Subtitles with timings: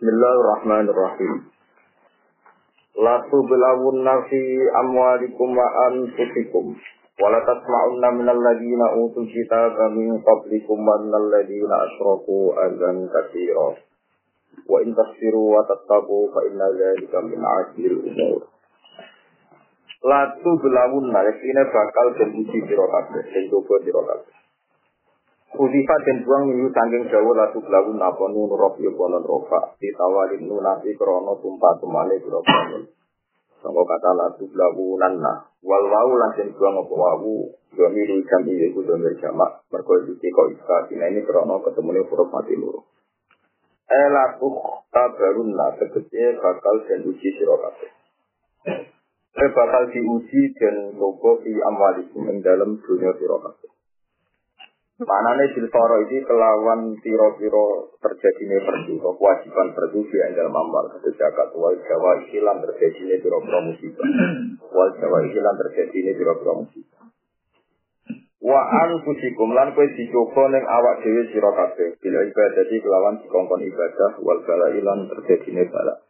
[0.00, 1.52] Bismillahirrahmanirrahim.
[3.04, 4.40] La tublawunna fi
[4.80, 6.72] amwalikum wa anfusikum
[7.20, 13.76] wa la tasma'unna minal ladina utul kitaba min qablikum wa minal ladina asyraku azan katsira.
[14.64, 18.48] Wa in tasfiru wa tattaqu fa inna dzalika min 'azmil umur.
[20.00, 24.39] La tublawunna yakine bakal den uji sira kabeh, den.
[25.50, 30.94] Uzifa dan buang minggu sangking jauh lalu belagu napa nun rof yukonon rofa ditawalin nunasi
[30.94, 32.86] krono tumpah tumale biro krono.
[33.58, 38.70] Sangka kata lalu belagu nanna wal wau lansen buang apa wawu dua miru jam iya
[38.70, 42.86] ku dua jamak merko itu kok iska dina ini krono ketemu nih huruf mati luru.
[43.90, 44.54] Eh laku
[44.94, 47.90] tabarunna tegese bakal dan uji sirokabe.
[49.34, 53.79] Eh bakal diuji dan logo di amalikum ing dalam dunia sirokabe.
[55.00, 61.72] Manane silfaro ini kelawan tiro-tiro terjadinya perdu, kewajiban perdu di dalam amal kata zakat wal
[61.72, 64.08] jawa ikilan terjadinya tiro-tiro musibah,
[64.68, 67.02] wal jawa ikilan terjadinya tiro-tiro musibah.
[68.44, 74.20] Wa anfusikum lan kowe dicoba ning awak dhewe sira kabeh bila ibadah kelawan dikongkon ibadah
[74.20, 76.09] wal bala ilan terjadinya bala.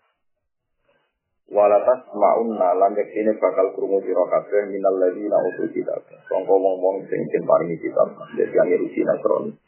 [1.51, 5.98] Walatas ma'unna lan ini bakal krungu sira kabeh minal ladina utul kitab.
[6.31, 8.07] Sangka wong-wong sing den paringi kitab
[8.39, 9.59] dadi ngirusi nasron.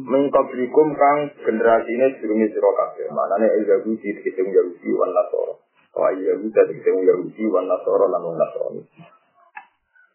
[0.00, 3.12] Mengkoblikum kang generasine durunge sira kabeh.
[3.12, 5.54] Manane Yahudi dikete Yahudi wan Nasara.
[5.92, 8.82] Wa Yahudi dikete Yahudi wan Nasara lan wong Nasrani.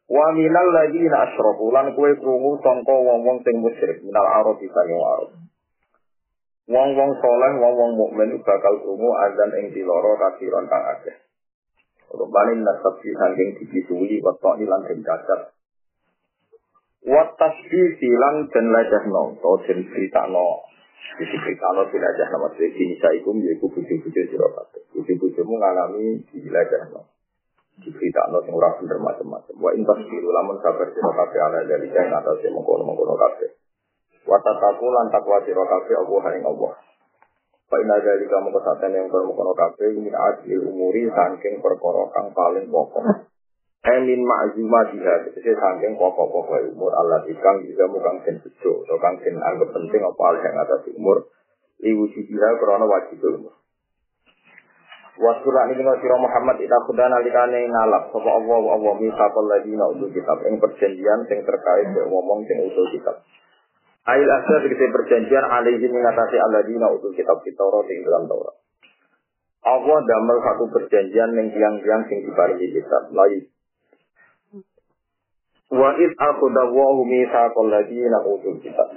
[0.10, 5.45] Wa minal ladina asyraku lan kowe krungu sangka wong-wong sing musyrik minal arab saking arab.
[6.66, 11.14] Wong-wong soleh, wong-wong mukmin bakal krungu azan ing diloro kasiron kang akeh.
[12.10, 15.54] Rubanin nasab di sangking dibisuli watok ilan ing cacat.
[17.06, 20.66] Wat tasbih silang dan lajah no, to den ceritano,
[21.22, 24.90] Jadi ceritano di lajah no, maksudnya kini saikum yaitu buju-buju sirokate.
[24.90, 27.14] Buju-bujumu ngalami di lajah no.
[27.78, 27.94] Sing
[28.50, 29.54] ora bener macam-macam.
[29.54, 33.54] Wa intas biru lamun kabar sirokate ala dari kain atas yang mengkono-mengkono kabeh.
[34.26, 36.74] Watataku lan takwa sira kabeh Allah haring Allah.
[37.70, 42.66] Fa inna dari kamu kesatan yang kono kabeh min adil umuri saking perkara kang paling
[42.70, 43.06] pokok.
[43.86, 49.38] Emin diha, jadi saking pokok-pokok umur Allah ikang juga mukang sen bejo, atau kang sen
[49.38, 51.30] anggap penting apa hal yang atas umur.
[51.86, 53.54] Liwusi diha karena wajib umur.
[55.16, 60.12] Wasura ini dengan sirah Muhammad ita kuda nalikane ngalap Sapa Allah Allah misakol ladina utul
[60.12, 63.24] kitab Yang perjanjian yang terkait dengan yang utul kitab
[64.06, 68.56] Ail asal begitu perjanjian alaihi mengatasi aladina utul kitab Taurat di dalam Taurat.
[69.66, 73.50] Allah damel satu perjanjian yang tiang-tiang sing diparingi kitab lain.
[75.74, 78.94] Wa id aku dawahu misaqal ladina utul kitab.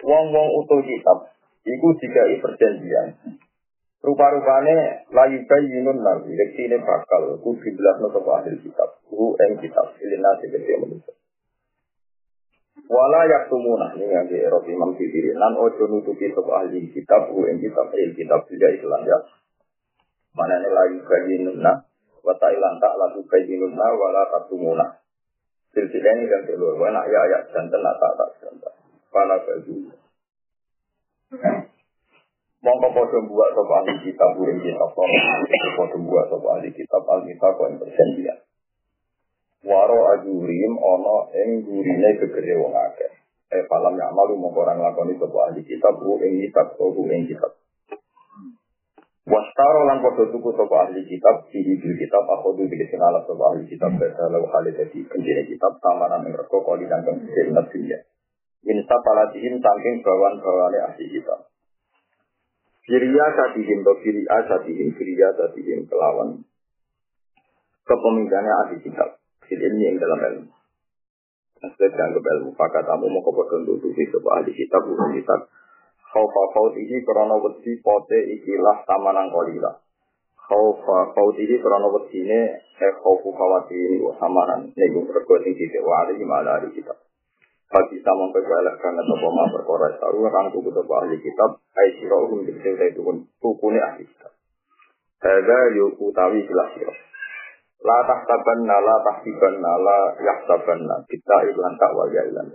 [0.00, 1.28] Wong-wong utul kitab
[1.68, 3.08] iku dikai perjanjian.
[4.04, 10.52] Rupa-rupane layu bayyinun nabi, ini bakal kudu belas nopo ahli kitab, ku eng kitab, ilinasi
[10.52, 11.23] gede manusia.
[12.84, 15.32] Wala yaktumuna ini yang di Eropa Imam Sibiri.
[15.32, 19.18] Lan ojo nutupi sapa ahli kitab u ing kitab il kitab tidak Islam ya.
[20.36, 21.72] Mana ini lagi bayinuna
[22.20, 25.00] wa ta'ilan tak lagu bayinuna wala taktumuna.
[25.72, 26.76] Silsilah ini kan keluar.
[26.76, 28.54] Wa nak ya ayat dan tenak tak tak dan
[29.08, 29.74] Pala baju.
[32.64, 34.92] Mongko podo buat sapa ahli kitab u ing kitab.
[34.92, 38.43] Podo buat sapa ahli kitab al-kitab yang perjanjian.
[39.64, 43.12] Waro ajurim ono ing gurine kegede wong akeh.
[43.48, 47.24] Eh falam ya malu mongko ora nglakoni sapa ahli kitab ku ing kitab ku ing
[47.24, 47.52] kitab.
[49.24, 53.42] Wastaro lan padha tuku sapa ahli kitab sihi bil kitab aku du dikene ala sapa
[53.56, 57.64] ahli kitab beda lalu hal dadi kendine kitab tamanan ing reko kali dan kang sirna
[57.64, 58.04] dunya.
[58.64, 61.48] Insa palatihim saking bawan-bawane ahli kitab.
[62.84, 66.44] Firia satihim to firia satihim firia satihim kelawan
[67.88, 70.50] kepemimpinannya ahli kitab fil ilmi yang dalam ilmu.
[71.64, 72.50] Maksudnya dianggap ilmu.
[72.52, 75.40] Maka tamu mau kepada tutupi sebuah ahli kitab, bukan kitab.
[76.14, 79.82] Khawfa khawtihi karena wedi pote ikilah tamanang kolila.
[80.38, 84.70] Khawfa khawtihi karena wedi ini eh khawfu khawati samaran.
[84.70, 87.00] Ini berkuat tinggi sewa ahli gimana ahli kitab.
[87.66, 91.58] Bagi sama kegalak karena sebuah ma perkara tahu rangku sebuah ahli kitab.
[91.74, 94.30] Hai sirahum dikisah itu pun tukune ahli kitab.
[95.18, 96.98] Hada yuk utawi jelas sirah.
[97.84, 102.48] La tahtabanna la tahtibanna la yahtabanna kita ilan tak wal ilan.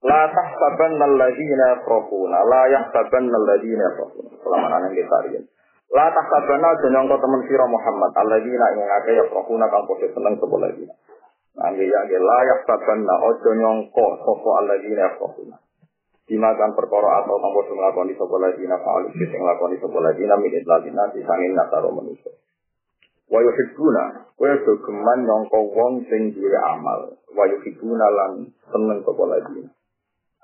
[0.00, 4.30] La tahtabanna alladhina yafrahuna la yahtabanna alladhina yafrahuna.
[4.40, 5.44] Selama nang kita riyen.
[5.92, 10.56] La tahtabanna jeneng kau teman sira Muhammad alladhina ing akeh yafrahuna kang padha seneng sapa
[10.56, 10.84] lagi.
[11.60, 15.60] Nangge yang la yahtabanna ojo nyongko sapa alladhina yafrahuna.
[16.24, 21.52] Dimakan perkara atau tanpa nglakoni sapa ladina fa'alu sing nglakoni sapa ladina min idlalina disangin
[21.52, 22.32] nasaro manusia.
[23.24, 24.04] Wa yuhibbuna
[24.36, 27.16] kowe do geman nyangka wong sing duwe amal.
[27.32, 28.32] Wa yuhibbuna lan
[28.68, 29.70] seneng sapa ladina.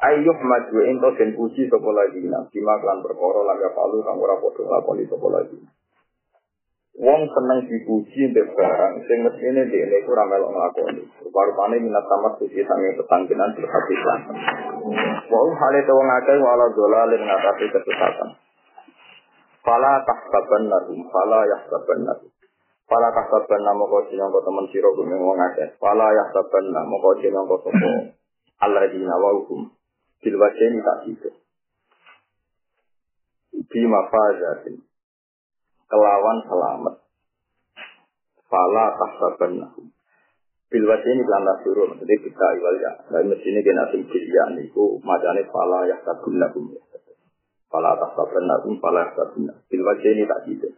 [0.01, 2.49] Ayyuh maju ento den puji sapa ladina.
[2.49, 5.69] Dimakan perkara lan fa'alu kang ora padha nglakoni sapa ladina.
[7.01, 11.05] Wong seneng dipuji mbek barang sing mestine dhekne iku ora melok nglakoni.
[11.21, 14.21] Rupa-rupane minat tamat suci sange petangkinan berhabisan.
[15.29, 18.31] Wa hale to wong akeh wala dolalin ngatasi kesesatan.
[19.61, 22.09] Fala tahsaban lahum, fala yahsaban
[22.91, 22.99] lahum.
[22.99, 25.79] Fala tahsaban namo kau sinangko temen sira gumeng wong akeh.
[25.79, 28.19] Fala yahsaban namo kau sinangko sapa.
[28.67, 29.71] Allah di nawahum.
[30.21, 31.31] Bil wajeni tak situ.
[33.71, 34.83] Bima fajatin
[35.87, 36.95] kelawan selamat.
[38.51, 39.87] Fala tahsaban lahum.
[40.71, 42.93] Bil ini kelanda suruh, maksudnya kita iwal ya.
[43.27, 46.71] Mesti ini kena sing ya niku macane fala ya sabun lahum.
[47.67, 49.63] Fala tahsaban lahum, fala yahsabun lahum.
[49.67, 50.71] Bil ini tak gitu.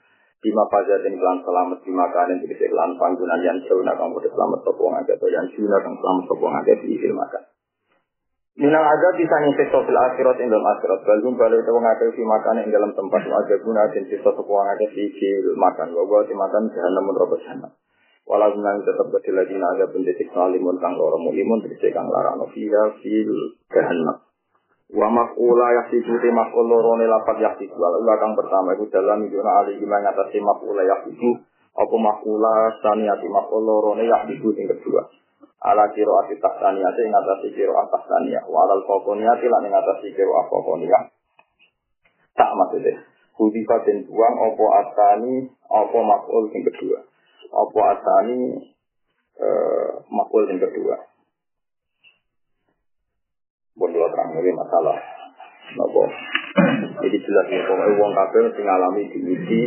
[0.43, 4.91] Bima fajar dan kelan selamat di makanan jadi kelan panggungan yang nak kamu selamat sopong
[4.99, 7.43] aja atau yang jauh nak selamat sopong aja di ilmu makan.
[8.53, 11.01] Minang ada bisa nyiksa fil akhirat ing dalam akhirat.
[11.09, 15.07] Balum balik itu mengakai si makan ing dalam tempat ada guna dan siksa sepuang di
[15.15, 15.89] fil makan.
[15.95, 17.73] Bahwa si makan jahanam menurut jahanam.
[18.29, 22.83] Walau nang tetap berdiri lagi naga pendidik salimun kang loro mulimun terisi kang larano fiha
[23.01, 23.35] fil
[23.73, 24.21] jahanam.
[24.93, 27.81] Wa makula yasibu te makul loro ne lapat yasibu.
[27.81, 31.41] Lalu kang pertama itu dalam yuna ali gimana ngatasi makula yasibu.
[31.73, 35.09] Apa makula saniati makul loro ne yasibu yang kedua.
[35.63, 41.09] Ala kiro ati tahtaniyah ing atasi kiro tahtaniyah walal fokoniyah lan ing atasi kiro afokoniyah
[42.33, 47.01] tak maksudnya Hudifa dan buang opo atani opo makul yang kedua.
[47.49, 48.61] Opo atani
[49.41, 51.12] eh, makul yang kedua
[54.13, 54.97] terang ini masalah
[55.81, 56.05] Nopo
[57.01, 59.63] Jadi jelas ya Pokoknya uang kabel Yang ngalami diuji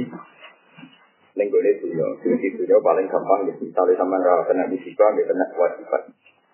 [1.36, 3.68] Neng gue dunia, dunia dunia paling gampang gitu.
[3.68, 6.03] Misalnya sama nggak kena musibah, nggak kena kewajiban.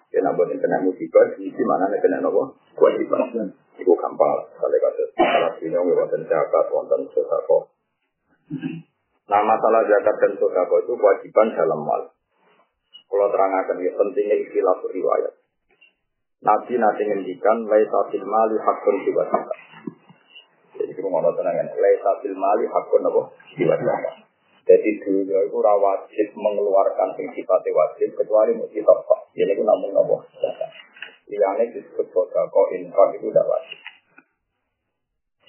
[0.10, 3.54] Ya nambah yang kena musibah, di mana nih kena nopo kewajiban.
[3.78, 4.42] Itu gampang.
[4.58, 7.70] Kalau kata masalah dunia, nggak wonten zakat, wonten sodako.
[9.30, 12.02] Nah masalah zakat dan sodako itu kewajiban dalam mal.
[13.06, 15.34] Kalau terangkan ya pentingnya istilah riwayat.
[16.42, 19.60] Nabi nanti ngendikan laisa fil mali hakun jiwa zakat.
[20.74, 23.22] Jadi kita ngomong tenang laisa fil mali hakun apa
[23.54, 24.16] jiwa zakat.
[24.66, 29.20] Jadi dunia itu wajib mengeluarkan sing sifatnya wajib kecuali mau pak.
[29.38, 30.26] Jadi itu namun nopo
[31.32, 33.80] Yang disebut kok infak itu tidak wajib.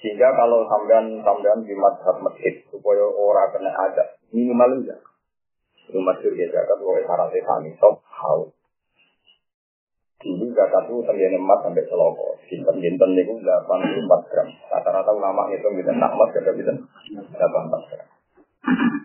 [0.03, 4.99] Sehingga kalau sampean sampean di madhab masjid supaya orang kena ada minimal enggak.
[5.87, 8.51] Itu masyur ya zakat oleh syaratnya kami sok hau.
[10.23, 12.39] Dulu zakat itu terjadi emas sampai seloko.
[12.47, 14.47] Sinten jinten itu 84 gram.
[14.71, 18.07] Rata-rata ulama itu bisa nakmat kada bisa 84 gram.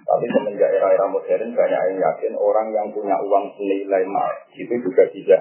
[0.07, 5.11] Tapi semenjak era-era modern banyak yang yakin orang yang punya uang senilai emas itu juga
[5.11, 5.37] bisa.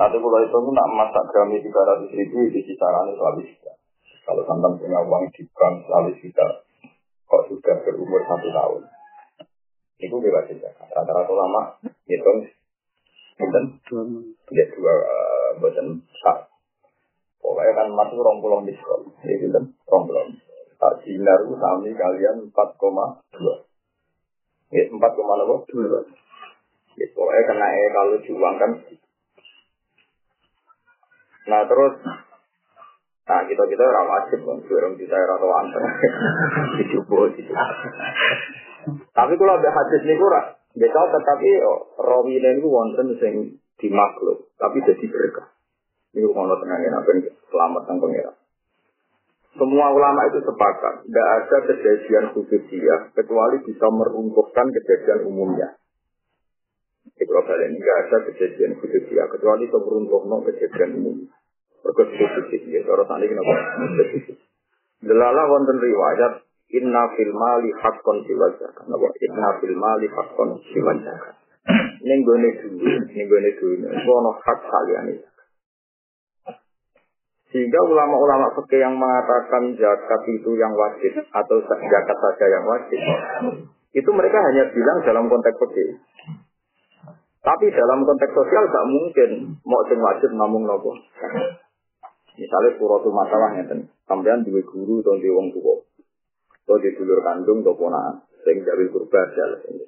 [0.00, 3.76] Nanti kalau itu nak masak grami 300 ribu di kisaran selalu bisa.
[4.24, 6.64] Kalau santan punya uang di bank selalu bisa.
[7.28, 8.82] Kok sudah berumur satu tahun.
[10.00, 10.72] Itu bebas saja.
[10.88, 11.76] Rata-rata lama
[12.08, 12.48] hitung
[13.40, 13.64] Bukan,
[14.52, 16.52] dia dua uh, buatan sak.
[17.40, 19.08] Pokoknya kan masuk rong pulau diskon.
[19.24, 20.28] Ini kan rong pulau
[20.80, 22.56] tak sinar sami kalian 4,2
[24.72, 24.96] ya 4,2
[26.96, 28.70] ya pokoknya kena e kalau diuangkan.
[31.52, 31.94] Nah terus
[33.28, 35.68] nah kita kita orang wajib kan orang kita orang
[36.80, 37.64] dicoba dicoba.
[39.12, 44.78] Tapi kalau ada hadis ini kurang Betul, tetapi oh, rawi ini wonten sing dimakhluk, tapi
[44.86, 45.50] jadi berkah.
[46.14, 47.10] Ini kalau tengah apa
[47.50, 48.36] selamat sang pengirat.
[49.50, 55.74] Semua ulama itu sepakat, tidak ada kejadian khusus dia kecuali bisa meruntuhkan kejadian umumnya.
[57.18, 61.34] Itu kali ini tidak ada kejadian khusus dia kecuali bisa meruntuhkan kejadian umumnya.
[61.82, 63.54] Berkhusus dia, cara tadi kenapa?
[65.02, 68.84] Delala wonten riwayat inna fil mali haqqon siwal zakat.
[68.86, 69.06] Napa?
[69.18, 71.34] Inna fil mali haqqon siwal zakat.
[72.06, 73.76] Ning gone duwe, ning gone duwe,
[74.08, 75.14] ono hak saliyane.
[77.50, 83.00] Sehingga ulama-ulama fikih yang mengatakan zakat itu yang wajib atau zakat saja yang wajib,
[83.90, 85.98] itu mereka hanya bilang dalam konteks fikih.
[87.40, 89.30] Tapi dalam konteks sosial tak mungkin
[89.66, 90.94] mau sing wajib ngomong nopo.
[92.38, 95.74] Misalnya suatu masalah ngeten, sampean duwe guru atau duwe wong tua,
[96.64, 99.86] atau di dulur kandung atau ponaan, sing gawe kurban jalan ini.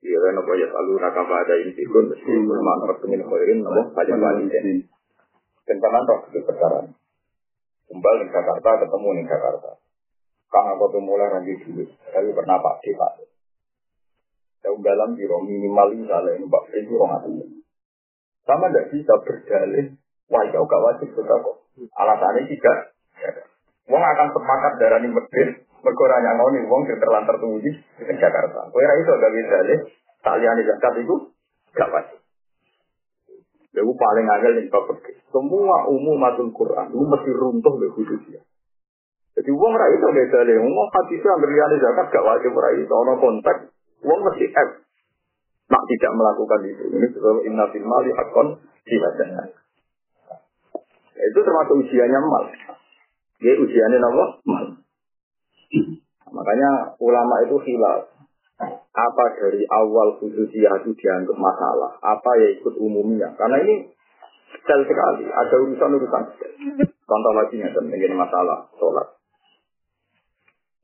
[0.00, 4.48] Iya kan apa ya selalu nakabah ada intikun, mesti ulama pengen khairin nopo paling paling
[5.68, 6.82] Dan sampean roh itu perkara.
[7.90, 9.70] Kembali ke Jakarta, ketemu di Jakarta.
[10.50, 13.12] Kang aku tuh mulai nanti dulu, tapi pernah Pak D Pak.
[14.60, 17.64] Saya dalam biro minimal misalnya ini Pak itu orang itu.
[18.44, 19.86] Sama tidak bisa berdalih,
[20.26, 21.56] wah jauh gak wajib sudah kok.
[21.94, 22.78] Alasannya tidak.
[23.90, 27.74] Wong akan sepakat darah ini medit, berkurang yang ngoni, wong yang terlantar tunggu di
[28.06, 28.70] Jakarta.
[28.70, 29.78] Kau itu gak bisa deh,
[30.22, 31.14] talian zakat itu
[31.74, 32.18] gak wajib.
[33.70, 34.94] Lalu paling agak yang kau
[35.30, 38.40] Semua umum matul Quran itu mesti runtuh di khususnya.
[39.34, 40.58] Jadi uang rai itu beda deh.
[40.58, 42.90] Uang hati itu ambil liane zakat gak wajib rai itu.
[42.94, 43.74] Ono kontak,
[44.06, 44.70] uang mesti F.
[45.70, 46.84] Nak tidak melakukan itu.
[46.94, 49.54] Ini sebab inna fil mali hakon diwajahnya.
[51.14, 52.44] Itu termasuk ujiannya mal.
[53.40, 54.24] Ya ujiannya apa?
[54.44, 54.66] Mal.
[56.30, 56.70] Makanya
[57.00, 58.10] ulama itu hilaf
[58.90, 63.32] apa dari awal khususiyah itu dianggap masalah, apa ya ikut umumnya.
[63.38, 63.88] Karena ini
[64.52, 66.24] detail sekali, ada urusan-urusan
[67.10, 69.18] Contoh lagi nih, ini masalah sholat.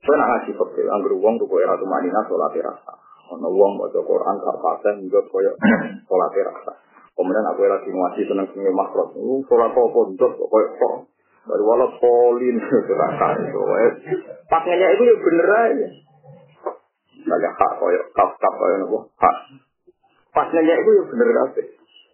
[0.03, 2.93] Saya nak ngasih fakir, anggur uang tuh kaya ratu manina sholat rasa.
[3.31, 5.51] Ono uang baca Quran, karpaten juga kaya
[6.03, 6.73] sholat rasa.
[7.15, 9.15] Kemudian aku lagi ngasih seneng seneng makhluk,
[9.47, 10.95] sholat untuk kaya kok.
[11.47, 12.59] Baru walau polin,
[12.99, 13.59] rasa itu.
[14.51, 15.87] Pakainya itu ya bener aja.
[17.27, 19.35] Kayak hak koyok kaf kaf koyok nopo hak.
[20.35, 21.67] Pas nanya itu ya bener kabeh.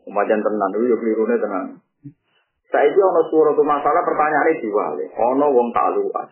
[0.05, 1.65] Umajan tenan itu ya kelirune tenan.
[2.69, 5.05] Saya itu ono suara masalah pertanyaannya diwale.
[5.13, 6.29] Ono wong tak luas.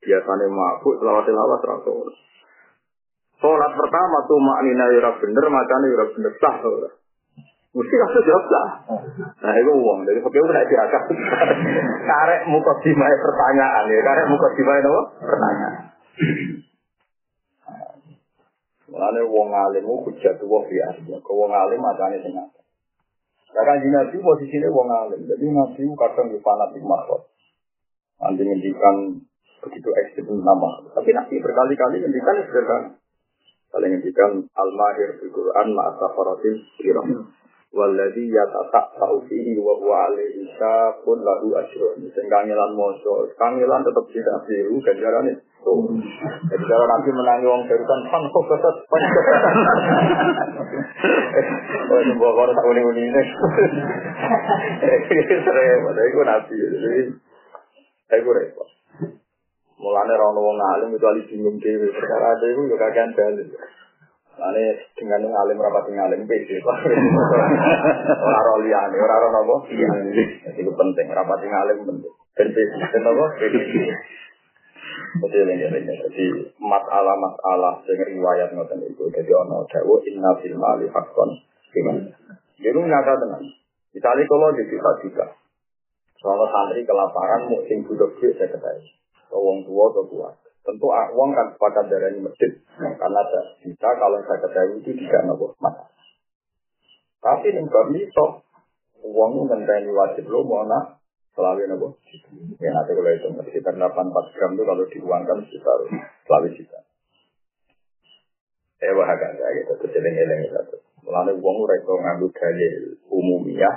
[0.00, 2.08] Biasanya mabuk selawat selawat rasul.
[3.42, 6.56] Sholat pertama tuh maknina yura bener, macamnya yura bener sah.
[7.72, 8.68] Mesti kasih jawab lah.
[9.32, 11.02] Nah itu uang dari fakir udah diakak.
[12.04, 15.02] Karek muka dimai pertanyaan ya, karek muka dimai apa?
[15.24, 15.74] Pertanyaan.
[18.92, 21.16] Mulane wong alim ku hujat wong biasa.
[21.24, 22.60] Kau wong alim macane sing apa?
[23.56, 25.24] Lah kan Nabi posisine wong alim.
[25.24, 27.32] Jadi Nabi kadang di fanatik makhluk.
[28.20, 29.16] Nanti ngendikan
[29.64, 30.84] begitu ekstrim nama.
[30.92, 33.00] Tapi Nabi berkali-kali ngendikan sederhana.
[33.72, 37.32] Kali ngendikan al-mahir di Quran ma'asafaratil kiram.
[37.72, 42.04] Walladhi yatatak ta'ufihi wa huwa alaihi syafun lahu asyrun.
[42.12, 43.24] Sing kangelan moso.
[43.40, 45.40] Kangelan tetap tidak biru ganjarannya.
[46.52, 49.02] Jadi kalau nanti menangi wong barusan pan kok kesat pan
[51.92, 53.22] Oh itu bawa koran tak unik ini.
[55.48, 56.54] Sering, ada itu nabi.
[56.56, 57.02] Jadi,
[58.10, 58.68] aku repot.
[59.80, 61.88] Mulanya orang wong alim itu alih bingung dewi.
[61.88, 63.48] Perkara ada itu juga kagian dalil.
[64.32, 66.56] Mulanya dengan alim rapat yang alim beda.
[68.24, 69.56] Orang orang liane, orang orang apa?
[69.68, 69.88] Iya.
[70.56, 72.14] Itu penting, rapat yang alim penting.
[72.32, 73.24] Dan beda, kenapa?
[73.36, 73.58] Jadi
[75.22, 76.24] ini jadi
[76.56, 79.04] masalah masalah dengan riwayat ngoten itu.
[79.12, 81.30] Jadi ono dawu inna fil mali hakon
[81.72, 82.08] gimana?
[82.56, 83.42] Jadi nyata dengan.
[83.92, 85.26] Misalnya kalau di kita tiga,
[86.16, 88.88] soal santri kelaparan musim budak dia saya ketahui.
[89.32, 90.28] Wong tua atau tua.
[90.62, 92.50] Tentu uang kan sepakat dari masjid.
[92.78, 95.90] Karena ada bisa kalau saya ketahui itu tidak nopo masalah.
[97.18, 98.26] Tapi nih bab itu
[99.02, 101.02] uang ngenteni wajib lo mau nak
[101.34, 101.98] selalu nopo.
[102.62, 105.78] Ya nanti kalau itu sekitar 84 gram itu kalau diuangkan sekitar
[106.30, 106.78] selalu juta.
[108.78, 110.78] Saya wah agak gitu, kecilin eleng itu.
[111.06, 112.74] Mulanya uang mereka ngambil dalil
[113.10, 113.70] umumnya,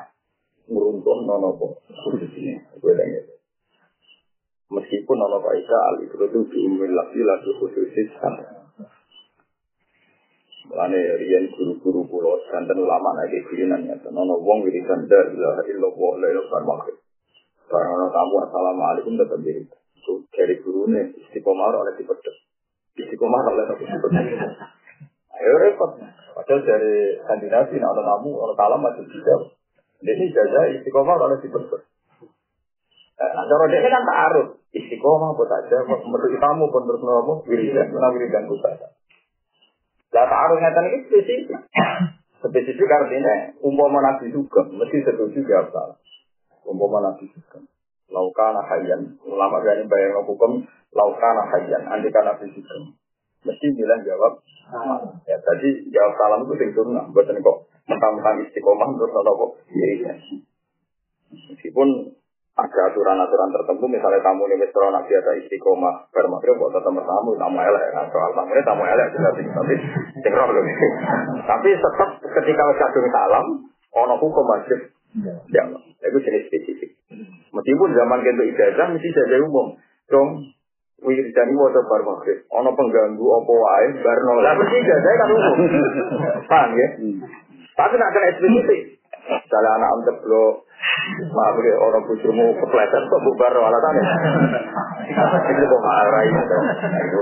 [0.66, 1.74] meruntuh nono kok
[2.82, 3.35] gue itu.
[4.76, 8.32] Meskipun nono kaidah al itu itu diumumkan lagi lagi khususnya
[10.66, 16.12] Mulane riyen guru-guru pulau santen ulama lagi kulinan ya, nono wong wiridan dar ilaha illallah
[16.20, 17.06] la ilaha illallah
[17.66, 19.66] karena tamu assalamualaikum tetap diri.
[20.06, 22.38] So, dari gurunya istiqomah oleh dipedes.
[22.94, 24.26] Istiqomah oleh dipedes.
[25.36, 25.98] Ayo repot.
[26.36, 29.58] Padahal dari kandidasi, nah, ada tamu, ada talam masih tidak.
[30.06, 31.84] Ini jaga istiqomah oleh dipedes.
[33.16, 34.48] Nah, cara dia kan tak arut.
[34.76, 38.92] Istiqomah apa saja, menurut tamu pun terus ngomong, wiridan, mana wiridan saja.
[40.12, 41.60] Lah tak arut ngeten ini spesifik.
[42.44, 45.98] Spesifik artinya umpama nabi juga, mesti setuju jawab salah
[46.68, 47.62] umpama nabi juga.
[48.06, 50.62] Laukana hayyan, ulama berani bayang hukum
[50.94, 52.76] laukana hayyan, andika nabi juga.
[53.46, 54.42] Mesti bilang jawab,
[55.30, 60.14] ya tadi jawab salam itu sing sunnah, buatan kok mentang-mentang istiqomah terus kok dirinya.
[61.54, 61.88] Meskipun
[62.56, 67.36] ada aturan-aturan tertentu, misalnya tamu ini mistro nak biasa istiqomah, bar maghrib buat tamu tamu,
[67.36, 69.74] tamu elek, nah, soal tamu ini tamu elek juga tapi
[70.24, 70.64] sing roh loh.
[71.44, 73.46] Tapi tetap ketika kadung salam,
[73.92, 75.64] ono hukum wajib Ya,
[76.12, 76.92] itu jenis spesifik.
[77.56, 79.80] Meskipun zaman kento ijazah mesti ijazah umum.
[80.12, 80.52] Dong,
[81.00, 82.44] wiridani waca bar maghrib.
[82.52, 84.44] Ono pengganggu apa wae bar no.
[84.44, 85.58] Lah mesti ijazah kan umum.
[86.52, 86.88] Paham ya?
[87.80, 89.00] Tapi nak kena spesifik.
[89.24, 90.65] Misalnya anak om teblo
[91.36, 94.04] Maaf ya, orang bujumu kepleset kok bubar alasannya.
[95.52, 96.56] Itu kok marah itu.
[97.04, 97.22] Itu.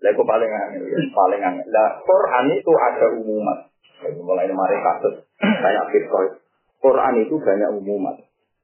[0.00, 1.66] Lah paling angin, ya, paling angin.
[1.68, 3.58] Lah Quran itu ada umuman.
[4.00, 6.40] Mulai mari kasus kayak Bitcoin.
[6.80, 8.16] Quran itu banyak umuman.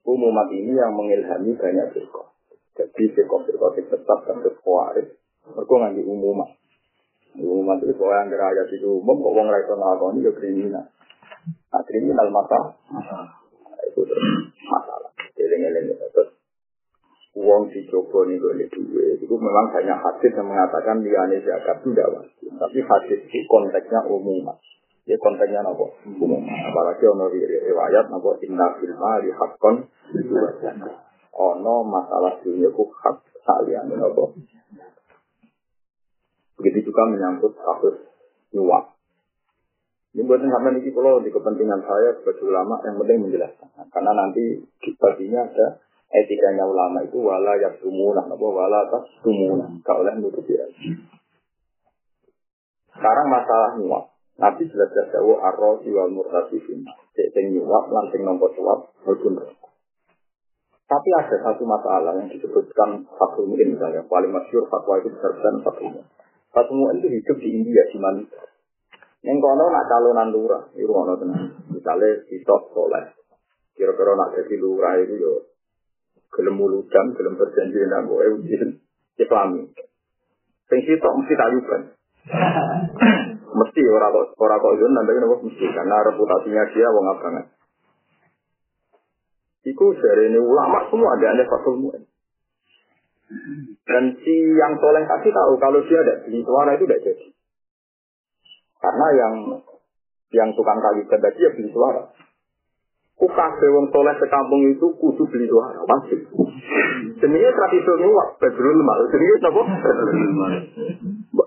[0.06, 2.30] Umuman ini yang mengilhami banyak Bitcoin.
[2.76, 5.08] Jadi Bitcoin-Bitcoin tetap dan berkuaris.
[5.46, 6.48] Mereka ngambil umuman.
[7.36, 10.84] Umuman itu kalau yang ayat itu umum, kok orang rakyat ngakoni ya kriminal.
[11.68, 12.58] Nah, kriminal masa.
[13.86, 14.02] Itu
[14.66, 15.10] masalah.
[15.36, 16.36] Eleng-eleng terus
[17.36, 19.20] uang di Joko ini gue duit.
[19.20, 22.50] Itu memang banyak hadis yang mengatakan liane zakat tidak wajib.
[22.56, 24.56] Tapi hadis itu konteksnya umum.
[25.04, 25.86] Ya konteksnya apa?
[26.08, 26.42] Umum.
[26.42, 29.86] Apalagi ono riwayat apa inna fil mali haqqan
[31.36, 34.24] ono masalah dunia ku hak salian apa?
[36.56, 38.00] Begitu juga menyangkut kasus
[38.56, 38.95] nyuap.
[40.16, 43.68] Ini buatan sampai ini kalau di kepentingan saya sebagai ulama yang penting menjelaskan.
[43.92, 44.64] Karena nanti
[44.96, 45.76] baginya ada
[46.08, 49.76] etikanya ulama itu wala ya sumuna, apa wala tas sumuna.
[49.84, 50.56] Kau oleh nutupi
[52.96, 54.16] Sekarang masalah nyuap.
[54.40, 56.88] Nabi jelas-jelas jauh arro wal murtasifin.
[57.12, 58.96] Cek nyuap, langsung nombor suap,
[60.88, 63.04] Tapi ada satu masalah yang disebutkan
[63.44, 64.00] mungkin misalnya.
[64.08, 65.60] Paling masyur fatwa itu besar-besar.
[66.56, 68.45] Satu mungkin itu hidup di India, di Malaysia.
[69.26, 71.50] Yang kono nak calonan lurah, itu kono tenang.
[71.74, 73.10] Misalnya sitok soleh.
[73.74, 75.32] Kira-kira nak jadi lurah itu yo
[76.30, 78.78] gelem muludan, gelem berjanji dengan gue ujian
[79.18, 79.66] Islami.
[80.70, 81.82] Sing sitok mesti tayuban.
[83.58, 87.46] mesti orang kok orang kok itu nanti kenapa mesti karena reputasinya dia wong abangan.
[89.66, 91.90] Iku dari ini ulama semua ada ada fatul
[93.82, 97.26] Dan si yang soleh tadi tahu kalau dia ada di suara itu tidak jadi.
[98.80, 99.34] Karena yang
[100.34, 102.12] yang tukang kayu tadi dia beli suara.
[103.16, 106.20] Kukabe wong soleh sekampung itu kudu beli suara, wajib.
[107.16, 109.00] Jenenge tradisi nyuwak, bedrul mal.
[109.08, 109.62] Jenenge apa?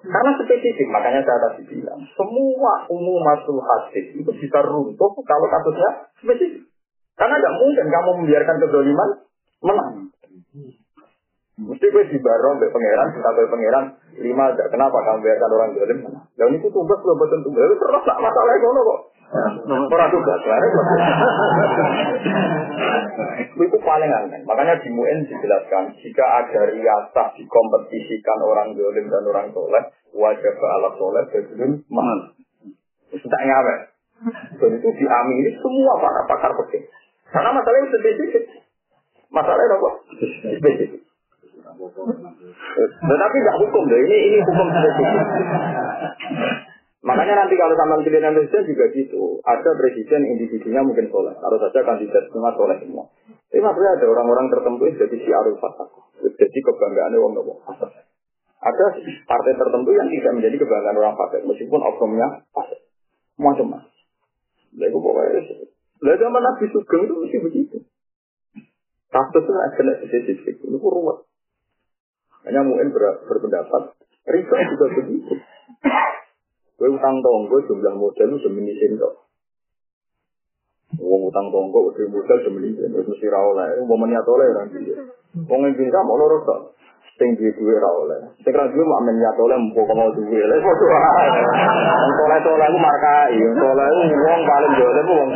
[0.10, 6.10] Karena spesifik, makanya saya tadi bilang, semua umum masuk hadis itu bisa runtuh kalau kasusnya
[6.18, 6.66] spesifik.
[7.14, 9.10] Karena tidak mungkin kamu membiarkan kedoliman
[9.62, 9.92] menang.
[11.60, 13.86] Mesti gue dibarong be pangeran, kita be pangeran
[14.24, 14.64] lima aja.
[14.72, 16.00] Kenapa kamu biarkan orang dolim?
[16.40, 17.68] Dan itu tumbas belum betul tumbas.
[17.76, 19.00] Terus tak masalah itu kok.
[19.68, 20.34] Orang juga,
[23.60, 24.40] Itu paling aneh.
[24.48, 29.84] Makanya di MUN dijelaskan jika ada riasah dikompetisikan orang dolim dan orang soleh,
[30.16, 32.20] wajib ke alat soleh sebelum mahal.
[33.12, 33.76] Tak ngawe.
[34.64, 36.88] Dan itu diamini semua para pakar peking.
[37.30, 38.48] Karena masalahnya spesifik.
[39.30, 39.90] Masalahnya apa?
[40.58, 41.09] Spesifik.
[41.60, 44.00] Tetapi tidak hukum deh.
[44.00, 45.28] Ini ini hukum spesifik.
[47.00, 49.40] Makanya nanti kalau sama pilihan presiden juga gitu.
[49.48, 51.32] Ada presiden individunya mungkin soleh.
[51.40, 53.08] Harus saja kandidat semua soleh semua.
[53.48, 55.88] Tapi maksudnya ada orang-orang tertentu yang jadi si arul fatah.
[56.20, 57.64] Jadi kebanggaan orang nopo.
[58.60, 58.86] Ada
[59.24, 61.48] partai tertentu yang tidak menjadi kebanggaan orang fasik.
[61.48, 62.84] Meskipun oknumnya fasik.
[63.40, 63.88] Macam-macam.
[64.76, 65.42] Lalu pokoknya
[66.00, 67.78] Lalu zaman Nabi Sugeng itu mesti begitu.
[69.08, 70.60] Kasusnya kena spesifik.
[70.60, 71.29] Itu ruwet.
[72.50, 73.94] Hanya mungkin ber, berpendapat.
[74.26, 75.34] Riba juga begitu.
[76.82, 79.14] Gue utang tonggo jumlah modal itu demi kok.
[80.98, 84.98] Wong utang tonggo udah modal demi itu mesti rawol Wong meniat oleh orang dia.
[85.46, 86.74] Wong yang bisa mau lorot.
[87.20, 88.32] Sing duwe duwe ra oleh.
[88.48, 90.40] Sing ra duwe mak menyat oleh mau duwe.
[90.40, 91.28] Wae.
[92.16, 92.40] Wong.
[94.24, 94.88] Wong paling ku
[95.20, 95.30] wong.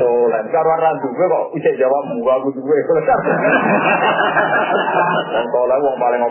[0.47, 2.77] Karo ra duwe kok isih jawab aku duwe.
[5.51, 6.23] Wong wong paling.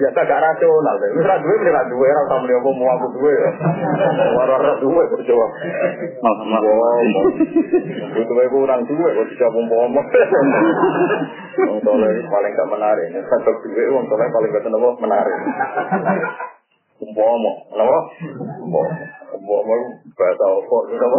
[0.00, 0.96] Biasa gak rasional.
[0.96, 3.34] Wis ra duwe ra duwe ra aku duwe.
[4.32, 5.50] Ora ra duwe kok jawab.
[8.48, 9.60] Kurang duwe kok dijawab.
[9.60, 9.92] Wong
[12.32, 13.26] paling gak menarik menarik.
[13.26, 15.36] Satu duit uang soleh paling betul nopo menarik.
[17.02, 17.98] Umpama, nopo?
[18.62, 18.94] Umpama,
[19.34, 19.74] umpama
[20.14, 21.18] bahasa opor, nopo?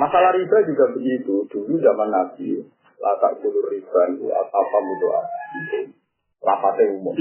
[0.00, 1.44] Masalah riba juga begitu.
[1.52, 2.64] Dulu zaman Nabi,
[2.96, 5.22] latak kulur riba itu apa mudoa.
[6.42, 7.16] Lapatnya umum.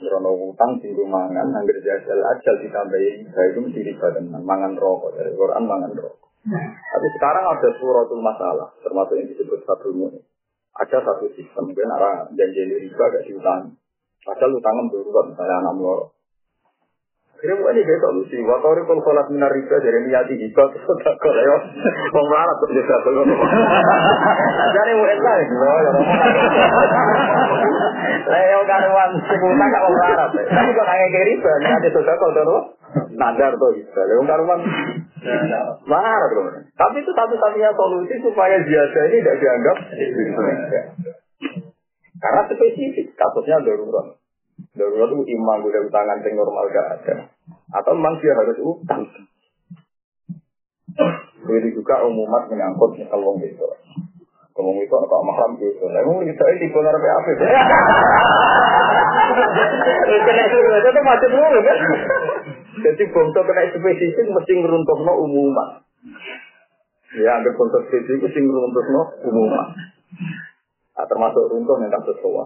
[0.00, 4.40] Rono utang di mangan, anggar jajal ajal ditambahin, itu mesti riba tenan.
[4.40, 6.24] Mangan rokok dari Quran, mangan rokok.
[6.64, 10.24] Tapi sekarang ada suratul masalah, termasuk yang disebut satu mu'in
[10.78, 13.74] ada satu sistem kan arah janji riba gak diutang
[14.22, 16.06] padahal utangan berubah misalnya anak mloro
[17.40, 18.36] Kira bukan ini solusi.
[18.44, 21.56] Watori kalau sholat minar riba dari niati riba terus tak kalau ya
[22.12, 23.16] mau melarat tuh juga tuh.
[24.76, 25.16] Jadi mau ya,
[28.28, 30.30] Lah yang karuan sebutan gak mau melarat.
[30.36, 32.62] Tapi kok kayak riba niati sudah kalau tuh
[33.16, 33.88] nadar tuh gitu.
[33.88, 34.60] Yang karuan
[35.84, 36.42] Marah bro.
[36.72, 39.76] Tapi itu satu-satunya solusi supaya ziyadah ini tidak dianggap
[42.20, 44.16] Karena spesifik, kasusnya darurat.
[44.76, 47.14] Darurat itu imam udah utangan yang normal gak ada.
[47.72, 49.08] Atau memang dia harus utang.
[51.44, 53.66] Begitu juga umumat menyangkut kalau itu.
[54.52, 55.84] Kalau itu apa mahram gitu.
[55.88, 57.28] Nah, itu ini tipe narape apa?
[60.10, 61.78] Kena itu itu macam dulu kan.
[62.70, 65.68] Jadi bongso kena spesifik mesti ngeruntuhno umumat.
[67.18, 69.68] Ya, ada bongso spesifik mesti ngeruntuhno umumat.
[71.00, 72.44] Nah, termasuk runtuh yang kasus tua.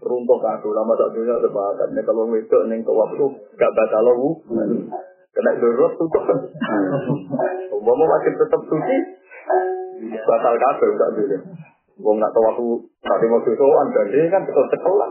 [0.00, 1.88] Runtuh kan lama tak dunia sepakat.
[1.92, 3.26] Nih kalau itu neng tua itu
[3.60, 4.40] gak batal lu.
[5.30, 6.24] Kena darurat tutup.
[7.70, 8.96] Umpama masih tetap suci,
[10.26, 11.36] batal kabeh enggak dulu.
[12.00, 12.66] Wong nak tahu aku
[13.04, 15.08] tadi mau susuan, jadi kan betul sekolah.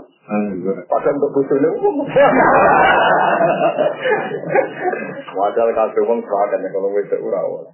[0.89, 2.02] Padahal untuk busuk ini umum.
[5.38, 7.65] Wajar kasih wong seragam yang kalau wajar urawal.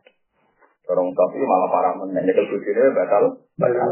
[0.86, 3.24] Kalau tapi malah parah menenek ke busuk bakal
[3.56, 3.92] batal.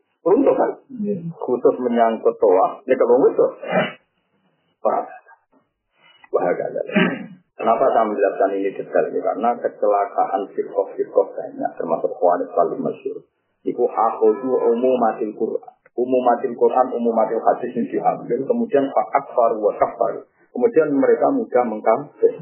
[0.21, 0.71] Runtuh kan?
[1.01, 1.17] Iya.
[1.33, 3.47] Khusus menyangkut toa, ini kalau itu.
[4.81, 5.05] Pak,
[6.29, 6.81] bahagia.
[7.57, 9.21] Kenapa saya menjelaskan ini detail ini?
[9.21, 13.21] Karena kecelakaan sirkoh-sirkoh banyak, termasuk Khawanis paling masyur.
[13.61, 15.73] Itu umum mati Quran.
[15.93, 18.39] Umum mati Quran, umum mati hadis yang diambil.
[18.49, 20.25] Kemudian Pak Akbar wa Kafar.
[20.49, 22.33] Kemudian mereka mudah mengkafir.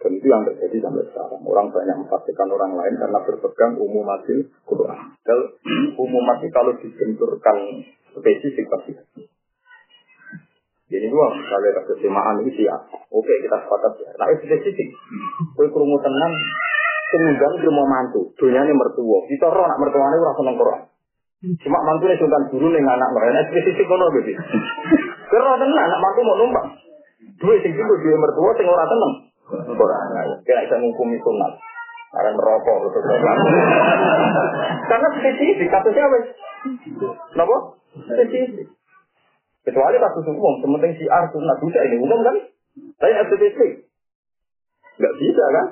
[0.00, 1.44] Dan itu yang terjadi sampai sekarang.
[1.44, 5.12] Orang banyak mempastikan orang lain karena berpegang umum hasil Quran.
[5.20, 5.38] Dan
[6.00, 7.84] umum mati kalau dibenturkan
[8.16, 8.96] spesifik pasti.
[10.90, 12.66] Jadi dua, kalau ada kesemaan ini sih
[13.12, 14.10] Oke, kita sepakat ya.
[14.16, 14.88] Nah, spesifik.
[15.54, 16.32] Kue kerungu tenang,
[17.12, 18.32] kemudian dia mau mantu.
[18.40, 19.18] Dunia ini mertua.
[19.28, 20.80] Kita roh anak mertua ini orang seneng Quran.
[21.60, 23.30] Cuma mantu ini sultan guru nih anak mereka.
[23.36, 24.32] Nah, spesifik kono gitu.
[25.30, 26.68] Kerana tenang, anak mantu mau numpang.
[27.36, 29.29] Dua sing itu dua mertua, sing orang tenang.
[29.50, 30.06] Quran.
[30.46, 31.52] Kira bisa menghukumi sunat.
[32.10, 33.02] Karena merokok betul
[34.90, 36.18] Karena spesifik kasusnya apa?
[37.30, 37.56] Kenapa?
[37.94, 38.66] Spesifik.
[39.60, 42.36] Kecuali kasus umum, sementing si ar sunat bisa ini umum kan?
[42.98, 43.86] Tapi spesifik.
[44.98, 45.66] Gak bisa kan?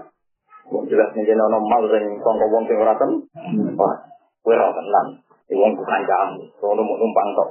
[0.68, 2.92] Wong jelas nih jadi orang mal yang kongko wong sing ora.
[2.92, 3.94] Wah,
[4.44, 5.06] kowe ora tenan.
[5.48, 7.50] Wong bukan kamu, sono mau numpang tok.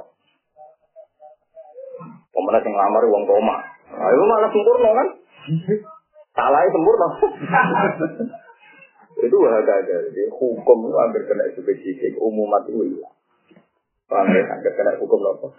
[2.30, 3.56] Pemenang sing lamar wong koma.
[3.90, 5.08] Ayo malah sempurna kan?
[6.38, 7.08] Salah sempurna.
[9.18, 13.14] itu ada Jadi hukum itu hampir kena spesifik, umumat itu hilang.
[14.06, 14.46] Ya?
[14.46, 15.50] Hampir kena hukum apa?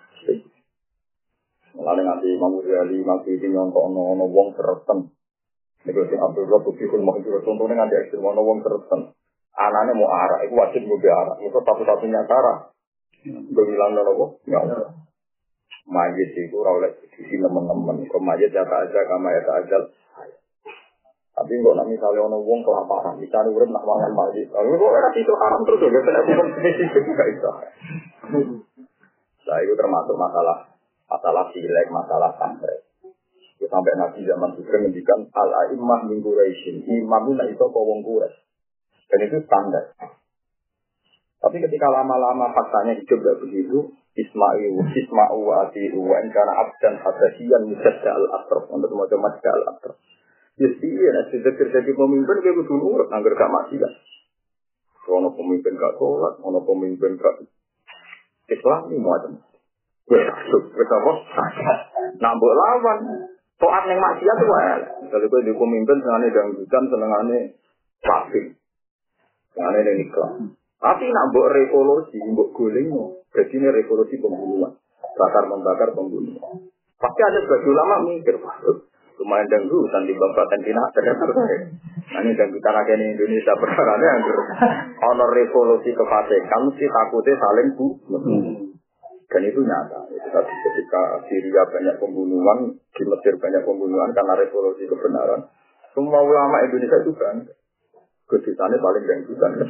[1.76, 5.12] Mulai nanti Imam Ghazali masih ini nyontok ono wong sereten.
[5.84, 9.14] Itu sing Abdul Rabb Fikul Mahjur contohnya nanti ekstrim ono wong sereten.
[9.60, 11.36] Anaknya mau arah, itu wajib gue arah.
[11.44, 12.72] Itu satu-satunya cara.
[13.28, 14.96] Gue bilang nopo, ya Allah.
[15.90, 16.58] Majid itu
[17.18, 18.08] di sini teman-teman.
[18.08, 19.84] Kau majid ya aja, kama ya ajal.
[21.40, 24.44] Tapi kok nak misalnya ono wong kelaparan, misalnya urip nak mangan mati.
[24.44, 26.22] Lalu kok ora itu haram terus ya, kena
[26.52, 27.50] spesifik juga itu.
[29.48, 30.68] Nah, itu termasuk masalah
[31.08, 32.84] masalah silek, masalah sampai.
[33.56, 36.84] Itu sampai nabi zaman itu mendikan al aimah min Quraisyin.
[36.84, 38.04] Imam itu itu kok wong.
[38.04, 39.96] Dan itu standar.
[41.40, 48.12] Tapi ketika lama-lama faktanya hidup gak begitu, Ismail, wa Atiru, wa karena abdan hadasiyan musadda
[48.12, 49.96] al-atraf, untuk macam-macam al-atraf.
[50.60, 53.94] Ya iya, nah sudah jadi pemimpin kayak kudu nurut, anggar gak kan.
[55.08, 57.48] Ono pemimpin gak sholat, ono pemimpin gak
[58.52, 59.40] Islam ini macam.
[60.10, 61.12] Wes apa?
[62.20, 63.00] Nambah lawan.
[63.60, 64.76] Toat yang maksiat tuh wae.
[65.12, 67.40] Kalau gue di pemimpin senengane dangdutan, senengane
[68.00, 68.42] pasti.
[69.52, 70.32] Senengane nikah.
[70.80, 72.88] Tapi nak mbok revolusi, mbok guling,
[73.36, 74.80] jadi ini revolusi pembunuhan.
[75.16, 76.72] Bakar membakar pembunuhan.
[77.00, 78.36] Pasti ada sebagian ulama mikir,
[79.20, 84.24] lumayan dangdutan di babakan Cina nah ini dangdutan aja di Indonesia perkara yang
[85.04, 87.88] honor revolusi kefasikan mesti takutnya saling bu
[89.30, 90.10] dan itu nyata.
[90.10, 95.46] Itu tadi ketika Syria banyak pembunuhan di Mesir banyak pembunuhan karena revolusi kebenaran.
[95.94, 97.46] Semua ulama Indonesia itu kan
[98.26, 99.52] kedutannya paling dangdutan.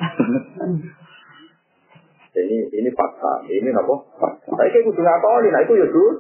[2.30, 3.42] Ini ini fakta.
[3.52, 3.96] Ini apa?
[4.16, 4.54] Fakta.
[4.54, 6.14] Tapi kayak kudu ngakoni nah itu ya dulu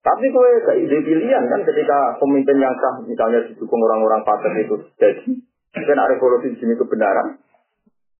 [0.00, 4.76] tapi kowe gak ide pilihan kan ketika pemimpin yang sah misalnya didukung orang-orang fasik itu
[5.70, 7.38] jadi ada revolusi demi kebenaran,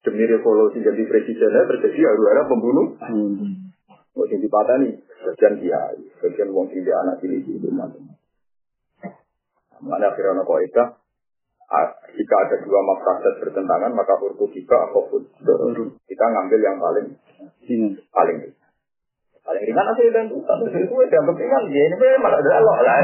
[0.07, 2.95] demi revolusi jadi presidennya terjadi ada pembunuh.
[3.03, 3.75] Hmm.
[4.15, 7.91] Oh, yang dipatani, sebagian kiai, sebagian wong tidak anak ini di rumah.
[9.81, 10.85] Mana akhirnya kok itu,
[12.19, 15.23] jika ada dua maksud bertentangan, maka huruf kita apa pun
[16.07, 17.07] kita ngambil yang paling
[17.71, 17.91] hmm.
[18.11, 18.39] paling
[19.51, 22.95] paling ringan asli dan satu itu yang penting kan ya ini malah ada Allah lah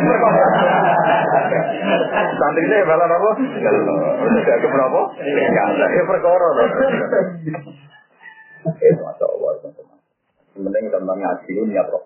[2.39, 3.31] santri ini malah apa?
[3.35, 6.49] Tidak ke berapa ya ya perkara
[8.67, 9.99] itu masya Allah teman-teman.
[10.55, 12.03] Penting tentang ngaji ini niat roh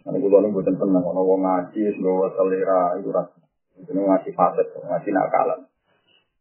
[0.00, 3.36] Nanti gue nih bukan tenang, kalau ngaji, selera itu rasa,
[3.76, 5.69] itu ngaji faset, ngaji nakalan.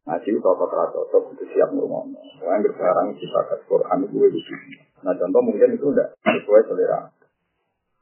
[0.10, 2.10] Ngaji itu cocok cocok itu siap ngomong.
[2.42, 4.74] Yang berbarang ke Quran di sini.
[5.06, 7.14] Nah contoh mungkin itu udah sesuai selera.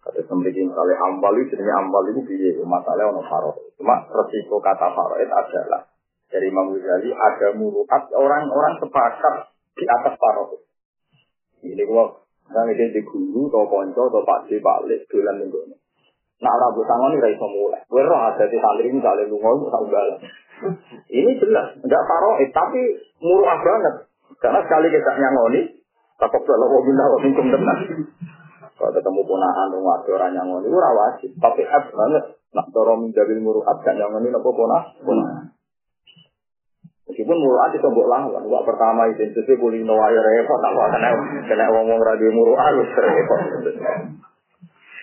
[0.08, 3.52] Kata memiliki misalnya ambal itu jenisnya ambal itu biaya masalah ono faro.
[3.76, 5.84] Cuma resiko kata faro itu adalah
[6.32, 10.64] dari Imam Ghazali ada muruat orang-orang sepakat di atas faro.
[11.60, 12.08] Ini gua
[12.48, 15.76] nggak dia di guru atau ponco atau pak balik dolan minggu
[16.38, 17.82] Nah rambut tangan ini raiso mulai.
[17.90, 19.84] Gue roh ada di santri misalnya lu ngomong tak
[21.18, 22.82] Ini jelas, enggak faro, tapi
[23.22, 23.96] muruah banget.
[24.38, 25.78] Karena sekali kita nyangoni,
[26.18, 27.62] Takut kalau mau bina kok minum.
[28.78, 31.28] Kalau ketemu ponakan rumah ada orang yang itu rawasi.
[31.38, 32.24] Tapi ab banget.
[32.58, 34.98] Nak dorong menjadi muruat kan yang ini nopo ponah.
[37.06, 38.44] Meskipun muruat itu mbok lawan.
[38.50, 40.58] Wah pertama itu itu boleh air repot.
[40.58, 41.10] Tak kena
[41.46, 43.42] kena ngomong radio muruat harus repot.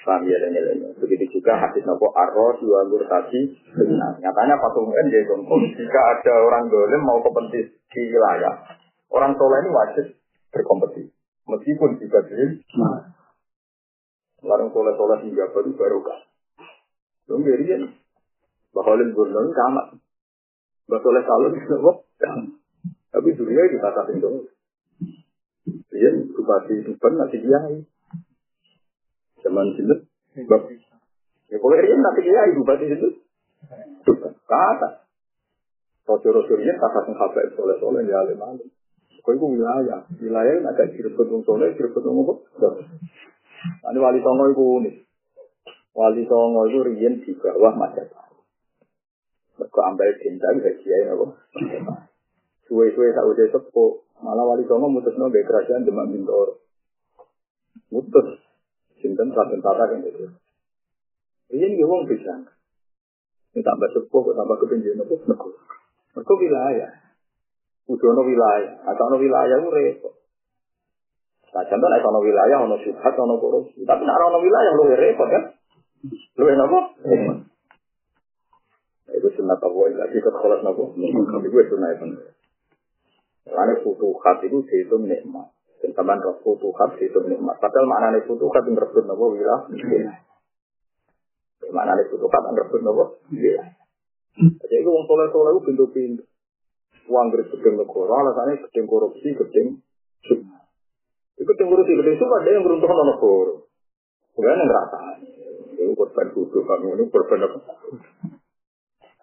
[0.04, 0.52] Paham ya dan
[1.00, 4.20] Begitu juga hadis nopo arroh dua murtasi benar.
[4.20, 5.56] Nyatanya patung kan jadi contoh.
[5.72, 8.52] Jika ada orang golem mau ke di wilayah,
[9.08, 10.06] orang soleh ini wajib
[10.52, 11.08] berkompetisi.
[11.44, 13.16] Meskipun juga jadi, nah.
[14.44, 16.20] Larang soleh-soleh hingga baru baru kan.
[17.24, 17.82] Dong jadi kan,
[18.76, 19.86] bahalin gurnong kamat.
[20.84, 21.96] Basoleh salon kok,
[23.08, 24.36] tapi dunia kita kasih dong.
[25.64, 27.93] Dia bupati Tuban nanti kiai.
[29.44, 29.94] Zaman sini,
[31.52, 33.08] ya boleh dia nanti kiai bupati itu.
[34.08, 35.04] Tuban, kata.
[36.04, 38.68] Rojo-rojonya kata penghabai soleh-soleh ya alim-alim.
[39.24, 42.34] Kau itu wilayah, wilayah yang ada direbut wong soleh, direbut wong apa?
[43.88, 44.96] Ini wali songo itu unik.
[45.96, 48.44] Wali songo itu rian di bawah Majapahit.
[49.56, 51.40] Mereka ambil cinta bisa kiai apa?
[52.68, 56.60] Suwe-suwe tak udah sepo, malah wali songo mutus nabe kerajaan Demak Bintoro.
[57.88, 58.44] Mutus,
[59.04, 60.32] cinta raden tata kan itu.
[61.52, 62.32] Rian dia wong bisa.
[63.52, 65.14] Ini tambah sepo, tambah kepinjauan apa?
[66.16, 66.90] Mereka wilayah.
[67.84, 70.14] Udono wilayah, atau ono wilayah itu repot.
[71.54, 75.28] Nah, contoh nek ono wilayah ono syubhat ono korupsi, tapi nek ono wilayah lu repot
[75.28, 75.44] kan?
[76.34, 76.80] Lu apa?
[79.14, 80.90] Itu sunat Allah lagi ke kholat nopo.
[80.98, 82.06] Tapi gue sunat itu.
[83.46, 85.53] Karena futuhat itu dihitung nikmat.
[85.92, 87.60] Tambahan roh futuhat dihitung nikmat.
[87.60, 89.68] Padahal maknanya futuhat yang rebut nopo wilayah.
[91.68, 93.68] Maknanya futuhat yang rebut nopo wilayah.
[94.34, 96.24] Jadi itu orang soleh-soleh itu pintu-pintu
[97.04, 99.84] uang dari gedeng negara, alasannya gedeng korupsi, gedeng
[100.24, 100.64] sunnah.
[101.36, 103.54] Itu gedeng korupsi, gedeng sunnah ada yang beruntung sama negara.
[104.34, 105.00] Bukan yang rata.
[105.74, 107.58] Ini korban kudu, kami ini korban apa?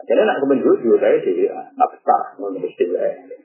[0.02, 1.45] Jadi nak kemen jujur, saya sih
[1.78, 3.40] nafkah, menurut istilah.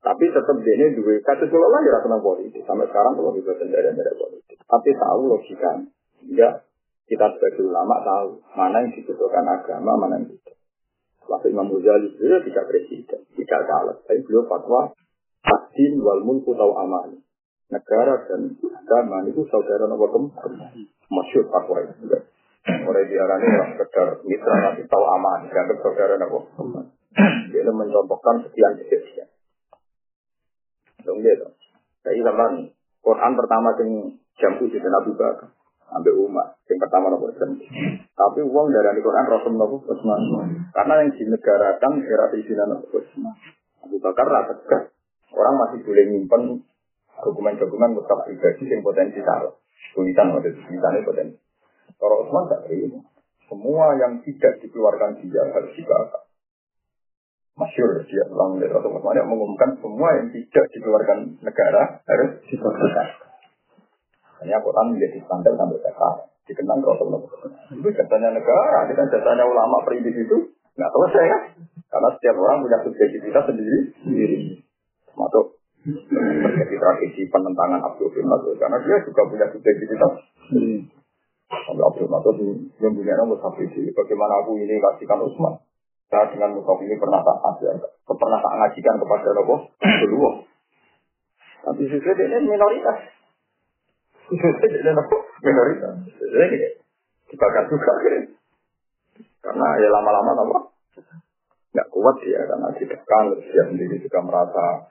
[0.00, 2.64] Tapi tetap dia ini dua kata lah ya tentang politik.
[2.64, 4.56] Sampai sekarang kalau juga dari politik.
[4.64, 5.72] Tapi tahu logika.
[6.24, 6.64] Ya,
[7.04, 10.56] kita sebagai ulama tahu mana yang dibutuhkan agama, mana yang tidak.
[11.28, 13.96] Waktu Imam Ghazali beliau tidak presiden, tidak caleg.
[14.08, 14.90] Tapi beliau fatwa
[15.40, 17.20] Hakim wal mulku tau aman.
[17.70, 20.48] Negara dan agama itu saudara nomor keempat.
[21.06, 22.18] Masyur fatwa itu.
[22.60, 25.48] Orang diarani sekedar mitra tapi tahu aman.
[25.48, 26.86] Dianggap saudara nomor keempat.
[27.50, 29.28] Dia mencontohkan sekian kejadian.
[31.04, 31.54] Dong dia dong.
[32.04, 32.52] Jadi zaman
[33.00, 33.90] Quran pertama yang
[34.40, 35.48] jam tujuh dan Abu Bakar
[35.90, 36.54] ambil umat.
[36.70, 40.20] Yang pertama nopo Tapi uang dari Quran Rasul nopo Utsman.
[40.70, 43.34] Karena yang dinegarakan era istilah nopo Utsman.
[43.82, 44.78] Abu Bakar rata
[45.30, 46.66] Orang masih boleh nyimpen
[47.22, 49.54] dokumen-dokumen mutaf pribadi yang potensi salah.
[49.94, 51.38] Tulisan waktu itu potensi.
[51.98, 53.02] Kalau Utsman tak terima.
[53.50, 56.29] Semua yang tidak dikeluarkan dia harus dibakar.
[57.58, 63.08] Masyur dia ulang dari Rasul Utsman yang mengumumkan semua yang tidak dikeluarkan negara harus dibakar.
[64.40, 66.16] Hanya Quran menjadi standar sampai sekarang.
[66.48, 67.20] Dikenang Rasulullah.
[67.68, 71.42] Itu jatahnya negara, kan jatahnya ulama perintis itu nggak selesai kan?
[71.90, 73.78] Karena setiap orang punya subjektivitas sendiri.
[74.00, 74.38] sendiri.
[75.10, 80.12] Termasuk terjadi tradisi penentangan Abdul bin Masud karena dia juga punya subjektivitas.
[81.50, 82.36] Sampai Abdul Masud
[82.80, 85.60] yang punya nomor satu bagaimana aku ini kasihkan Utsman.
[86.10, 90.30] Saya dengan musof ini pernah tak ajar, pernah tak ngajikan kepada Nopo kedua.
[91.62, 92.98] Tapi sesuai dengan minoritas.
[94.90, 95.94] Nopo minoritas.
[96.18, 96.58] Jadi
[97.30, 98.26] dibakar juga akhirnya.
[99.38, 100.58] Karena ya lama-lama Nopo
[101.70, 104.90] nggak kuat dia karena ditekan, dia sendiri juga merasa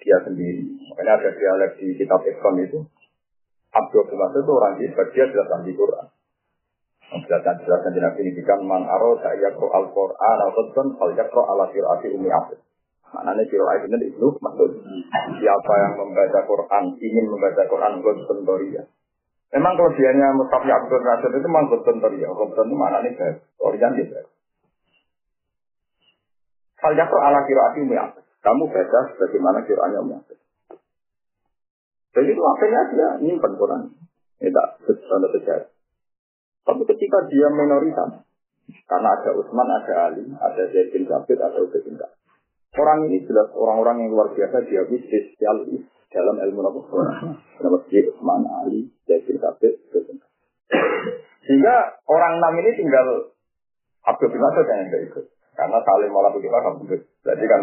[0.00, 0.64] dia sendiri.
[0.88, 2.80] Makanya ada dialek di kitab Islam itu.
[3.74, 6.06] Abdul Masud itu orang hebat, dia jelas di Quran.
[7.14, 11.70] Menjelaskan jelaskan di Nabi kan man aro yakro al Quran al Quran al yakro ala
[11.70, 12.58] firati umi abid.
[13.14, 14.70] Maknanya kiro ayat ini itu maksud
[15.38, 18.82] siapa yang membaca Quran ingin membaca Quran Quran Doria.
[19.54, 22.26] Memang kelebihannya Mustafa Abdul Rasul itu memang Quran Doria.
[22.34, 24.20] Quran itu maknanya baik, Doria dia
[26.84, 28.26] Al yakro ala firati umi abid.
[28.42, 30.38] Kamu baca bagaimana kiranya umi abid.
[32.18, 33.82] Jadi itu akhirnya dia nyimpan Quran.
[34.42, 35.73] Ini tak sejarah.
[36.64, 38.24] Tapi ketika dia minoritas,
[38.88, 42.00] karena ada Utsman, ada Ali, ada Zaid bin Sabit, ada Ubay bin
[42.74, 45.62] Orang ini jelas orang-orang yang luar biasa dia spesial
[46.10, 49.76] dalam ilmu Nama dia Utsman, Ali, Zaid bin Sabit,
[51.44, 53.36] Sehingga orang enam ini tinggal
[54.08, 55.24] Abdul bin Mas'ud yang tidak ikut.
[55.54, 56.74] Karena saling malah begitu kan
[57.22, 57.62] Berarti kan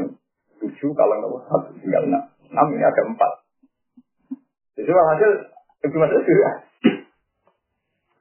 [0.61, 2.23] tujuh kalau nggak satu tinggal enam.
[2.53, 3.31] Enam ini ada empat.
[4.77, 5.31] Jadi hasil
[5.89, 6.49] Ibnu Mas'ud juga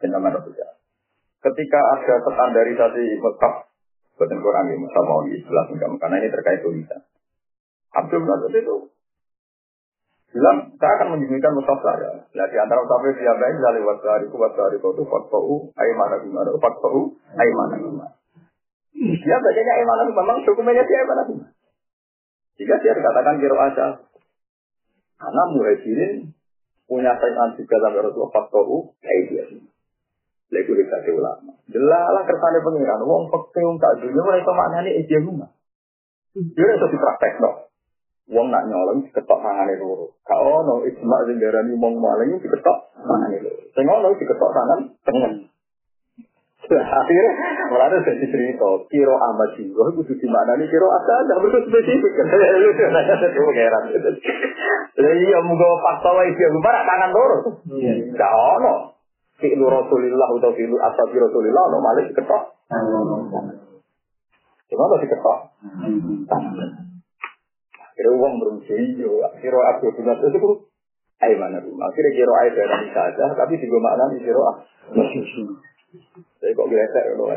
[0.00, 0.32] Nama
[1.40, 3.54] Ketika ada standarisasi Mekah,
[4.20, 7.00] buatan Quran ini Mekah mau istilah karena ini terkait tulisan.
[7.96, 8.76] Abdul Nasir itu
[10.30, 12.22] bilang, saya akan menyembunyikan mushaf saya.
[12.22, 17.18] Nah, di antara mushaf itu yang lain, dari wasariku, wasariku itu fatfa'u, aimana gimana, fatfa'u,
[17.34, 18.14] aimana gimana.
[19.00, 21.50] Dia bacanya aimana gimana, memang dokumennya dia aimana gimana.
[22.60, 23.86] Jika dia dikatakan kiro aja,
[25.18, 26.36] karena muhajirin
[26.84, 29.66] punya saingan juga sampai Rasulullah fatfa'u, aimana
[30.50, 31.54] Lego dikasih ulama.
[31.70, 33.06] Jelalah kersane pengiran.
[33.06, 35.50] Wong pekeh wong tak dunia mulai sama maknane ijazah rumah.
[36.34, 37.70] Dia itu dipraktek no.
[38.30, 40.18] Wong nak nyolong diketok tangane loro.
[40.26, 43.62] Kau no ijma sing darani wong maling diketok tangane loro.
[43.74, 45.34] Sing ngono diketok tangan tengen.
[46.70, 47.32] Akhirnya,
[47.66, 52.12] mulai dari cerita, kiro amat jiwa, itu di mana nih kiro asal, tidak perlu spesifik.
[52.62, 53.82] Lu nanya satu pengeran.
[54.94, 57.36] Jadi ya mungkin fakta dia gimana tangan loro.
[58.14, 58.99] Gak ono
[59.40, 62.42] fi'lu Rasulillah atau fi'lu ashabi Rasulillah lo malah diketok.
[64.70, 65.38] Gimana diketok?
[67.80, 70.70] Akhirnya uang berusia yo, akhirnya aku punya itu tuh
[71.20, 71.76] Ayo mana tuh?
[71.76, 74.56] Akhirnya kira air dari saja, tapi juga makna di kira ah.
[76.40, 77.28] Saya kok gesek loh.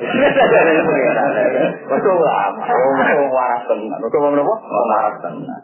[1.92, 4.00] Betul lah, mau waras tenan.
[4.00, 4.56] Betul mau apa?
[4.72, 5.62] Waras tenan.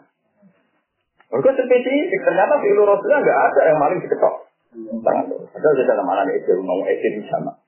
[1.32, 4.49] Mereka spesifik, ternyata fi'lu Rasulullah nggak ada yang maling diketok.
[4.70, 7.58] Padahal di dalam mana itu mau di sana.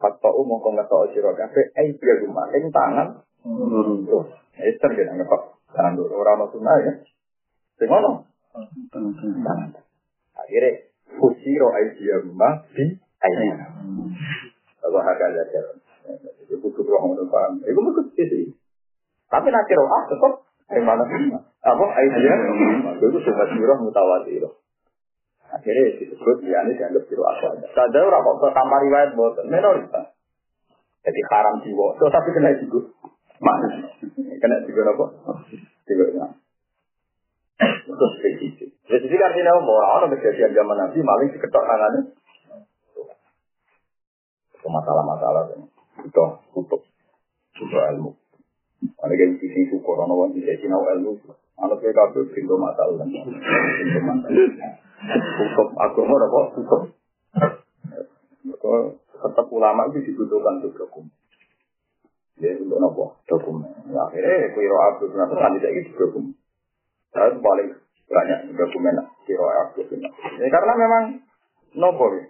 [0.00, 3.24] Fakta umum kau nggak tahu siro kafe, eh dia rumah, ing tangan.
[3.44, 4.24] Tuh,
[4.56, 5.42] Esther dia nggak pak
[5.72, 6.20] tangan dulu.
[6.20, 6.92] Orang mau ya.
[7.76, 8.24] Sengono.
[8.92, 9.68] Tangan.
[10.36, 10.70] Akhirnya
[11.16, 13.72] kusiro eh dia rumah di ayah.
[14.80, 15.60] Kalau harga aja.
[16.44, 17.60] Itu butuh ruang untuk paham.
[17.64, 18.52] Itu butuh sih.
[19.28, 20.32] Tapi nanti roh tetap.
[20.66, 21.04] Yang mana?
[21.62, 21.84] Apa?
[21.94, 22.38] Aisyah.
[22.98, 24.65] Itu semua sirah mutawatirah.
[25.56, 27.56] Akhirnya disebut ya ini dianggap biru asal.
[27.72, 30.12] Saja orang kok tanpa riwayat buat minoritas.
[31.00, 31.96] Jadi haram jiwa.
[31.96, 32.92] So tapi kena juga.
[33.40, 33.88] Mana?
[34.12, 35.06] Kena juga apa?
[35.88, 36.04] Juga
[37.86, 38.68] Terus spesifik.
[38.84, 39.74] Spesifik artinya apa?
[39.96, 42.00] Orang kejadian zaman Nabi maling diketok tangannya.
[44.52, 45.56] Itu masalah-masalah.
[46.04, 46.84] Itu tutup.
[47.56, 48.12] Itu ilmu.
[49.00, 49.96] Ada yang sisi syukur.
[50.04, 51.16] Orang-orang bisa sinau ilmu.
[51.56, 53.00] Anak saya kabel pintu masalah.
[53.08, 54.48] Pintu masalah.
[55.16, 56.40] Hukum agama apa?
[56.52, 56.82] Hukum.
[58.46, 58.72] Maka
[59.16, 61.12] tetap ulama itu dibutuhkan untuk dokumen.
[62.36, 63.04] Ya untuk apa?
[63.24, 63.72] Dokumen.
[63.88, 66.36] Ya, akhirnya kiro abdul kenapa kan tidak itu dokumen.
[67.16, 67.68] Saya paling
[68.06, 71.04] banyak dokumen kiro abdul Ya karena memang
[71.80, 72.24] nopo ya.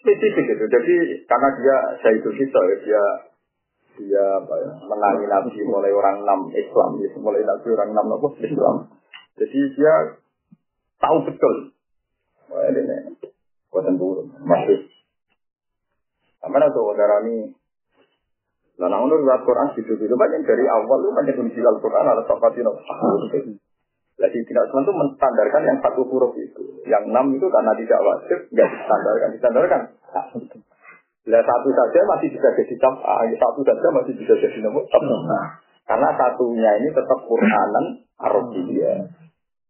[0.00, 0.64] Spesifik itu.
[0.64, 0.94] Jadi
[1.28, 3.02] karena dia saya itu kita ya dia
[3.98, 8.32] dia apa ya, menangi nabi mulai orang enam Islam, ya, mulai nabi orang enam nopo
[8.38, 8.94] Islam.
[9.34, 9.94] Jadi dia
[11.02, 11.74] tahu betul
[12.48, 12.80] Wah, ini
[13.68, 14.88] buatan turun, masih.
[16.40, 17.52] Sama ada saudara ini.
[18.78, 22.62] Nah, nah, menurut Al-Quran gitu gitu banyak dari awal lu banyak kunci Al-Quran ada topati
[22.62, 22.78] no.
[24.18, 28.38] Jadi tidak cuma itu menstandarkan yang satu huruf itu, yang enam itu karena tidak wajib,
[28.50, 29.80] nggak distandarkan, distandarkan.
[30.10, 30.26] Nah,
[31.28, 32.94] satu saja masih bisa jadi cap,
[33.36, 34.88] satu saja masih bisa jadi nomor
[35.88, 39.08] Karena satunya ini tetap Quranan Arabia.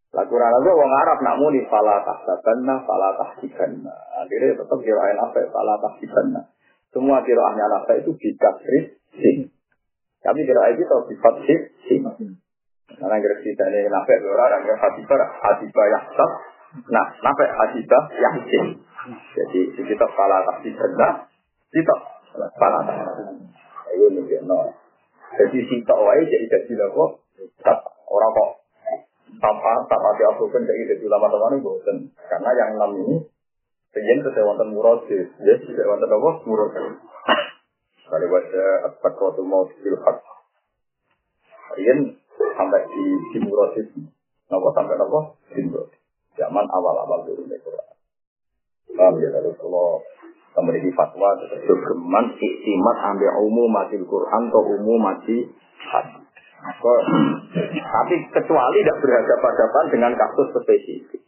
[0.09, 3.93] Lah Quran itu wong Arab nak muni fala tahsabanna fala tahsibanna.
[4.25, 6.49] Akhirnya tetap kirain apa fala tahsibanna.
[6.89, 9.53] Semua kiraannya apa itu bikasri sing.
[10.25, 11.59] Tapi kira itu tahu sifat sih.
[12.89, 16.31] Karena kira kita ini nafek orang yang hatibah hatibah yahsab.
[16.89, 18.67] Nah, nafek hatibah yahsin.
[19.37, 20.73] Jadi kita salah kasih
[22.57, 23.27] salah kasih.
[23.93, 24.73] Ayo nih no.
[25.37, 27.11] Jadi kita wae jadi jadi kok
[28.09, 28.51] orang kok
[29.39, 31.97] tanpa tanpa diaproven jadi jadi lama teman bosen.
[32.16, 33.16] Karena yang enam ini
[33.89, 36.31] Sejen itu wonten murosis, ya, tidak wonten apa?
[36.45, 37.01] Murosis.
[38.09, 40.21] Kali baca at-taqwatul maut fil haq.
[42.37, 43.89] Sampai di di murosis.
[44.53, 45.33] Napa sampai napa?
[45.57, 45.64] Di.
[46.37, 47.97] Zaman awal-awal turun Quran.
[48.93, 49.29] Paham ya
[50.57, 55.44] memiliki fatwa terus geman iktimat ambil umum mati Quran atau umum mati
[55.84, 56.24] hadis.
[57.78, 61.22] Tapi kecuali tidak berhadapan-hadapan dengan kasus spesifik.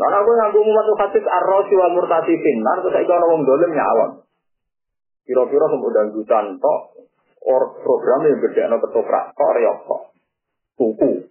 [0.00, 4.24] Nah, aku nganggo umat hadis ar-rasi wal murtasi finnar terus saya ana wong dolim nyawang.
[5.28, 6.80] Kira-kira kemudian jutaan tok
[7.44, 10.02] or program yang gede no ketoprak tok reok tok.
[10.80, 11.28] Tuku.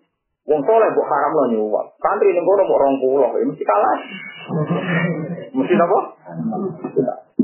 [0.50, 1.98] Wong soleh buat haram lo nyuwak.
[1.98, 4.00] Santri ini kono mau rong ini mesti kalah.
[5.60, 6.00] Mesti apa?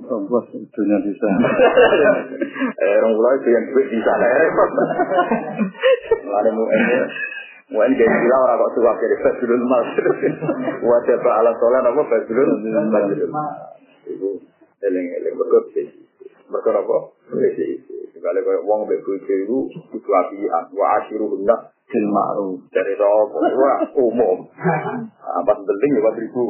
[0.05, 1.27] Bos dunia bisa.
[2.85, 4.11] eh rong pulau itu yang duit bisa.
[6.31, 6.97] Lalu mau ini
[7.65, 9.87] Mungkin kayak gila orang kok suka jadi Mas.
[10.85, 12.61] Wajah ala sholat apa Fadlul
[12.93, 13.09] Mas.
[14.05, 14.37] Itu
[14.85, 15.89] eling-eling berkebis.
[16.45, 16.97] Berkor apa?
[18.13, 19.57] Sekali kaya wong mbek bojo iku
[19.89, 20.63] kudu apian.
[20.77, 22.59] Wa asyiru hendak bil ma'ruf.
[22.73, 23.37] Dari apa?
[23.55, 24.37] Wah, umum.
[25.41, 26.43] Apa penting ya ribu.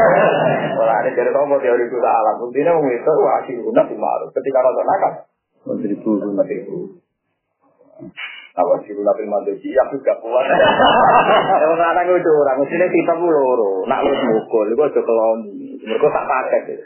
[0.82, 2.36] Ora ada dari apa teori itu alam.
[2.44, 4.28] Intinya wong itu wa asyiru hendak bil ma'ruf.
[4.34, 5.12] Ketika rasa nakal.
[5.80, 6.10] Ribu.
[6.20, 6.76] Ribu.
[8.52, 10.44] Awas siru nabi mandoji, aku gak kuat.
[11.64, 13.88] Emang anak itu orang, mestinya kita loro.
[13.88, 15.61] Nak lu mukul, itu aja keloni.
[15.82, 16.78] Mereka tak pakai.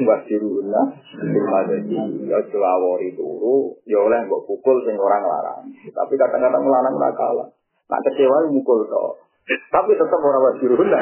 [0.00, 5.68] Buat siru nabi mandoji, ya celawori turu, ya oleh mbok pukul sing orang larang.
[5.92, 7.48] Tapi kadang-kadang melarang nak kalah.
[7.92, 9.20] Nak kecewa mukul toh.
[9.48, 11.00] Tapi tetap orang wajib runda.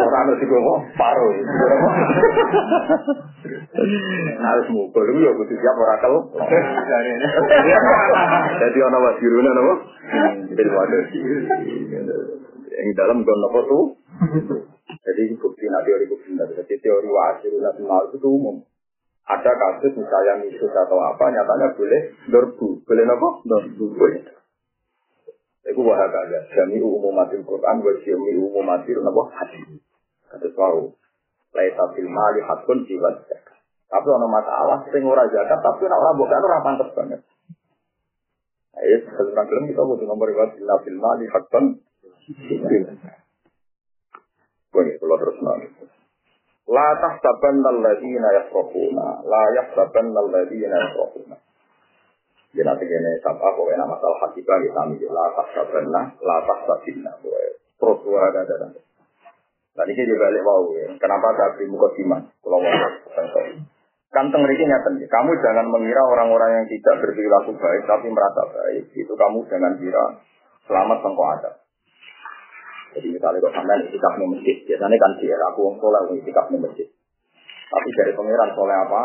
[0.00, 1.32] Orang harus ngomong paruh.
[4.40, 6.20] Harus mukul itu ya butuh siap orang kalau.
[8.64, 9.74] Jadi orang runda nopo.
[10.56, 10.98] Film ada
[12.80, 13.84] yang dalam gon nopo tuh.
[14.90, 16.56] Jadi bukti nanti teori bukti nanti.
[16.56, 17.76] Jadi teori wajib runda
[18.08, 18.64] itu umum.
[19.28, 22.00] Ada kasus misalnya misus atau apa nyatanya boleh
[22.32, 22.68] dorbu.
[22.88, 23.44] Boleh nopo?
[23.44, 23.84] Dorbu.
[23.94, 24.24] Boleh.
[25.68, 26.48] Iku wahakaya.
[26.56, 29.84] Jami umumatil Quran wa jami umumatil napa hadis.
[30.32, 30.96] Kados wau.
[31.52, 33.60] Laisa fil mali hakun jiwa zakat.
[33.90, 37.20] Tapi ana masalah sing ora zakat tapi nek ora bukan ora pantes banget.
[38.80, 41.82] Ayo sekarang kelem kita butuh nomor illa fil mali hakun.
[44.70, 45.66] Boleh kalau terus nanti.
[46.70, 51.36] La tahsabanna alladziina yafrahuna, la yahsabanna alladziina yafrahuna.
[52.54, 57.12] Ya nanti gini, sabah pokoknya masalah hakikah kita ambil la tahsabanna, la tahsabinna.
[57.80, 58.66] Terus dua ada ada.
[59.80, 60.92] Ini juga balik mau ya.
[60.98, 62.26] Kenapa saya beri muka siman?
[62.42, 62.74] Kalau mau
[64.10, 68.90] Kan tengeriki nyata Kamu jangan mengira orang-orang yang tidak berperilaku baik tapi merasa baik.
[68.90, 70.04] Itu kamu jangan kira
[70.66, 71.50] selamat tengkok ada.
[72.90, 76.58] Jadi misalnya kok sampai itikaf di masjid, biasanya kan dia, aku wong soleh itikaf di
[76.58, 76.88] masjid.
[77.70, 79.00] Tapi dari pangeran soleh apa?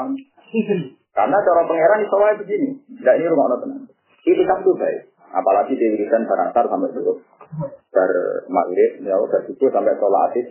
[1.14, 3.86] Karena cara pangeran soleh begini, tidak ini rumah tenang.
[4.26, 7.22] Itikaf itu baik, apalagi di wiridan baratar sampai dulu.
[7.94, 8.12] Bar
[8.50, 10.46] maghrib, ya udah sampai sholat asif.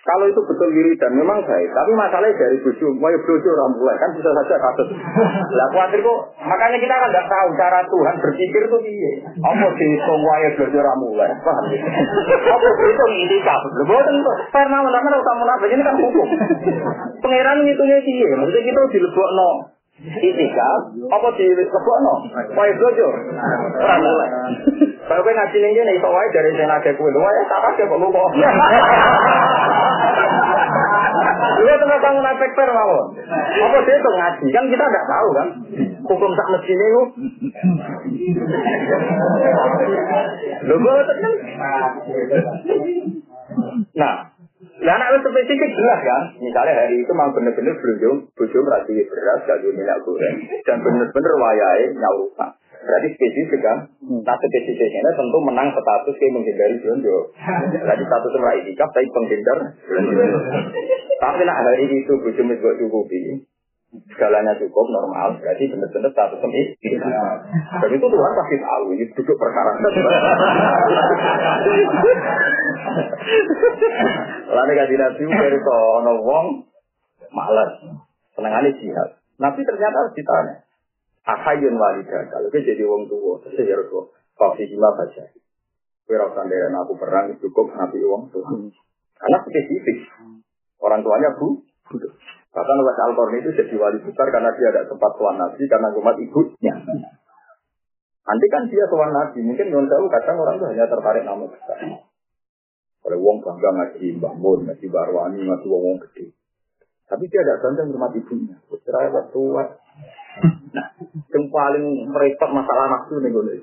[0.00, 4.10] Kalau itu betul wiridan memang baik, tapi masalahnya dari bojo, mau bojo orang mulai kan
[4.16, 4.96] bisa saja kasus.
[5.52, 9.12] Lah khawatir kok, makanya kita kan nggak tahu cara Tuhan berpikir itu piye.
[9.44, 11.84] Apa sih wae bojo orang mulai, paham ya?
[12.32, 13.60] Apa itu itikaf?
[13.76, 16.28] Lho boten kok, karena menawa kamu nafas ini kan hukum.
[17.20, 18.28] Pangeran ngitungnya piye?
[18.40, 19.50] Maksudnya kita dilebokno
[20.00, 20.80] itikaf
[21.12, 22.14] apa di lebokno?
[22.56, 23.08] Wae bojo.
[23.84, 24.28] Ora mulai.
[25.04, 27.12] Kalau kowe ngaji ning kene iso wae dari sing nake kowe.
[27.12, 28.28] Wae tak kok kok
[31.60, 32.94] Iya tengah bangun efek per mau.
[33.38, 34.46] Apa sih itu ngaji?
[34.50, 35.48] Kan kita nggak tahu kan.
[36.06, 36.88] Hukum tak mesti ini.
[40.66, 41.34] Lu gue tenang.
[43.94, 44.14] Nah,
[44.80, 46.22] Nah, anak spesifik jelas kan.
[46.40, 51.84] Misalnya hari itu memang benar-benar berujung, berujung rasi beras, gak minyak goreng, dan benar-benar wayai
[51.96, 52.50] nyaurusan.
[52.80, 53.78] Berarti spesifik kan?
[54.00, 57.16] Nah spesifiknya tentu menang status kayak menghindari jonjo.
[57.76, 59.58] Berarti status merah itikaf tapi penghindar.
[61.20, 63.44] tapi nak hari itu bujumis buat cukupi.
[63.90, 66.78] Segalanya cukup normal, berarti benar-benar status ini.
[67.82, 69.74] Dan itu Tuhan pasti tahu, ini duduk perkara.
[74.46, 76.46] Lalu kasih nabi dari ono wong
[77.34, 77.82] malas.
[78.38, 79.18] Senengannya jihad.
[79.42, 80.69] Nabi ternyata harus ditanya.
[81.28, 82.22] Ahayun walidah.
[82.32, 84.08] Kalau dia jadi wong tua, terus ya Rasulullah.
[84.40, 85.24] Fafi hima baca.
[86.08, 88.48] Kira usah aku perang cukup nabi wong tua.
[89.20, 90.08] Karena spesifik.
[90.80, 91.60] Orang tuanya bu.
[92.50, 96.16] Bahkan Wes al itu jadi wali besar karena dia ada tempat tuan nabi karena umat
[96.18, 96.74] ibunya.
[98.26, 101.78] Nanti kan dia tuan nabi, mungkin non tahu kadang orang itu hanya tertarik nama besar.
[103.00, 106.36] Kalau wong bangga ngaji Mbah Mun, ngaji Barwani, ngaji wong wong gede.
[107.06, 108.56] Tapi dia ada bangga rumah ibunya.
[108.66, 109.64] Putra tua.
[110.70, 110.86] Nah,
[111.34, 113.54] yang paling repot masalah nafsu nih gue.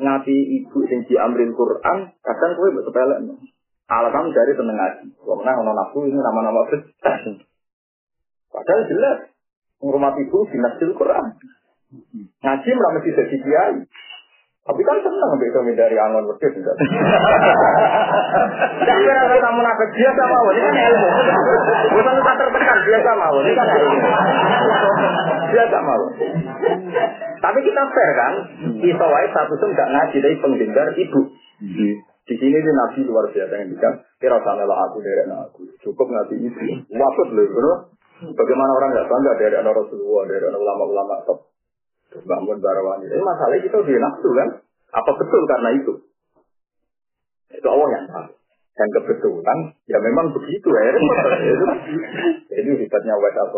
[0.00, 3.16] Ngaji ibu yang diambil Quran, kadang gue sepele.
[3.90, 5.06] Alasan dari tenang ngaji.
[5.18, 7.20] Karena ono nafsu ini nama-nama besar.
[8.50, 9.18] Padahal jelas
[9.82, 11.26] rumah ibu dinasil Quran.
[12.42, 13.78] Ngaji malah mesti jadi kiai.
[14.60, 16.52] Tapi kan senang ambil itu dari angon wedus.
[18.78, 21.08] Tidak kira kamu nafas biasa mau, ini kan ilmu.
[21.90, 23.66] Bukan tak tertekan biasa mau, ini kan.
[25.50, 26.04] Biasa mau.
[27.40, 28.34] Tapi kita fair kan,
[28.78, 31.20] kita wae satu tuh nggak ngaji dari penghindar ibu.
[32.30, 36.06] Di sini di nabi luar biasa yang bilang, kira sana lah aku dari aku, cukup
[36.06, 36.60] ngaji ibu.
[36.94, 37.90] Maksud loh,
[38.20, 41.48] Bagaimana orang nggak bangga dari anak Rasulullah, dari anak ulama-ulama top.
[42.20, 43.08] Bangun barawani.
[43.08, 44.48] Ini masalahnya kita udah nafsu kan?
[44.92, 45.92] Apa betul karena itu?
[47.54, 48.30] Itu Allah yang tahu.
[48.76, 50.82] Dan kebetulan, ya memang begitu ya.
[51.54, 51.64] itu,
[52.50, 53.50] itu hebatnya Wes al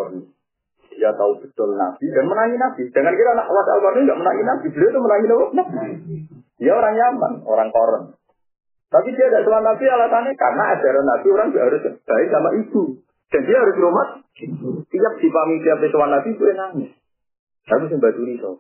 [0.97, 2.83] Dia tahu betul Nabi dan menangi Nabi.
[2.93, 4.67] Jangan kira anak Wes al nggak menangi Nabi.
[4.73, 6.17] Beliau itu menangi Nabi.
[6.63, 8.03] Dia orang Yaman, orang Koren.
[8.93, 12.83] Tapi dia tidak sama Nabi alasannya karena ajaran Nabi orang harus baik sama ibu.
[13.33, 14.21] Dan dia harus rumah.
[14.93, 16.93] Tiap dipahami tiap tuan Nabi itu nangis.
[17.65, 18.53] Tapi sing batu iso.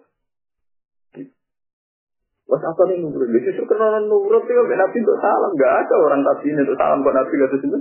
[2.48, 3.28] Wes apa nih nurut?
[3.28, 5.52] Justru karena nurut itu Nabi untuk salam.
[5.56, 7.78] Gak ada orang tadi untuk salam buat Nabi gak itu.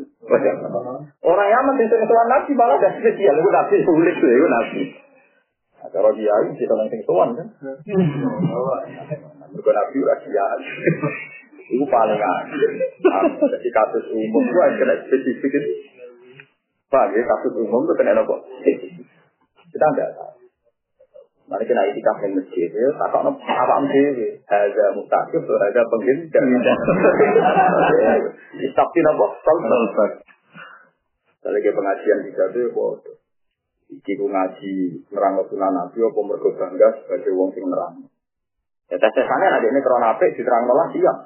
[1.21, 3.35] Orang Yaman yang sering tuan Nabi malah gak spesial.
[3.35, 4.81] Itu Nabi sulit itu Nabi.
[5.81, 7.47] Nah, kalau dia ini kita langsung tuan kan.
[9.51, 10.61] Bukan Nabi udah kiai.
[11.71, 12.59] Itu paling aneh.
[13.39, 15.69] Jadi kasus umum itu kena spesifik itu.
[16.91, 18.35] Pak, kasus umum itu kena apa?
[19.71, 20.40] Kita enggak tahu.
[21.51, 26.77] Mari kita itikaf di masjid ya, tak kok apa mesti ada mutakif, ada penghindar.
[28.55, 29.25] Istakti apa?
[29.43, 30.09] Salsal.
[31.41, 33.19] Kalau ke pengajian kita tuh, bodoh.
[33.91, 38.07] Iki ku ngaji nerang sunan nabi apa mergo bangga sebagai wong sing nerang.
[38.87, 41.17] Ya tes tesane ada ini krona apik diterang lah siap.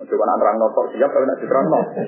[0.00, 2.00] Coba nak nerang nopo siap kalau nak diterang nopo.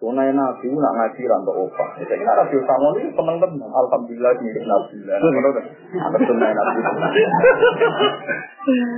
[0.00, 1.92] Sunai Nabi nak ngaji rantok opah.
[2.00, 3.68] Saya kira Nabi Usamon ini teman-teman.
[3.68, 4.96] Alhamdulillah mirip Nabi.
[5.04, 6.80] Ada sunai Nabi.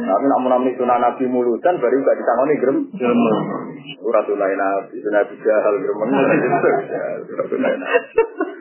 [0.07, 2.79] Tapi nak menamai sunai Nabi mulutan baru gak ditangani gerem.
[3.99, 5.99] Surat sunai Nabi, sunai Nabi jahal gerem.
[7.27, 7.99] Surat sunai Nabi.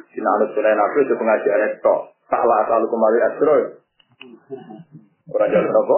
[0.09, 1.95] Sinanut sunai Nabi itu pengajian itu.
[2.25, 3.55] Salah asal kembali asro.
[5.29, 5.97] Orang jalan apa?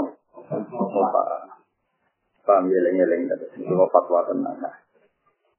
[2.43, 3.31] Paham geleng-geleng.
[3.31, 4.82] Itu fatwa tenang.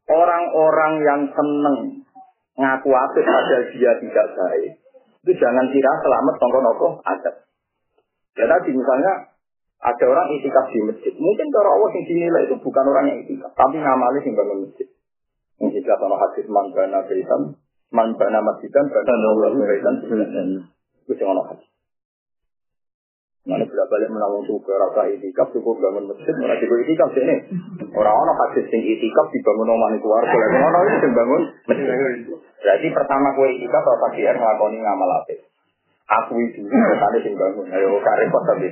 [0.05, 2.05] Orang-orang yang seneng
[2.61, 4.73] ngaku apik padahal dia tidak baik.
[5.25, 7.49] Itu jangan kira selamat tongko nopo ada.
[8.37, 9.33] Ya tadi misalnya
[9.85, 11.13] ada orang itikaf di masjid.
[11.17, 14.89] Mungkin cara Allah yang dinilai itu bukan orang yang itikaf, tapi ngamali yang bangun masjid.
[15.61, 17.43] Mungkin jelas sama hadis man bana baitan,
[17.93, 19.95] man bana masjidan, bana Allah baitan.
[21.09, 21.74] Itu yang hadis.
[23.45, 27.37] Mana bila balik menawang suka rasa itikaf cukup bangun masjid, mana cukup itikaf sini.
[27.93, 31.43] Orang-orang hadis sing itikaf dibangun omah nih keluar, kalau orang itu sing bangun
[32.65, 35.45] Berarti pertama kue itikaf apa dia ngelakoni ngamal apik.
[36.05, 38.69] Aku itu, tadi sing bangun, ayo kare kok tapi.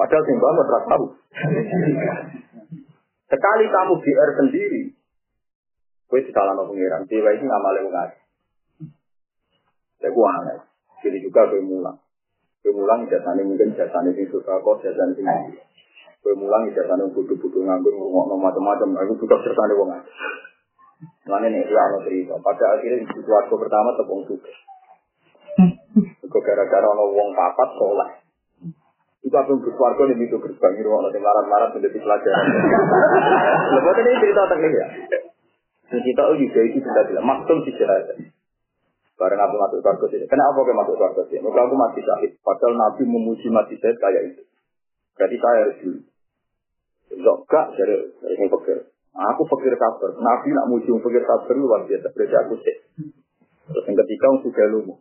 [0.00, 1.06] Padahal sing bangun terus tahu.
[3.28, 4.82] Sekali kamu GR sendiri,
[6.08, 8.08] kue di dalam pengiran, dewa itu ngamal yang nggak.
[10.00, 10.58] Ya aneh.
[11.04, 12.00] Jadi juga kue mulang.
[12.62, 15.26] Kue mulang jasane mungkin jasane sing suka kok jasane sing
[16.22, 18.94] Kue mulang jasane butuh-butuh nganggur ngomong macam-macam.
[19.02, 20.06] Aku juga jasane wong aja.
[21.26, 22.38] Mana nih ya ono cerita.
[22.38, 24.50] Pada akhirnya di keluarga pertama tepung juga.
[26.22, 28.10] Kok gara-gara ono wong papat soleh.
[29.26, 32.46] Itu aku di keluarga nih itu gerbang itu ono sing larat-larat menjadi pelajaran.
[33.74, 34.86] Lepas ini cerita tentang ya.
[35.90, 37.74] Cerita juga itu tidak bilang maksud sih
[39.22, 40.26] Bareng aku masuk surga sini.
[40.26, 41.46] Kenapa aku masuk surga sini?
[41.46, 42.34] Maka aku mati syahid.
[42.42, 44.42] Padahal Nabi memuji mati syahid kayak itu.
[45.14, 46.00] Berarti saya harus dulu.
[47.22, 48.78] Enggak, dari dari yang pikir.
[49.14, 50.10] Aku pikir kabar.
[50.18, 52.10] Nabi nak muji pikir kabar luar biasa.
[52.10, 52.76] Berarti aku sih.
[53.70, 54.94] Terus yang ketiga, aku sudah lumu.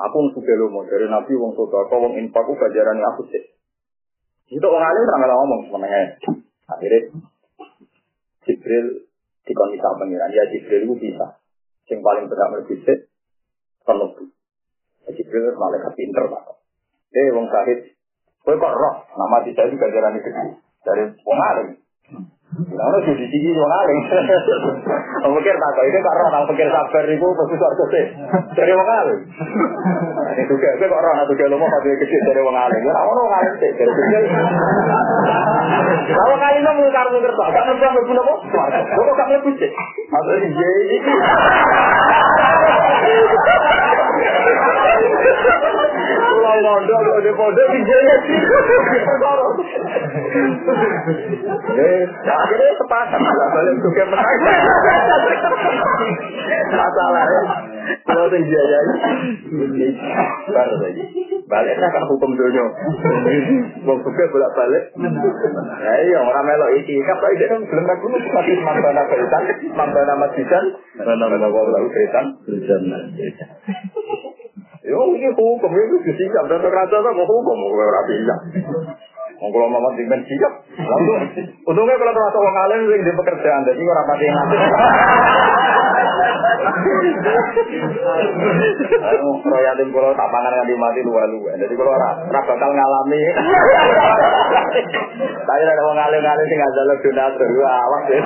[0.00, 0.88] Aku sudah lumu.
[0.88, 3.52] Dari Nabi, wong soto, aku wong infak, gajaran aku sih.
[4.48, 6.16] Itu orang alim orang ngomong sebenarnya.
[6.72, 7.00] Akhirnya
[8.48, 9.10] Jibril
[9.44, 10.30] dikondisi pengiran.
[10.32, 11.36] Ya Jibril itu bisa.
[11.90, 13.10] Sing paling berat berbisik,
[13.86, 14.28] terlebu.
[15.06, 16.58] Jibril malaikat pinter pak.
[17.14, 17.94] Eh, wong sahid,
[18.42, 20.44] kok roh nama tidak juga jalan gede
[20.82, 21.68] dari wong alim.
[22.56, 23.98] Lalu jadi tinggi wong alim.
[25.36, 28.02] Pikir tak itu kok roh nang pikir sabar iku mesti kok gede.
[28.56, 28.88] Dari wong.
[30.40, 32.80] Itu gak kowe kok roh nang pikir lomo kok gede dari wong alim.
[32.88, 34.22] Ora ono wong sih dari kecil.
[36.06, 38.38] Kalau kali ini mau kartu kertas, kan nanti ambil punya kok.
[38.96, 39.70] Gak mlebu sih?
[40.08, 41.14] Maksudnya iya iki.
[45.26, 47.00] Pulau mondok.
[51.76, 52.02] Eh,
[61.46, 62.64] balik kalau kan hukum dunia.
[63.86, 64.84] Mau juga bolak balik.
[64.98, 66.96] Nah iya, orang melok iki.
[67.06, 69.42] Kapa ide kan belum aku nu masih mambana beritan,
[69.76, 70.64] mambana masisan,
[70.98, 72.26] mambana wabla beritan.
[74.96, 78.34] Yo, ini hukum itu disikap dan kerajaan sama hukum, ora bisa.
[79.36, 81.20] Wong kalau mau dengan sikap, langsung.
[81.68, 84.60] Untungnya kalau terasa wong alim sing di pekerjaan, jadi orang pati ngasih.
[89.46, 91.54] Royatin kalau tak pangan nganti mati luar-luar.
[91.58, 93.22] Jadi kalau ora bakal ngalami.
[95.46, 98.20] Tapi ada wong alim-alim sing ngajak donatur, awas ya.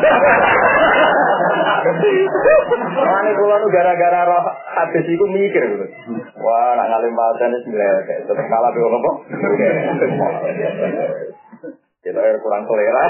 [3.01, 4.45] Mane kula nu gara-gara roh
[4.77, 5.87] hadis iku mikir gitu.
[6.41, 8.09] Wah, nak ngalim paten wis mlek.
[8.29, 9.11] Tetep kalah be apa?
[12.01, 13.05] Kita kurang selera.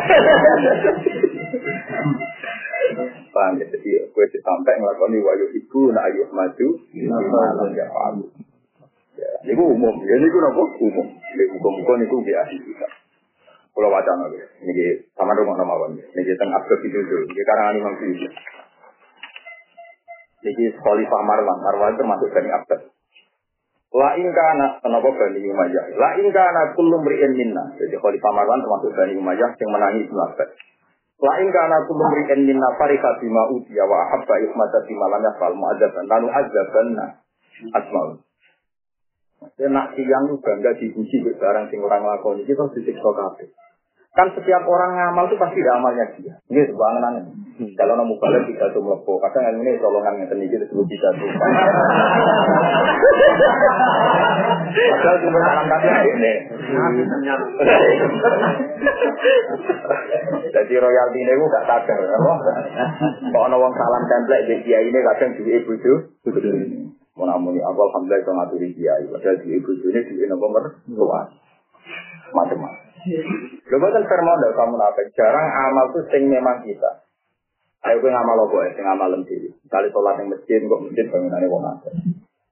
[3.31, 6.69] Paham ya, jadi gue sampai ngelakoni wayu ibu, nak ayuh maju,
[7.09, 8.21] malah ya paham.
[9.17, 10.61] Ya, ini umum, ya ini apa?
[10.61, 11.07] Umum.
[11.09, 12.89] Ini hukum-hukum itu biasa kita.
[13.73, 14.29] Kalau wacana,
[14.61, 18.29] ini sama rumah nama kawan, ini tengah abad itu dulu, ini karangan imam sendiri.
[20.41, 22.81] Ini Khalifah Marwan, Marwan termasuk dari abad.
[23.91, 25.85] La ingkana kenapa Bani Umayyah?
[25.99, 27.73] La ingkana kullu mri'in minna.
[27.75, 30.51] Jadi Khalifah Marwan termasuk Bani Umayyah yang menangis Ibnu Abbas.
[31.21, 36.09] La ingkana kullu mri'in minna farika bima utiya wa ahabba ihmata bima lam yafal mu'adzaban
[36.09, 37.05] lanu adzabanna
[37.77, 38.25] asmaul.
[39.41, 43.49] Maksudnya nak siang itu bangga dipuji barang sing orang lakoni kita disiksa kabeh.
[44.11, 46.35] Kan setiap orang ngamal itu pasti ada amalnya dia.
[46.51, 47.31] Ini sebuah angan
[47.79, 49.17] Kalau nemu balik bisa tuh melepuh.
[49.23, 51.31] Kadang ini tolongan yang tinggi disebut bisa tuh.
[54.71, 56.33] Padahal cuma salam kata ini.
[60.59, 61.99] Jadi royalti ini gak sadar.
[62.03, 65.95] Kalau ada orang salam template di dia ini kadang juga ibu itu.
[67.15, 69.05] Mau namuni aku alhamdulillah itu ngaturi kiai.
[69.07, 71.31] Padahal di ibu itu ini di nomor luas.
[72.35, 72.90] Macam-macam.
[73.71, 75.07] Lho boten permoda kamu nafek.
[75.17, 77.09] Jarang amal tuh sing memang kita.
[77.81, 79.49] Ayo gue ngamal apa ya, sing ngamal sendiri.
[79.73, 81.93] Kali sholat yang masjid, kok masjid bangunannya wong akeh.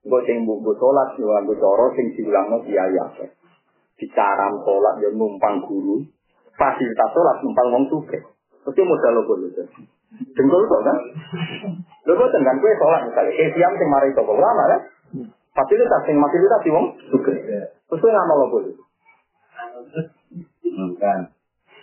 [0.08, 3.28] Gue sing buku sholat, juga gue coro, sing diulang kiai akeh.
[4.00, 6.00] Bicara sholat, ya numpang guru.
[6.56, 8.18] Fasilitas sholat, numpang wong suke.
[8.64, 9.52] Mesti modal lo boleh.
[10.32, 10.96] Jengkol kok kan?
[12.08, 13.32] Lho boten kan gue sholat misalnya.
[13.36, 14.80] Kayak siam sing mari toko ulama kan?
[15.52, 17.34] Fasilitas, sing fasilitas di wong suke.
[17.68, 18.74] Terus gue ngamal apa boleh.
[20.78, 21.20] Bukan.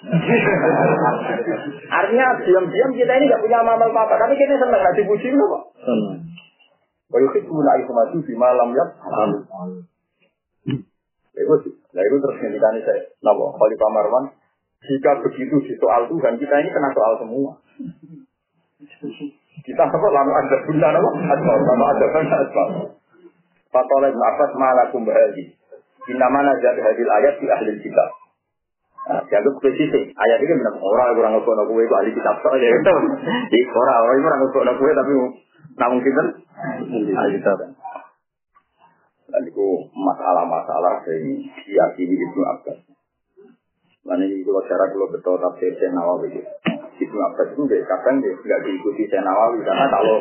[2.00, 5.64] Artinya diam-diam kita ini nggak punya amal apa-apa, tapi kita senang nggak dipuji loh kok.
[5.84, 6.20] Senang.
[7.06, 8.86] Bayu itu mulai maju di malam ya.
[11.36, 11.74] Itu sih.
[11.94, 13.04] Nah itu terus ngendikan saya.
[13.22, 13.46] Napa?
[13.56, 14.26] Khalifah Marwan.
[14.86, 17.62] Jika begitu di soal Tuhan, kita ini kena soal semua.
[19.66, 20.08] Kita apa?
[20.12, 21.10] Lama ada bunda apa?
[21.30, 21.58] Asmal.
[21.62, 22.70] Lama ada bunda asmal.
[23.70, 25.56] Fatoleh Abbas malakum bahagi.
[26.10, 28.25] Inama najat hadil ayat di ahli kitab.
[29.06, 30.18] Nah, dianggap spesifik.
[30.18, 32.94] Ayat ini benar orang kurang ngebok nak kue itu ahli kitab so ya itu.
[33.54, 35.14] Di orang orang kurang ngebok nak kue tapi
[35.78, 36.22] namun kita
[37.14, 37.58] ahli kitab.
[39.30, 42.78] Dan itu masalah-masalah yang diyakini Ibnu Abbas.
[44.06, 46.42] Dan ini kalau cara kalau betul tafsir Nawawi
[46.98, 50.18] Ibnu Abbas itu deh, kadang dia nggak diikuti Nawawi karena kalau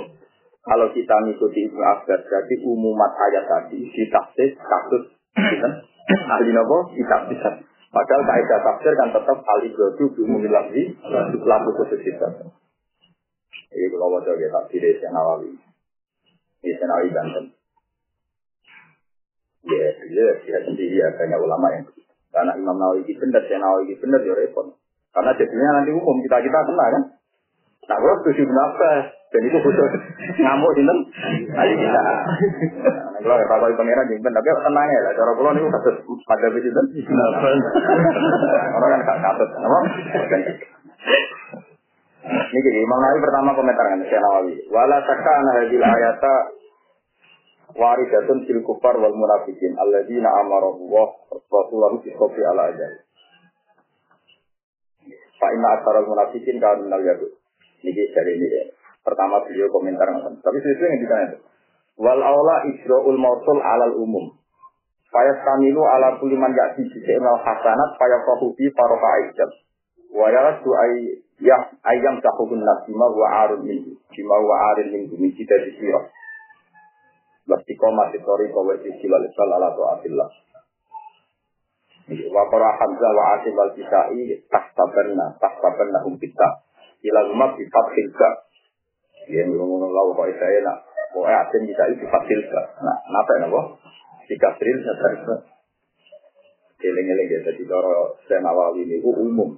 [0.60, 5.68] kalau kita mengikuti Ibnu Abbas berarti umumat ayat tadi ditafsir kasus kita
[6.04, 7.50] ahli nopo kita bisa.
[7.94, 9.38] Padahal kaidah tafsir kan tetap
[10.18, 10.82] umum lagi
[11.46, 12.26] lagu khusus kita.
[13.70, 15.54] Jadi kalau wajah kita tafsir Syekh Nawawi,
[16.58, 17.44] Syekh Nawawi Banten.
[19.64, 21.86] Ya, ya, ya sendiri ya banyak ulama yang
[22.34, 24.74] karena Imam Nawawi itu benar, Syekh Nawawi itu benar ya repot.
[25.14, 27.02] Karena jadinya nanti umum kita kita kena kan.
[27.84, 28.90] Nah, kalau setuju kenapa?
[29.30, 29.90] Dan itu khusus
[30.42, 30.98] ngamuk sinten?
[31.54, 32.00] Ayo kita.
[32.02, 35.12] Nah, kalau ada kalau pangeran jengben, tapi tenang ya lah.
[35.14, 36.86] Cara pulau ini kasus pada begitu kan?
[38.78, 39.78] Orang kan gak apa?
[42.24, 44.54] Ini jadi Imam Nawawi pertama komentar kan Syekh Nawawi.
[44.72, 46.34] Wala takka ana hadil ayata
[47.76, 52.92] waridatun fil kufar wal munafikin alladzina amara Allah rasulahu sofi ala ajal.
[55.36, 57.28] Fa inna aksara munafikin kan minal yadu.
[57.84, 58.64] Niki dari ini ya.
[59.04, 60.40] Pertama beliau komentar kan.
[60.40, 61.28] Tapi sesuai yang ditanya.
[62.00, 64.32] Wal aula ijra'ul mausul alal umum.
[65.14, 69.50] Fayas kamilu ala kuliman ya'ti bi'inal hasanat fayas rohubi paroka aijab.
[70.10, 71.54] Wa yaradu ay ya
[71.86, 73.94] ayam sahubun nasima wa arun minhu.
[74.10, 76.10] Bima wa arin minhu min cita disirah.
[77.46, 80.28] Bertiko masih tori kawa istilah lisal ala to'atillah.
[82.34, 86.66] Wa qara Hamzah wa Asim al kisai tahtabanna tahtabanna hum kita.
[87.06, 88.30] Ila rumah bi fathil ka.
[89.30, 90.90] Ya ngomong lawa kok saya nak.
[91.14, 92.62] Kok Asim kisai bi fathil ka.
[92.82, 93.62] Nah, napa napa?
[94.24, 95.44] Di kasril sadar.
[96.84, 99.56] Eling-eling ya jadi cara Senawawi ini umum.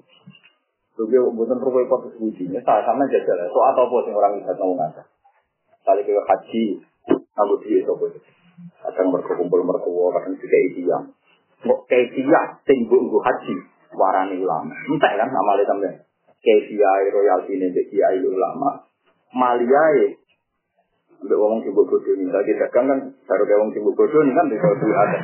[0.95, 2.49] Juga bukan perlu ikut sebuti.
[2.55, 3.51] Saya sama jajal.
[3.51, 5.05] So atau apa yang orang bisa tahu nggak?
[5.87, 6.65] Kali ke haji,
[7.35, 8.07] aku dia itu apa?
[8.83, 11.05] Kadang berkumpul mertua, kadang juga yang
[11.57, 12.15] Kok kayak
[12.69, 13.55] sing bu haji,
[13.97, 14.75] warani ulama.
[14.87, 15.95] Entah kan nama dia sampai.
[16.45, 18.87] Kayak royalti ini kiai ulama.
[19.35, 20.15] Maliai
[21.17, 24.47] Mbak wong sing bodoh ini lagi dagang kan baru kayak wong sing bodoh ini kan
[24.53, 25.19] bisa duit ada.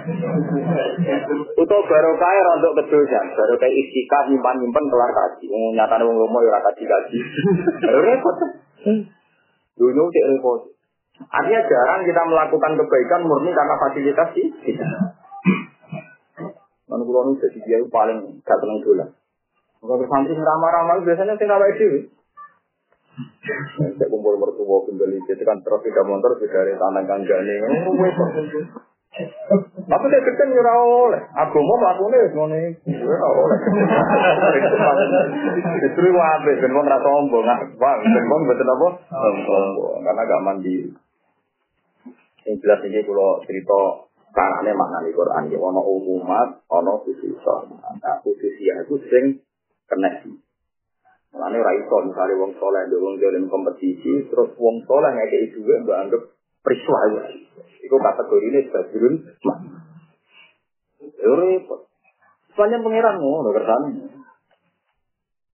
[1.61, 5.47] Utau baru kaya rontok kedosan, baru kayak istiqah nyimpan nyimpan kelar kaji.
[5.53, 7.19] Nyata wong lomo ya kaji kaji.
[7.93, 8.37] Repot.
[9.77, 10.61] Dunia cek repot.
[11.29, 14.49] Artinya jarang kita melakukan kebaikan murni karena fasilitas sih.
[16.89, 19.09] Mana kulo nu jadi dia paling gak tenang dolan.
[19.83, 22.01] Kalau santri ramah-ramah biasanya sing awake dhewe.
[23.13, 27.55] Saya kumpul mertua kembali itu kan terus tidak motor sudah dari tanah kanggane.
[29.85, 31.21] Tapi dia kecil nyurah oleh.
[31.45, 32.57] Aku mau melakukan itu ngono
[33.05, 33.59] ora oleh.
[35.85, 37.45] Justru wae ben wong ora sombong,
[37.77, 38.89] Bang, ben wong betul apa?
[39.13, 40.77] Sombong, karena gak mandi.
[42.49, 47.69] Yang jelas ini kalau cerita caranya makna di Quran ya ono umat, ono khususah.
[48.01, 49.25] Nah, khususnya itu sing
[49.93, 50.25] kena
[51.33, 55.81] Mulane ora iso misale wong soleh ndek wong jalan kompetisi terus wong soleh ngekeki dhuwit
[55.81, 56.23] mbok anggap
[56.61, 57.41] priswa wae.
[57.81, 59.59] Iku kategorine badrun mak.
[61.01, 61.89] Yo repot.
[62.53, 63.91] Soalnya pangeran ngono kersane.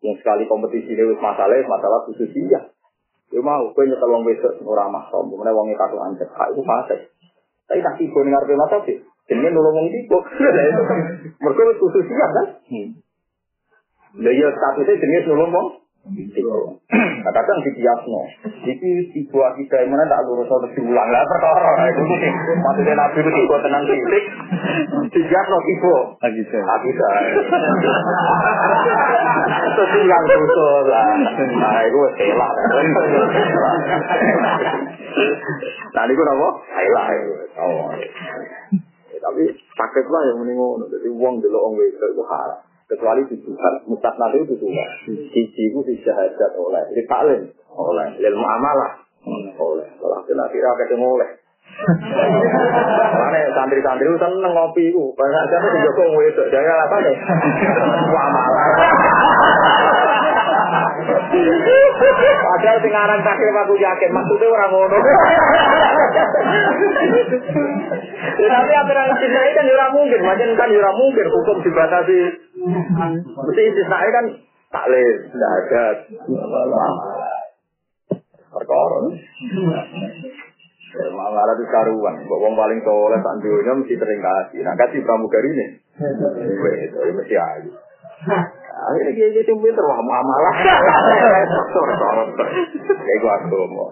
[0.02, 2.74] Yang sekali kompetisi ini masalah, masalah khusus dia.
[3.30, 6.62] Yo mau kowe nyetel wong wedok ora mahram, meneh wong kartu anjek, hak iku.
[7.68, 8.96] Tapi tak tiba ning ngarepe sih.
[9.30, 10.18] Jenenge nulung wong tiba.
[11.38, 12.46] Wis khusus dia kan.
[14.16, 15.68] Lha ya statusnya jenis nulung wong.
[17.18, 18.22] Nah, kadang di biasno,
[18.64, 21.90] iki tiba kita mana tak lurus atau diulang lah perkara.
[21.90, 22.30] Itu sih
[22.62, 24.24] maksudnya nabi itu tiba tenang titik.
[25.12, 25.96] Di biasno tiba.
[26.24, 26.62] Lagi saya.
[26.64, 27.20] Lagi saya.
[29.76, 31.04] Terus yang betul lah.
[31.36, 32.50] Nah, itu salah.
[35.92, 36.48] Nah, itu apa?
[36.70, 37.32] Salah itu.
[37.58, 37.92] Oh.
[39.18, 40.86] Tapi sakit lah yang mendingan.
[40.86, 46.52] Jadi uang dulu orang itu haram kecuali tujuan mustasna itu tujuan siji itu si syahadat
[46.56, 46.82] oleh.
[46.96, 48.06] Di taklim oleh.
[48.16, 49.04] Lil muamalah.
[49.60, 49.88] Oleh.
[50.00, 51.30] Kalau kira ketemu oleh.
[51.78, 55.04] Karena santri-santri itu seneng ngopi itu.
[55.14, 56.46] Banyak aja nih Joko wedok.
[56.48, 57.16] Jaya apa nih?
[58.08, 58.64] Muamalah.
[62.38, 64.98] Padahal sing aran taklim aku yakin maksudnya orang ngono.
[68.38, 72.20] Tapi aturan istisna kan ora mungkin, macam kan ora mungkin hukum dibatasi.
[73.24, 74.24] Mesti istisna kan
[74.72, 75.84] taklim, tidak ada.
[78.48, 78.98] Perkara.
[80.88, 84.64] Malah itu karuan, mbok wong paling soleh sak dunya mesti sering kasih.
[84.64, 85.66] Nah, kasih pramugari ini.
[86.88, 87.70] Itu mesti aja.
[88.78, 90.54] Akhirnya dia jadi pinter, wah malah.
[91.74, 92.28] Sorot-sorot.
[92.86, 93.84] Kayak gua agama.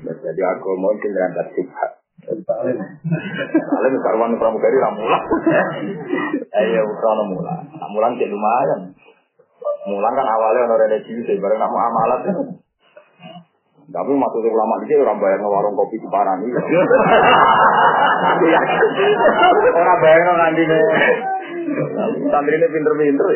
[0.00, 1.90] Jadi agama itu berangkat subhat.
[2.24, 5.18] Alim karuan pramugari ramula.
[6.56, 7.54] Ayo ukra mula.
[7.92, 8.96] Mulan cek lumayan.
[9.84, 12.20] Mulan kan awalnya ono rene cilik bareng nak amalat.
[13.84, 16.48] Tapi maksudnya ulama ini orang bayar warung kopi di Parani.
[19.68, 21.33] Orang bayar nanti nih.
[22.30, 23.26] Santri ini pinter-pinter.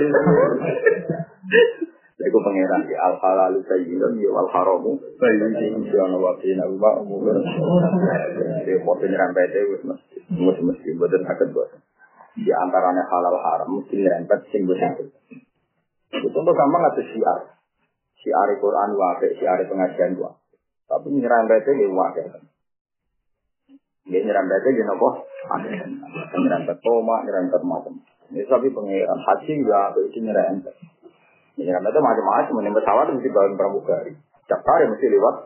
[2.18, 7.38] Iku pangeran ya al halalu sayyidun ya wal haramu sayyidun ya wa fina wa umur.
[8.66, 11.70] Ya foto nyerempet wis mesti mesti mesti boten saged bos.
[12.34, 15.14] Di antaranya halal haram mesti nyerempet sing boten.
[16.10, 17.54] Itu contoh gampang ada syiar.
[18.18, 20.34] Syiar Quran wae, syiar pengajian wae.
[20.90, 22.22] Tapi nyerempetnya ya wae.
[24.10, 25.22] Ya nyerempetnya ya nopo?
[26.34, 27.94] Nyerempet toma, nyerempet macam.
[28.28, 30.74] Ini tapi pangeran haji ya itu nyerempet.
[31.56, 34.12] Nyerempet itu macam-macam, ini pesawat mesti bangun pramugari.
[34.44, 35.36] Daftar ya mesti lewat.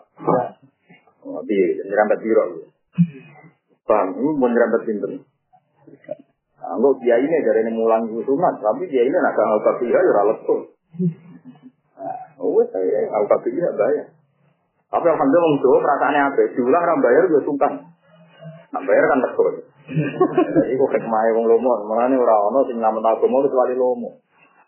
[1.23, 2.67] Oh, Iya, nyerempet biro.
[3.87, 5.11] Paham, ini mau nyerempet pinter.
[6.63, 10.23] Anggap dia ini dari ini mulang sunat, tapi dia ini nak kalau tapi ya ya
[10.31, 10.57] lesu.
[12.39, 14.07] Oh, saya kalau tapi ya bayar.
[14.93, 16.43] Tapi alhamdulillah wong Jawa perasaannya apa?
[16.53, 17.73] Diulang orang bayar juga sungkan.
[18.77, 19.53] Nak bayar kan tekor.
[19.83, 24.23] Jadi kok hikmah wong lomo, nih orang ono sing ngamen agama kecuali lomo.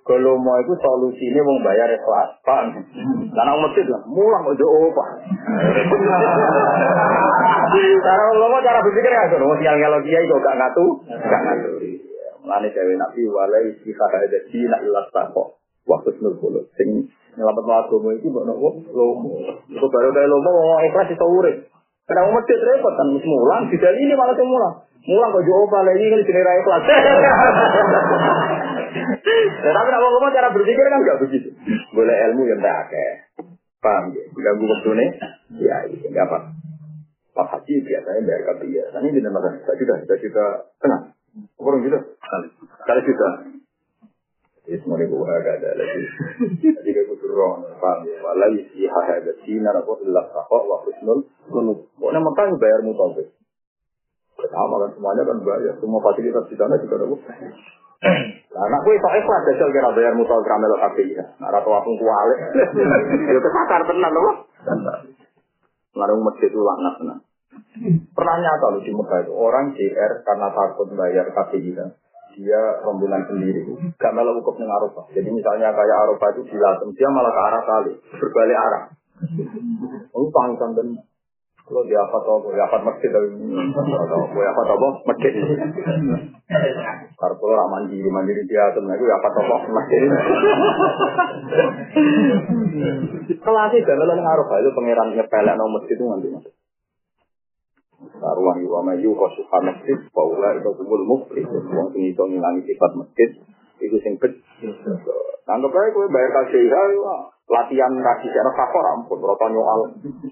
[0.05, 2.77] Kalau mau itu solusinya wong bayar ikhlas, paham?
[3.33, 5.05] Karena wong masjid lah, mulang ojo apa.
[8.05, 11.71] Cara lomo cara berpikir ya, kalau siang kalau dia itu gak ngatu, gak ngatu.
[12.45, 15.57] Mulane dewe nabi walai sifat ada di nak ilas tako.
[15.89, 17.09] Waktu sembilan puluh, sing
[17.41, 19.41] nyelamat agama itu mbok nopo lomo.
[19.73, 21.57] Itu baru kayak lomo wong ikhlas iso urip.
[22.05, 24.49] Karena wong masjid repot kan mulang, di ini malah sing
[25.09, 25.31] mulang.
[25.33, 26.85] Kok jauh balik ini kan jenenge ra ikhlas.
[29.65, 31.49] Ya, tapi nak ngomong cara berpikir kan nggak begitu.
[31.97, 32.93] Boleh ilmu yang tak.
[33.83, 34.23] Paham ya?
[34.33, 35.07] Ganggu waktu ini?
[35.61, 36.39] Ya, itu nggak apa.
[37.35, 38.85] Pak Haji biasanya bayar kopi ya.
[38.95, 39.59] Ini benar makan.
[39.67, 40.45] Satu juta, satu juta
[40.79, 41.01] tengah.
[41.59, 41.83] Kurang?
[41.83, 42.49] Sekali.
[42.79, 43.29] Sekali juta.
[44.65, 46.01] Jadi semua ini gue gak ada lagi.
[46.63, 47.61] Jadi gue butuh roh.
[47.83, 48.17] Paham ya?
[48.25, 51.29] Walau isi hahada sinar apa ilah sakok wa husnul.
[51.51, 53.29] Pokoknya makanya bayar mutawif.
[54.35, 55.75] Sama kan semuanya kan bayar.
[55.79, 57.07] Semua fasilitas di sana juga ada
[58.05, 61.25] Nah, anak gue sok ikhlas dasar kira bayar mutal kamel kafe ya.
[61.41, 62.39] Nah, ratu aku kualik.
[63.17, 64.45] Itu kesakar tenan loh.
[65.97, 67.19] Larung masjid itu laknat tenan.
[68.13, 71.87] Pernah nyata loh di Mekah itu orang JR karena takut bayar kafe ya.
[72.35, 73.63] Dia rombongan sendiri.
[73.95, 75.07] Gak malah hukum dengan Arafah.
[75.15, 78.85] Jadi misalnya kayak Arafah itu dilatem, dia malah ke arah kali, berbalik arah.
[80.11, 80.89] Oh, panggilan dan
[81.65, 84.77] kalau dia apa tau, dia apa masjid tapi dia apa tau
[85.09, 85.33] masjid.
[87.17, 90.01] Karena kalau mandiri mandiri dia tuh, itu apa tau masjid.
[93.41, 96.29] Kelasnya jalan yang ngaruh itu pangeran nyepelek no masjid itu nanti.
[98.13, 101.41] Taruhan iwa maju kosuka masjid, paula itu kubul mufri.
[101.49, 103.41] Wong sini itu ngilangi sifat masjid,
[103.81, 104.77] itu sing kecil.
[105.49, 106.69] Anggap aja gue bayar kasih
[107.45, 109.21] latihan rasi cara fakor ampun?
[109.21, 109.81] Rata nyoal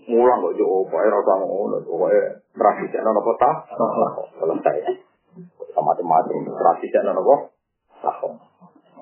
[0.08, 2.20] mulang jo opo eh rata ngono pokoke
[2.56, 3.50] rasi cara nopo ta
[4.40, 4.78] selesai
[5.76, 7.52] sama macam rasi cara nopo?
[8.00, 8.32] Takon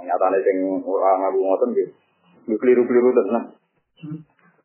[0.00, 1.88] nyatane sing ora ngaku ngoten nggih.
[2.50, 3.54] Keliru-keliru tenan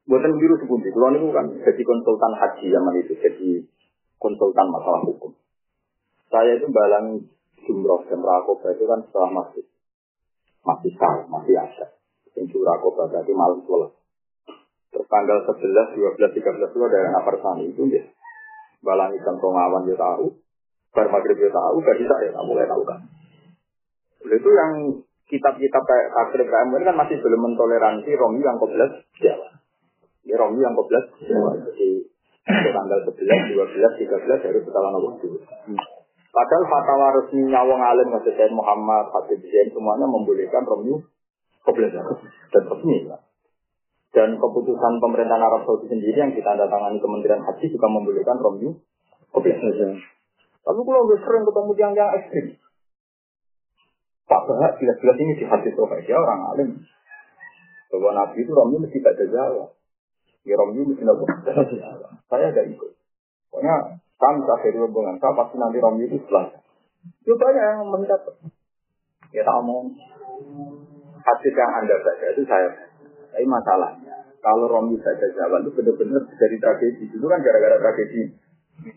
[0.06, 3.66] Buatan biru sepundi, kalau ini kan jadi konsultan haji zaman itu, jadi
[4.22, 5.34] konsultan masalah hukum.
[6.30, 7.26] Saya itu balang
[7.66, 9.66] jumroh dan rakoba itu kan setelah masih
[10.62, 11.95] masih sah, masih ada
[12.36, 13.90] yang curah kota berarti malam sekolah.
[14.92, 18.04] Terus tanggal 11, 12, 13 itu ada anak persani itu ya.
[18.80, 20.36] Balang ikan pengawan dia tahu,
[20.96, 23.04] bar maghrib dia tahu, bar bisa ya mulai tahu kan.
[24.24, 24.72] Itu yang
[25.26, 29.50] kitab-kitab kayak akhir KM ini kan masih belum mentoleransi Romi yang koblas Jawa.
[30.24, 31.60] Ya Romi yang koblas Jawa.
[31.66, 32.06] Jadi
[32.46, 35.38] tanggal 11, 12, 13 harus kita lakukan dulu.
[36.36, 41.00] Padahal fatwa resminya wong alim Masjid Muhammad, Habib Zain semuanya membolehkan Romi
[41.66, 42.98] dan resmi.
[44.16, 48.80] Dan keputusan pemerintahan Arab Saudi sendiri yang ditandatangani Kementerian Haji juga membolehkan romyu
[49.36, 49.92] kebelajar.
[50.66, 52.46] Tapi kalau udah sering ketemu yang yang ekstrim,
[54.26, 56.70] Pak Bahak jelas-jelas ini di hadis dia orang alim.
[57.92, 59.70] Bahwa Nabi itu romyu mesti tak Jawa.
[60.48, 61.28] Ya romyu mesti nopo
[62.32, 62.92] Saya ada ikut.
[63.52, 66.56] Pokoknya kami akhir hubungan saya pasti nanti romyu itu setelah.
[67.22, 68.34] Itu banyak yang mendapat.
[69.36, 69.86] Ya tak mau
[71.26, 72.70] hadis yang Anda baca itu saya.
[73.34, 77.04] Tapi masalahnya, kalau Romi baca Jawa itu benar-benar dari tragedi.
[77.10, 78.38] Itu kan gara-gara tragedi.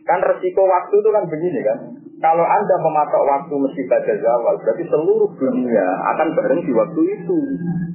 [0.05, 1.79] Kan resiko waktu itu kan begini kan.
[2.18, 7.39] Kalau Anda mematok waktu mesti baca Jawa, berarti seluruh dunia akan bareng di waktu itu.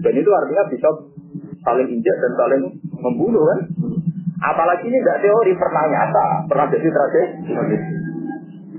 [0.01, 0.89] Dan itu artinya bisa
[1.63, 2.63] saling injak dan saling
[2.97, 3.59] membunuh kan.
[4.43, 7.47] Apalagi ini tidak teori, pernah nyata, pernah jadi tragedi.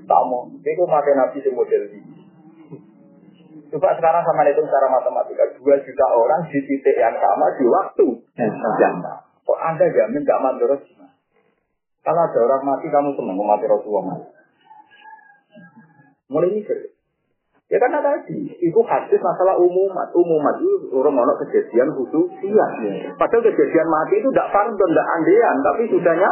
[0.04, 2.03] Kamu, itu pakai nabi model ini.
[3.74, 5.50] Coba sekarang sama itu secara matematika.
[5.58, 8.06] Dua juta orang di titik yang sama di waktu
[8.38, 9.26] yang sama.
[9.42, 10.78] Kok Anda jamin gak mandor
[12.06, 14.30] Kalau ada orang mati, kamu senang mati Rasulullah.
[16.30, 16.94] Mulai mikir.
[17.66, 20.14] Ya karena tadi, itu hadis masalah umumat.
[20.14, 22.66] Umumat itu orang orang kejadian khusus iya.
[23.18, 26.30] Padahal kejadian mati itu tidak fardon, tidak andean, tapi sudahnya.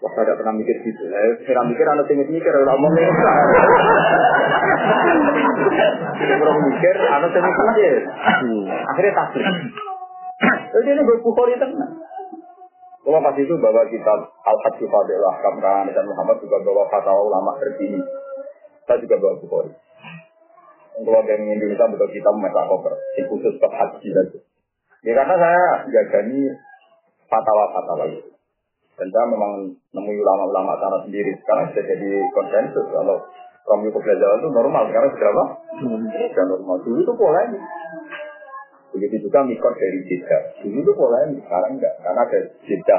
[0.00, 1.12] Wah, saya pernah mikir gitu.
[1.12, 3.12] Saya mikir anak tinggi mikir, orang ngomong ini.
[6.40, 7.94] Orang mikir, anak tinggi mikir.
[8.88, 9.44] Akhirnya tasbih.
[10.72, 12.00] Jadi ini berbukhari tenang.
[13.00, 18.00] Kalau pas itu bawa kitab Al-Hajj Fadilah Kamran dan Muhammad juga bawa fatwa ulama terkini.
[18.88, 19.72] Saya juga bawa bukhari.
[21.00, 24.38] Kalau yang Indonesia betul kita memetak koper, di khusus ke haji tadi.
[25.04, 26.56] Ya karena saya jagani
[27.28, 28.39] fatwa-fatwa itu.
[29.00, 31.32] Dan saya memang nemu ulama-ulama sana sendiri.
[31.40, 33.16] Sekarang sudah jadi konsensus kalau
[33.64, 34.82] Romi Kebelajaran itu normal.
[34.92, 35.44] Sekarang sudah apa?
[35.80, 36.76] Sudah normal.
[36.84, 37.58] Dulu itu pola ini.
[38.92, 40.38] Begitu juga mikor dari jeda.
[40.60, 41.40] Dulu itu pola ini.
[41.40, 41.94] Sekarang enggak.
[42.04, 42.38] Karena ada
[42.68, 42.98] jeda.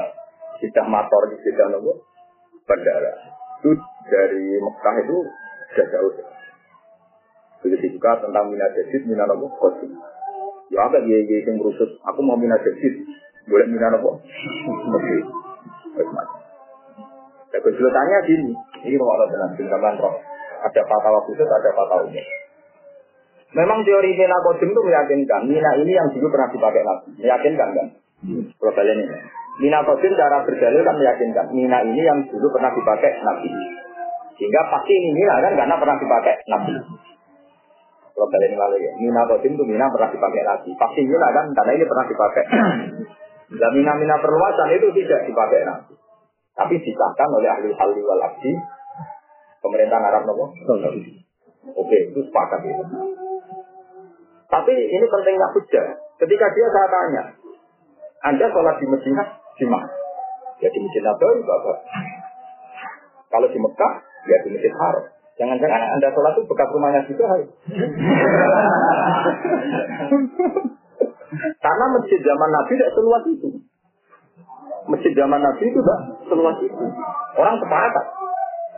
[0.58, 2.02] Jeda motor, jeda nopo.
[2.66, 3.14] Bandara.
[3.62, 3.78] Itu
[4.10, 5.18] dari Mekah itu
[5.70, 6.14] sudah jauh.
[7.62, 9.54] Begitu juga tentang minat jadid, minat nopo.
[9.54, 9.94] Kosim.
[10.74, 11.94] Ya apa dia yang merusut.
[12.10, 13.06] Aku mau minat jadid.
[13.46, 14.18] Boleh minat nopo.
[15.96, 16.32] Bagaimana?
[17.52, 18.52] Ya, kesulitannya gini.
[18.88, 19.52] Ini mau Allah tenang.
[19.60, 20.16] Tinggalkan roh.
[20.62, 22.26] Ada fatwa khusus, ada fatwa umum.
[23.52, 27.10] Memang teori Mina Kodim itu meyakinkan Mina ini yang dulu pernah dipakai Nabi.
[27.20, 27.88] Meyakinkan kan?
[28.56, 29.16] Kalau kalian ini.
[29.60, 33.52] Mina Kodim cara berdalil kan meyakinkan Mina ini yang dulu pernah dipakai Nabi.
[34.40, 36.74] Sehingga pasti ini Mina kan karena pernah dipakai Nabi.
[38.16, 38.92] Kalau kalian lalu ya.
[39.04, 40.70] Mina Kodim itu Mina pernah dipakai Nabi.
[40.80, 42.44] Pasti Mina kan karena ini pernah dipakai.
[43.52, 45.94] Dan Mina-Mina perluasan itu tidak dipakai Nabi.
[46.56, 48.52] Tapi disahkan oleh ahli halli wal abdi
[49.60, 50.56] pemerintahan Arab nopo.
[51.78, 52.84] Oke, itu sepakat itu.
[54.52, 55.86] Tapi ini pentingnya hujah.
[56.20, 57.24] Ketika dia saya tanya,
[58.28, 59.24] Anda sholat di Medina
[59.56, 59.90] di mana?
[60.60, 61.78] Ya di Masjid Nabawi, Bapak.
[63.32, 63.94] Kalau di Mekah,
[64.28, 65.06] ya di Masjid Haram.
[65.40, 67.26] Jangan-jangan Anda sholat itu bekas rumahnya juga.
[71.40, 73.50] Karena masjid zaman Nabi tidak seluas itu.
[74.92, 76.86] Masjid zaman Nabi itu tidak seluas itu.
[77.40, 78.06] Orang sepakat.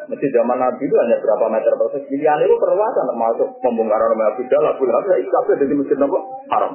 [0.06, 2.08] Masjid zaman Nabi itu hanya berapa meter persegi.
[2.14, 6.18] Pilihan itu perluasan termasuk pembongkaran rumah Abu Jalal, Abu itu apa dari masjid Nabi
[6.52, 6.74] haram.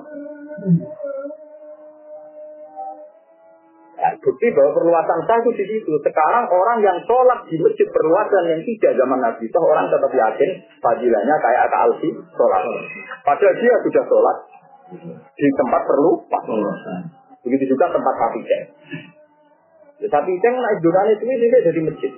[3.98, 5.92] Ya, bukti bahwa perluasan sah itu di situ.
[6.06, 10.50] Sekarang orang yang sholat di masjid perluasan yang tidak zaman Nabi itu orang tetap yakin
[10.78, 12.62] fadilahnya kayak Aka Alfi sholat.
[13.26, 14.36] Padahal dia sudah sholat
[14.88, 16.12] di tempat perlu
[17.44, 18.64] Begitu juga tempat sapi ceng.
[19.98, 22.12] Ya, sapi ceng naik dunia itu ini jadi masjid.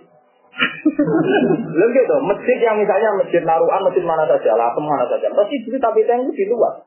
[1.70, 5.30] Lalu gitu, masjid yang misalnya masjid naruhan, masjid mana saja, lah mana saja.
[5.30, 6.82] Pasti itu tapi ceng itu di luar.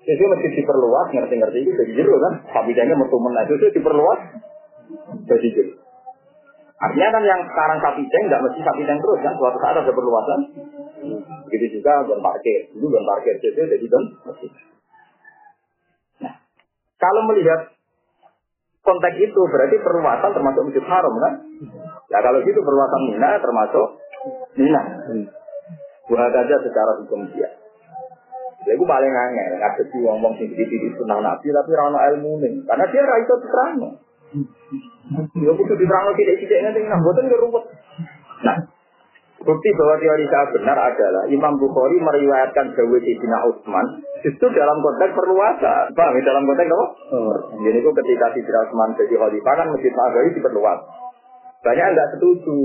[0.00, 2.32] Jadi masjid diperluas, ngerti-ngerti itu jadi jero kan.
[2.52, 4.20] Sapi cengnya metu menaik itu diperluas,
[5.28, 5.74] jadi jero.
[6.80, 9.32] Artinya kan yang sekarang sapi ceng nggak mesti sapi ceng terus kan.
[9.36, 10.40] Suatu saat ada perluasan.
[11.48, 12.72] Begitu juga gon parkir.
[12.72, 14.50] Dulu gon parkir itu jadi gon masjid.
[17.00, 17.72] Kalau melihat
[18.84, 21.34] konteks itu berarti perluasan termasuk masjid haram kan?
[22.12, 23.86] Ya kalau gitu perluasan Mina termasuk
[24.60, 24.82] Mina.
[26.12, 27.48] Buat aja secara hukum dia.
[28.68, 32.60] Ya gue paling angel, ada sih ngomong sing di sunnah nabi tapi rano ilmu nih,
[32.68, 33.96] karena dia raiso terang.
[35.40, 37.64] Ya butuh diterang tidak tidak nanti nggak boten ruwet.
[38.44, 38.56] Nah,
[39.40, 43.86] Bukti bahwa teori saya benar adalah Imam Bukhari meriwayatkan Jawa Sayyidina Utsman
[44.20, 45.96] justru dalam konteks perluasan.
[45.96, 46.22] Paham ya?
[46.28, 46.86] Dalam konteks apa?
[47.16, 47.36] Oh.
[47.64, 50.80] Jadi itu ketika Sayyidina Utsman jadi khalifah kan Masjid Nabawi diperluas.
[51.64, 52.58] Banyak yang nggak setuju.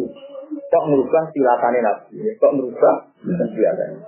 [0.45, 2.15] Kok merubah silakannya Nabi?
[2.43, 3.99] Kok merubah silakannya?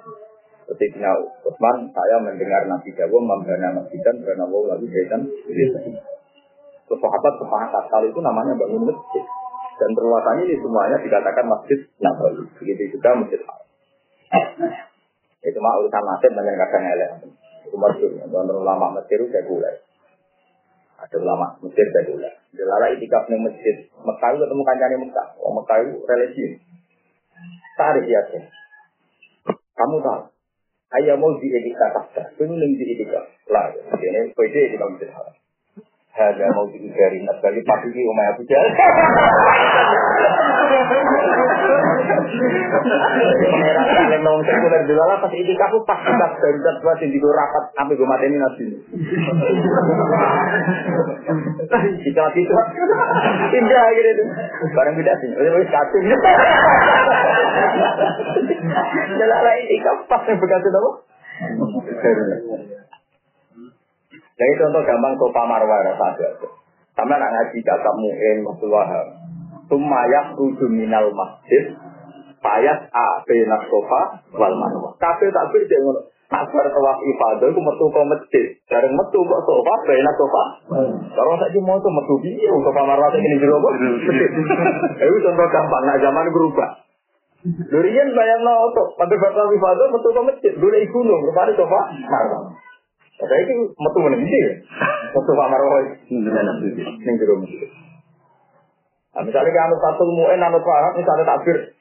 [0.68, 1.12] Sayyidina
[1.48, 5.24] Utsman, saya mendengar Nabi Jawa membana masjid dan karena wau lagi jahitan.
[6.88, 9.24] Terus sahabat sepakat kali itu namanya bangun masjid.
[9.78, 12.50] Dan perluasannya ini semuanya dikatakan masjid Nabawi.
[12.58, 13.68] Begitu juga masjid Haram.
[15.46, 17.10] Itu mah urusan nasib banyak kadang elek.
[17.70, 18.12] Itu masyur.
[18.18, 19.78] Dan ulama Mesir itu mulai.
[20.98, 22.34] Ada ulama Mesir mulai.
[22.58, 25.28] Delala itikaf nih masjid Mekah itu ketemu kancane Mekah.
[25.46, 26.46] Oh Mekah itu religi.
[27.78, 28.22] Tarik ya
[29.78, 30.22] Kamu tahu.
[30.98, 32.34] Ayah mau di itikaf tak?
[32.34, 33.30] Pengen di itikaf.
[33.54, 35.36] Lah, ini PD di masjid Haram.
[36.18, 38.74] Hada mau dari Nabi pasti di Umay Abu Jahal.
[43.38, 47.94] Pangeran ngomong sekuler dulu lah pas ini kamu pas kita dua sing digo rapat sampai
[47.94, 48.66] gue mati ini nabi.
[52.02, 52.54] Kita mati itu
[53.62, 54.24] indah gitu.
[54.74, 55.30] Barang beda sih.
[55.38, 56.02] Udah wis kacung.
[59.22, 60.96] Jalala ini kamu pas yang begitu dong.
[64.38, 66.30] Jadi contoh gampang sopa marwah ada.
[66.94, 68.90] Sama nak ngaji kata mu'in Rasulullah.
[69.66, 71.74] Tumayak ruju minal masjid.
[72.38, 74.02] Payas a benak sofa
[74.38, 74.94] wal marwah.
[75.02, 76.02] Tapi tak beda ngono.
[76.28, 78.46] Nak bar tawaf ibadah ku metu ke masjid.
[78.70, 80.44] Bareng metu kok sofa benak sofa.
[81.18, 83.74] Kalau saya mau tuh metu piye sofa marwah ini jero kok.
[85.02, 86.70] Itu contoh gampang nak zaman berubah.
[87.48, 90.54] Durian bayang no tuh, pada batal ibadah metu ke masjid.
[90.58, 92.67] Dulu iku gunung, rupanya sofa marwah.
[93.18, 94.44] Saya itu metu mana sih?
[95.18, 95.82] Metu Pak Marwah.
[96.06, 97.70] Ning jero masjid.
[99.18, 101.74] Nah, misalnya kan anut satu mu'en, anut paham, misalnya takbir.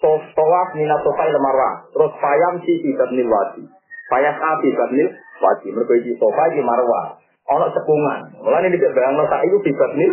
[0.00, 1.84] Tawaf minat sofai lemarwah.
[1.92, 3.68] Terus fayam si ibadnil wadi.
[4.08, 5.12] Fayas api ibadnil
[5.44, 5.68] wadi.
[5.76, 7.20] Mereka iki sofa iki marwah.
[7.52, 8.40] Ono cekungan.
[8.40, 10.12] Mulane nek bayangno sak iku ibadnil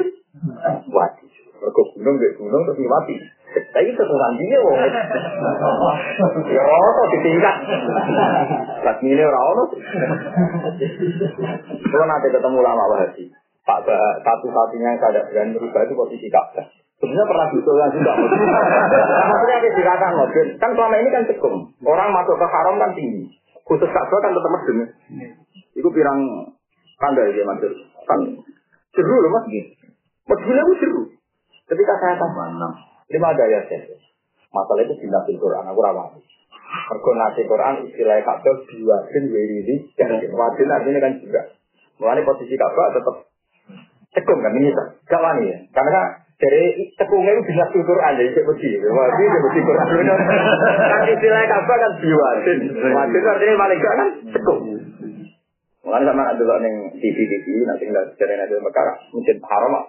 [0.91, 1.26] wadi.
[1.63, 3.15] Mereka gunung gunung terus mati.
[3.48, 4.76] Tapi cekungan dia wong.
[6.52, 7.56] Ya ono ditingkat.
[8.84, 9.64] Lagi ini ora ono.
[11.88, 13.24] Kalau nanti ketemu lama Wahabi,
[13.64, 13.80] Pak
[14.22, 16.68] satu-satunya yang saya berani merubah itu posisi Ka'bah.
[16.98, 18.12] Sebenarnya pernah diusulkan juga.
[18.18, 20.45] Maksudnya ada dikatakan mobil.
[20.58, 21.58] Kan selama ini kan cekung.
[21.86, 23.32] Orang masuk ke haram kan tinggi.
[23.64, 24.80] Khusus Ka'bah kan tetap medeng.
[25.72, 26.20] Itu pirang
[27.00, 27.72] tanda ya masuk.
[28.10, 28.20] Kan
[28.91, 29.45] seru loh mas.
[30.28, 31.02] Medengnya itu seru.
[31.68, 32.70] Ketika saya tanya,
[33.08, 33.95] lima gaya saya.
[34.51, 36.16] Masalah itu di Nabi Quran, aku ramah.
[36.68, 41.41] Mergo nasi Quran istilah Ka'bah diwajin wiridi dan wajin artinya kan juga.
[41.99, 43.16] Mulai posisi Ka'bah tetap
[44.12, 44.72] cekung kan ini
[45.08, 45.58] gak wani ya.
[45.72, 46.01] Karena
[46.38, 48.70] dari cekungnya itu bisa Quran jadi cek besi.
[48.84, 49.88] Wajin cek besi Quran.
[50.91, 52.60] Kan istilah Ka'bah kan diwajin.
[52.76, 54.62] Wajin artinya paling gak kan cekung.
[55.88, 59.86] Mulai sama ada dulu neng TV TV nanti nggak cari nanti Mekah mungkin haram lah.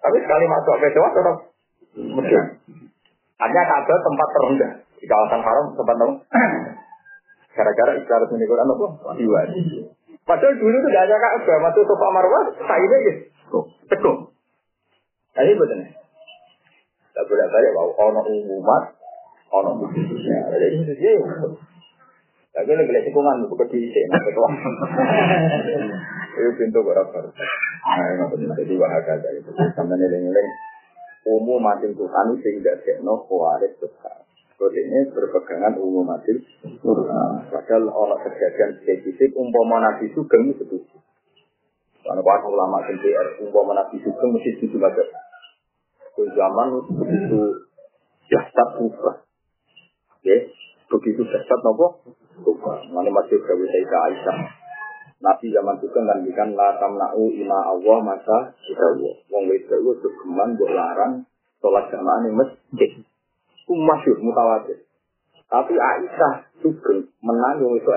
[0.00, 1.36] Tapi sekali masuk ke Jawa tetap
[1.96, 2.44] mungkin.
[3.40, 6.12] Hanya Ka'bah tempat terendah di kawasan haram tempat tahu.
[7.56, 8.86] Gara-gara istilah resmi Quran apa?
[9.16, 9.66] Diwajin.
[10.28, 13.14] Padahal dulu itu gak ada Ka'bah, masuk Sofa Marwah, sainnya ya,
[13.90, 14.18] tekung.
[15.30, 15.78] Nah ini betul
[17.10, 18.84] Tak boleh balik bahwa ono umumat,
[19.50, 20.46] ono khususnya.
[20.46, 21.26] Ada khususnya ya.
[22.50, 24.48] Tapi ini boleh tikungan, bukan di sini, ketua.
[26.40, 27.30] Itu pintu rapor.
[27.30, 28.50] Nah, ini betul.
[28.58, 29.50] Jadi wahaga dari itu.
[29.74, 30.46] Sampai nilai-nilai
[31.28, 34.24] umum mati Tuhan sehingga sekno kuaris besar.
[34.60, 36.36] ini berpegangan umum mati
[37.48, 40.96] Padahal orang kejadian spesifik umpama nabi itu setuju.
[42.00, 45.08] Karena para ulama NPR umpama nabi sugeng mesti setuju banget.
[46.16, 47.40] Ke zaman begitu
[48.28, 49.24] jasad berubah.
[50.20, 50.36] Oke,
[50.88, 52.04] begitu jasad nopo
[52.40, 52.84] berubah.
[52.92, 54.59] Mana masih Sayyidah Aisyah.
[55.20, 58.86] Nabi zaman sugeng kan bikin la tamna'u ima Allah masa kita
[59.28, 61.28] Wong wedok itu geman buat larang
[61.60, 62.90] sholat jamaah di masjid.
[63.52, 64.80] Itu masyur, mutawatir.
[65.44, 67.90] Tapi Aisyah sugeng menang yang itu.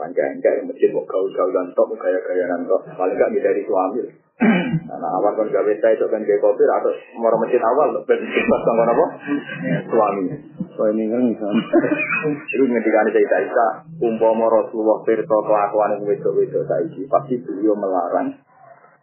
[0.00, 2.88] Engkek-engkek yang masjid mau gaul-gaul dan tok, gaya-gaya dan tok.
[2.96, 4.00] Paling gak dari suami.
[4.88, 8.64] Nah, awal kan gawe saya itu kan kayak kopi atau mau masjid awal, ben pas
[8.64, 9.06] apa?
[9.92, 10.24] Suami.
[10.80, 11.60] So ini kan misalnya.
[12.56, 18.32] Itu ngendikan saya Aisyah, umpama Rasulullah pirsa kelakuan yang wedok-wedok saiki, pasti beliau melarang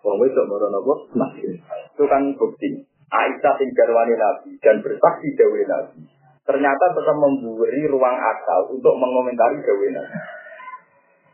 [0.02, 0.94] Wong wedok moro napa?
[1.14, 1.54] Masjid.
[1.94, 2.82] Itu kan bukti.
[3.14, 6.02] Aisyah sing garwani Nabi dan bersaksi dewe Nabi.
[6.50, 10.18] Ternyata tetap memberi ruang akal untuk mengomentari dewe Nabi.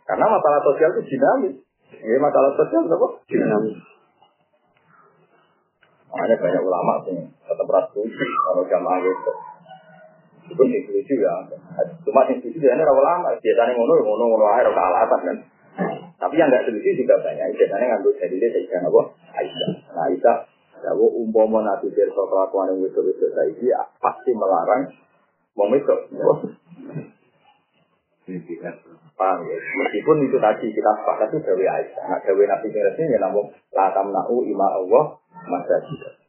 [0.04, 1.56] Karena masalah sosial itu dinamis.
[2.04, 3.08] Ini masalah sosial apa?
[3.32, 3.80] Dinamis.
[6.12, 9.34] Makanya banyak ulama sih tetap rasul kalau jamaah itu.
[10.50, 11.34] Itu sih lucu ya.
[12.04, 13.32] Cuma yang lucu ya ini ulama.
[13.40, 15.38] Biasanya ngono ngono ngono air ke alasan kan.
[16.20, 17.56] Tapi yang nggak setuju juga banyak.
[17.56, 19.02] Biasanya ngambil dari dia saya apa?
[19.40, 19.70] Aisyah.
[19.96, 20.38] Nah Aisyah
[20.84, 23.72] Jawa umpama nabi pirsa kelakuan yang wedok-wedok saiki
[24.04, 24.92] pasti melarang
[25.56, 26.12] wong wedok.
[29.14, 29.58] Paham ya?
[29.60, 32.04] Meskipun itu tadi kita sepakat itu Dewi Aisyah.
[32.04, 35.16] Nah Dewi Nabi Mirasnya ya namun latam na'u ima Allah
[35.48, 36.23] masa juga.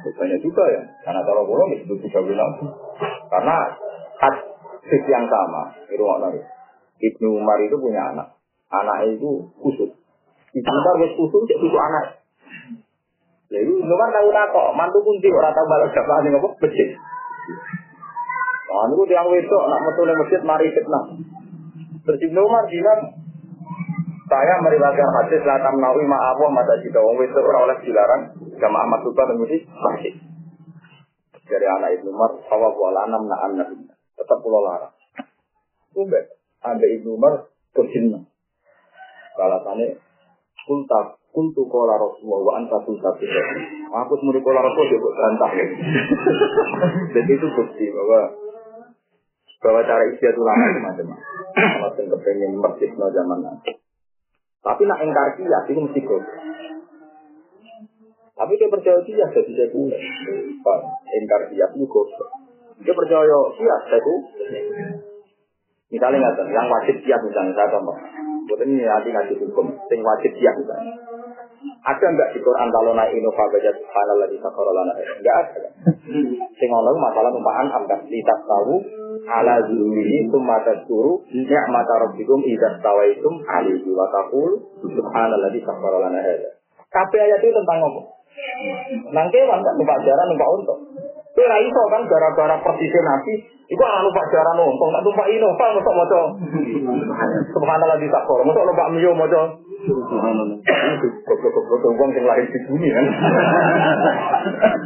[0.00, 0.82] Banyak juga ya.
[1.04, 2.64] Karena kalau bolong itu Dewi Nabi.
[3.28, 3.56] Karena
[4.18, 5.76] hadis yang sama.
[5.92, 6.42] Itu nggak
[7.02, 8.38] Ibnu Umar itu punya anak.
[8.70, 9.90] Anaknya itu kusut.
[10.54, 12.22] Ibnu Umar wis kusut, cek kusut anak.
[13.52, 16.88] Lalu Umar tahu kok, mantu kunci orang tahu balas siapa nih ngapa masjid.
[18.72, 21.04] Nah, itu yang wedok nak metu ning masjid mari fitnah.
[22.08, 23.00] Terus Ibnu Umar bilang,
[24.32, 28.86] saya meriwayatkan hadis la tamnawi ma apa mata jika wong wedok ora oleh dilarang jamaah
[28.86, 30.14] masukkan ning masjid masjid.
[31.42, 33.64] Dari anak Ibnu Umar, sawa wala anam na anna
[34.14, 34.94] tetap pulau larang.
[35.98, 38.22] Umbe, ada Ibnu Umar bersinna.
[39.34, 39.98] Balasannya,
[40.64, 43.10] kulta kuntu kola Rasulullah wa anta kunta
[43.92, 45.50] Aku semua kola Rasul juga bantah.
[47.16, 48.20] Jadi itu bukti bahwa
[49.62, 51.18] bahwa cara istiadat ulama itu macam-macam.
[51.56, 53.72] Kalau kepengen no zaman nanti.
[54.62, 56.22] Tapi nak engkar kias itu mesti kok.
[58.42, 60.02] Tapi dia percaya kias jadi sekuler.
[61.14, 62.06] Engkar kias itu kok.
[62.82, 64.14] Dia percaya kias itu.
[65.94, 67.94] Misalnya nggak yang wajib kias misalnya saya contoh.
[68.50, 69.70] Buat ini nanti ngasih hukum.
[69.86, 70.90] Yang wajib kias misalnya.
[71.86, 74.92] Ada enggak di Quran kalau naik inova baca subhanallah di sakarolana?
[74.98, 75.70] Enggak ada.
[76.58, 78.82] Sing ono masalah numpaan amdas litas tahu
[79.22, 84.50] ala zulihi summa tadkuru ni'mata rabbikum idza tawaitum alaihi wa taqul
[84.82, 86.58] subhanallah di sakarolana hada.
[86.90, 88.21] Kabeh ayat itu tentang apa?
[89.12, 90.74] Nang kewan kan numpak jaran numpak unta.
[91.32, 93.34] Kowe ra iso kan gara-gara persisnya Nabi,
[93.72, 96.20] iku anu numpak jaran untung, tak numpak Innova mosok maca.
[97.56, 99.42] Subhanallah di sakor, mosok numpak Mio maca.
[99.88, 100.56] Subhanallah.
[101.96, 103.06] Wong sing lahir di bumi kan.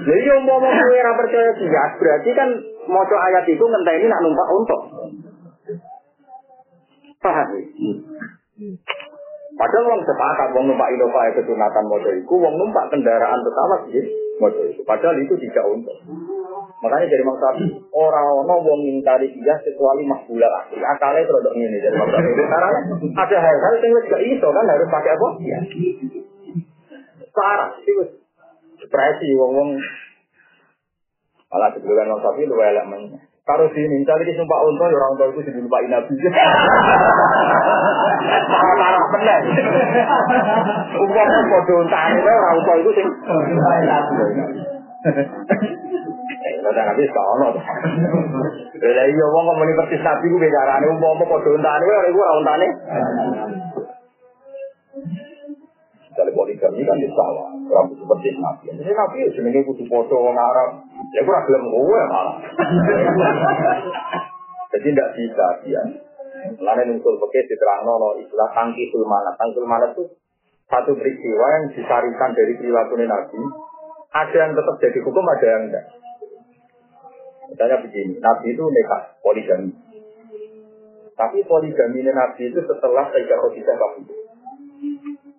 [0.06, 2.48] Lha iya umpama kowe ora percaya kias, berarti kan
[2.86, 4.82] maca ayat itu ngenteni nak numpak untung.
[7.18, 7.48] Paham?
[9.56, 9.60] Ya?
[9.64, 14.26] Padahal wong sepakat wong numpak Innova itu sunatan motor iku, wong numpak kendaraan pesawat gitu
[14.38, 14.82] motor itu.
[14.84, 15.96] Padahal itu tidak untuk.
[16.84, 20.76] Makanya dari Syafi'i orang ono wong ngingkari dia kecuali makbula lagi.
[20.80, 22.32] Akalnya itu rodok ini dari Syafi'i.
[22.36, 22.68] Karena
[23.16, 25.28] ada hal-hal yang gak iso kan harus pakai apa?
[25.40, 25.58] Ya.
[27.32, 27.94] Parah sih.
[28.76, 29.80] Depresi wong-wong
[31.48, 33.02] malah sebelumnya Imam Syafi'i lu elek men.
[33.46, 36.34] Kalau diminta lagi sumpah untung, orang untung itu sudah lupa inap juga.
[38.50, 39.40] Marah-marah benar.
[40.98, 44.04] Umpah kan kode untung, orang untung itu sudah lupa inap
[45.06, 45.22] eh,
[46.42, 46.54] eh,
[48.82, 52.66] Lah iya wong ngomongi persis nabi ku bedarane umpama padha entane ora iku ora entane.
[56.16, 58.72] Dari poligami kan di sawah, orang itu persis nabi.
[58.72, 60.80] Jadi nabi ya jenenge kudu padha wong Arab.
[61.12, 62.36] Ya ora gelem kowe malah.
[64.72, 65.82] Jadi tidak bisa dia.
[66.56, 69.36] Lain unsur pakai diterangno no istilah tangki sulmana.
[69.36, 70.04] Tangki sulmana itu
[70.66, 73.40] satu peristiwa yang disarikan dari perilaku Nabi.
[74.16, 75.84] Ada yang tetap jadi hukum, ada yang enggak.
[77.52, 79.70] Misalnya begini, Nabi itu nekat poligami.
[81.16, 84.16] Tapi poligami Nabi itu setelah Sayyidah Khadijah kabur.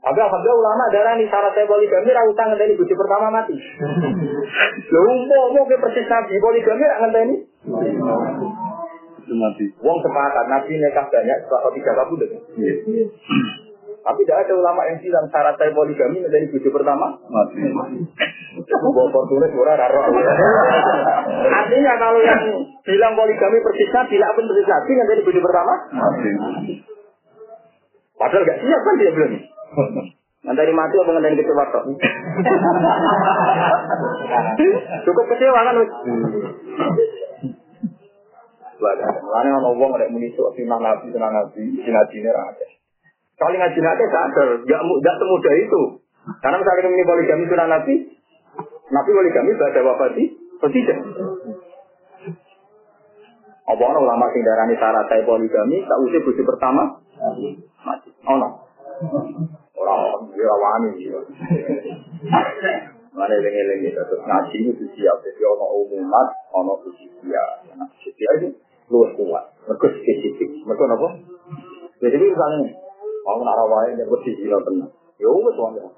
[0.07, 3.59] Tapi alhamdulillah ulama darah nih syarat saya poligami ra utang ngenteni bojo pertama mati.
[4.95, 7.35] Lho umpama ke persis Nabi poligami ra ngenteni.
[9.19, 9.65] Itu Nabi.
[9.83, 12.23] Wong sepakat Nabi nikah banyak Khadijah kabur.
[12.23, 12.73] Iya.
[14.07, 17.07] Tapi tidak ada ulama yang bilang syarat saya poligami ngenteni bojo pertama.
[17.27, 17.67] Mati.
[18.63, 20.07] Bawa portulis ora raro.
[21.51, 22.43] Artinya kalau yang
[22.87, 25.73] bilang poligami persis Nabi, tidak pun persis Nabi ngenteni bojo pertama.
[25.91, 26.31] Mati.
[28.15, 29.56] Padahal gak siap kan dia belum.
[30.47, 31.83] Nanti mati apa ngenteni kecewa tok.
[35.03, 35.91] Cukup kecewa kan wis.
[38.77, 42.67] Lalu ono wong nek muni sok sinah nabi sinah nabi sinajine ra ada.
[43.37, 45.81] Kali ngaji nabi sadar, gak mu- gak semudah itu.
[46.41, 47.93] Karena misalnya ini poligami sunah nabi,
[48.89, 50.23] nabi poligami pada wafati,
[50.73, 50.99] tidak.
[53.67, 56.83] Apa ono ulama sing darani syarat saya poligami, tak usah bojo pertama,
[57.83, 58.09] mati.
[58.25, 58.66] Ono.
[59.77, 61.19] Orang dia wani gitu.
[63.17, 63.49] Mana yang
[63.81, 67.45] ini terus ngaji itu siap, jadi ono umumat, ono usia.
[67.73, 68.53] Nah, usia itu
[68.93, 71.07] luwes kuat, mereka spesifik, mereka apa?
[71.97, 72.77] Ya, jadi misalnya,
[73.25, 75.89] mau nak rawai yang bersih gila tenang, ya wes wong ya.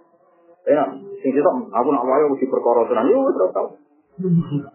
[0.71, 0.83] Ya,
[1.19, 3.67] sing kita aku nak wae mesti perkara tenan, ya wes ora tau.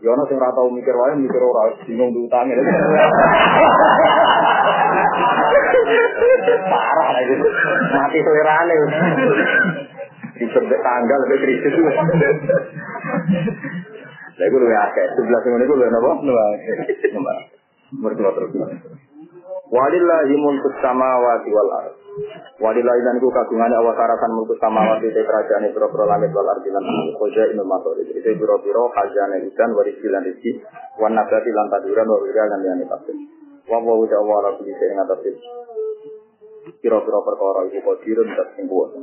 [0.04, 2.52] Ya ono sing ora tau mikir wae mikir ora bingung diutangi.
[6.70, 7.46] Parah lah itu.
[7.94, 8.76] Mati selerane.
[10.34, 11.74] Disebut tanggal lebih krisis.
[14.34, 15.06] Lah iku luwih akeh.
[15.14, 16.10] Sebelah sing ngene iku luwih napa?
[16.26, 16.74] Luwih akeh.
[17.94, 18.50] Mertua terus.
[19.64, 21.96] Walillahi mulku samawati wal ardh.
[22.62, 26.82] Walillahi dan ku kagungane awasarakan mulku samawati te kerajaan biro-biro langit wal ardi lan.
[27.18, 28.06] Koja inu masori.
[28.10, 30.62] Itu biro-biro khazanah ikan warisi lan rizki.
[30.98, 33.43] Wan nabati lan taduran wa wira lan kabeh.
[33.64, 35.30] Wa wa wa wa ala kulli shay'in ngatasi.
[36.80, 39.00] Biro-biro perkara iku kodirun dat sing kuwasa.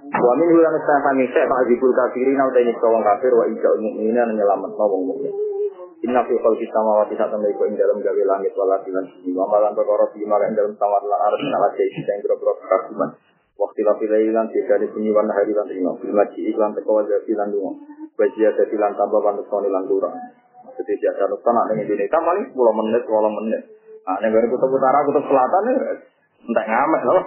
[0.00, 4.72] Wa min hulan istafani sek ta'zibul kafirin au ta'ini wong kafir wa ija'ul mu'minin nyelamat
[4.76, 5.32] wong mukmin.
[6.00, 9.36] Inna fi khalqi samawati sak temne iku ing dalem gawe langit wal ardi lan bumi.
[9.36, 13.10] Wa malan perkara fi malan ing dalem samawati lan ardi lan isi sing boro-boro kekaguman.
[13.60, 15.92] Waktu la pilih lan tidak bunyi wan hari lan rino.
[16.00, 17.72] Bil maji iklan teko wajah lan lunga.
[18.16, 20.16] Wajia dadi lan tambah panusoni lan kurang.
[20.80, 23.62] Jadi biasa nukta nak ning Indonesia paling 10 menit, 20 menit.
[24.08, 25.76] Nah, gone kutub utara, kutub selatan ya
[26.48, 27.24] entek ngamek loh.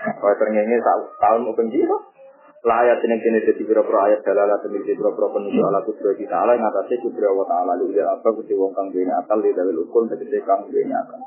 [0.00, 0.76] Kaya terngenge
[1.16, 2.12] tahun mau benci loh.
[2.60, 6.52] Lah ayat ini kini jadi beberapa ayat dalalah demi beberapa penunjuk ala kudra kita ala
[6.52, 9.80] yang atasnya kudra wa ta'ala lu dia apa kudra wong kang duwe akal di dalil
[9.80, 11.24] ukul tegese kang duwe akal.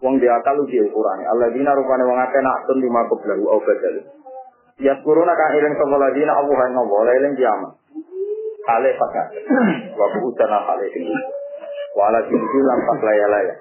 [0.00, 1.28] Wong di akal dia ukurane.
[1.28, 4.08] Allah dina rupane wong akeh nak tun lima kublahu au badal.
[4.80, 7.72] Ya kuruna kang ilang sapa ladina Allah yang ngowo eling kiamat.
[8.68, 9.26] Hale pakat.
[9.96, 11.16] Wa utana hale tinggi.
[11.96, 13.54] Wala tinggi lan pak laya-laya.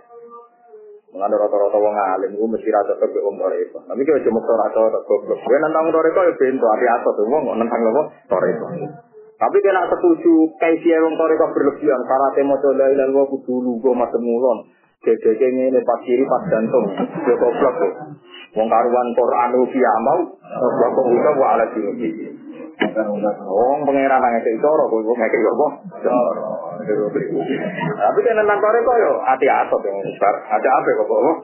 [1.10, 3.82] Mengenai rata-rata wong alim, gue mesti rata ke wong toreko.
[3.82, 7.50] Tapi kalau cuma rata rata goblok, gue nantang toreko ya pintu hati atas tuh wong
[7.58, 8.66] nantang apa toreko.
[9.42, 12.02] Tapi kena setuju kayak wong toreko berlebihan.
[12.06, 14.70] Para temo coba ilan gue kudu lugu macam mulon.
[15.02, 17.94] Gede ini pas kiri pas jantung, gue goblok tuh.
[18.54, 22.10] Wong karuan Quran ubi amal, goblok kok udah gue ala sini.
[22.80, 25.68] Oh, pangeran nang ngekek coro, kowe kok ngekek apa?
[26.00, 26.48] Coro.
[28.00, 30.36] Tapi kan nang kore kok yo ati asop yang besar.
[30.48, 31.38] Ada apa kok kok?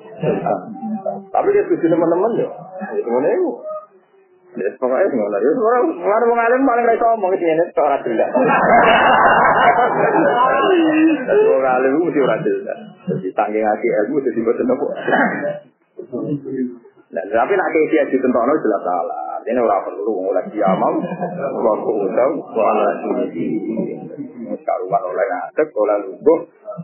[1.36, 2.48] Tapi dia setuju teman-teman yo.
[2.96, 3.52] Itu ngene iku.
[4.56, 8.32] Ya pokoknya ngono ya ora ora wong alim paling iso ngomong iki ngene ora jelas.
[11.52, 12.80] Wong alim mesti ora jelas.
[13.12, 14.86] Jadi tangge ngati ilmu jadi boten apa.
[17.06, 19.25] Nah, tapi nak kayak dia jelas salah.
[19.46, 20.94] Ini ora perlu oleh kiamat,
[21.54, 23.46] wa qudau wa ala sini.
[24.66, 26.40] Karuan oleh ngadeg, oleh lungguh,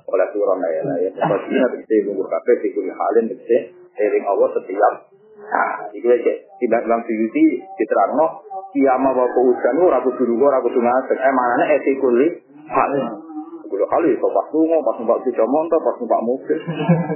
[0.06, 0.70] oleh turun ya
[1.02, 1.10] ya.
[1.10, 3.58] Sepertinya bisa lungguh kabeh di kulit halin bisa
[3.98, 4.94] eling Allah setiap
[5.42, 6.34] Nah, itu aja.
[6.62, 8.46] Tidak dalam Suyuti diterangno
[8.78, 11.18] kiamat wa qudau ora kudu lungguh, ora kudu ngadeg.
[11.18, 12.28] Eh manane etikuli
[12.70, 13.32] halin.
[13.72, 16.60] Kali iso pas lunga, pas numpak sepeda motor, pas numpak mobil,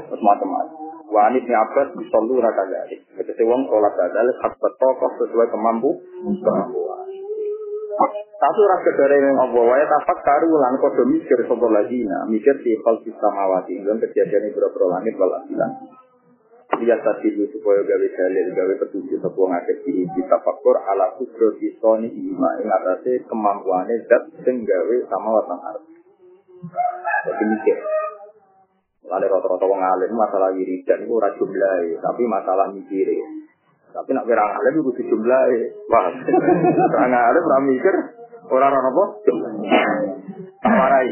[0.09, 0.19] pas
[1.05, 2.97] Wanit ni Abbas disallu raka dari.
[3.13, 5.89] Ketika wong sholat badal, hak tokoh sesuai kemampu
[6.41, 7.05] kemampuan.
[8.35, 12.51] Satu ras kedare yang Allah wae tafak karu lan padha mikir sapa lagi nah mikir
[12.59, 15.71] di hal samawati lan kejadian berapa langit wal asilan.
[16.75, 22.11] Dia tadi supaya gawe dalil gawe petunjuk sapa wong akeh iki ditafakur ala kudro disoni
[22.11, 25.85] ima ing atase kemampuane zat sing gawe samawat lan ardh.
[27.31, 27.77] Jadi mikir.
[29.05, 33.05] Lalu rata-rata wong alim masalah wiridan itu ora jumlahe, tapi masalah mikir.
[33.93, 35.59] Tapi nak kira alim itu jumlahe.
[35.93, 36.09] Wah,
[36.97, 37.95] orang alim ora mikir,
[38.49, 39.03] ora ora apa?
[40.65, 41.09] Warai.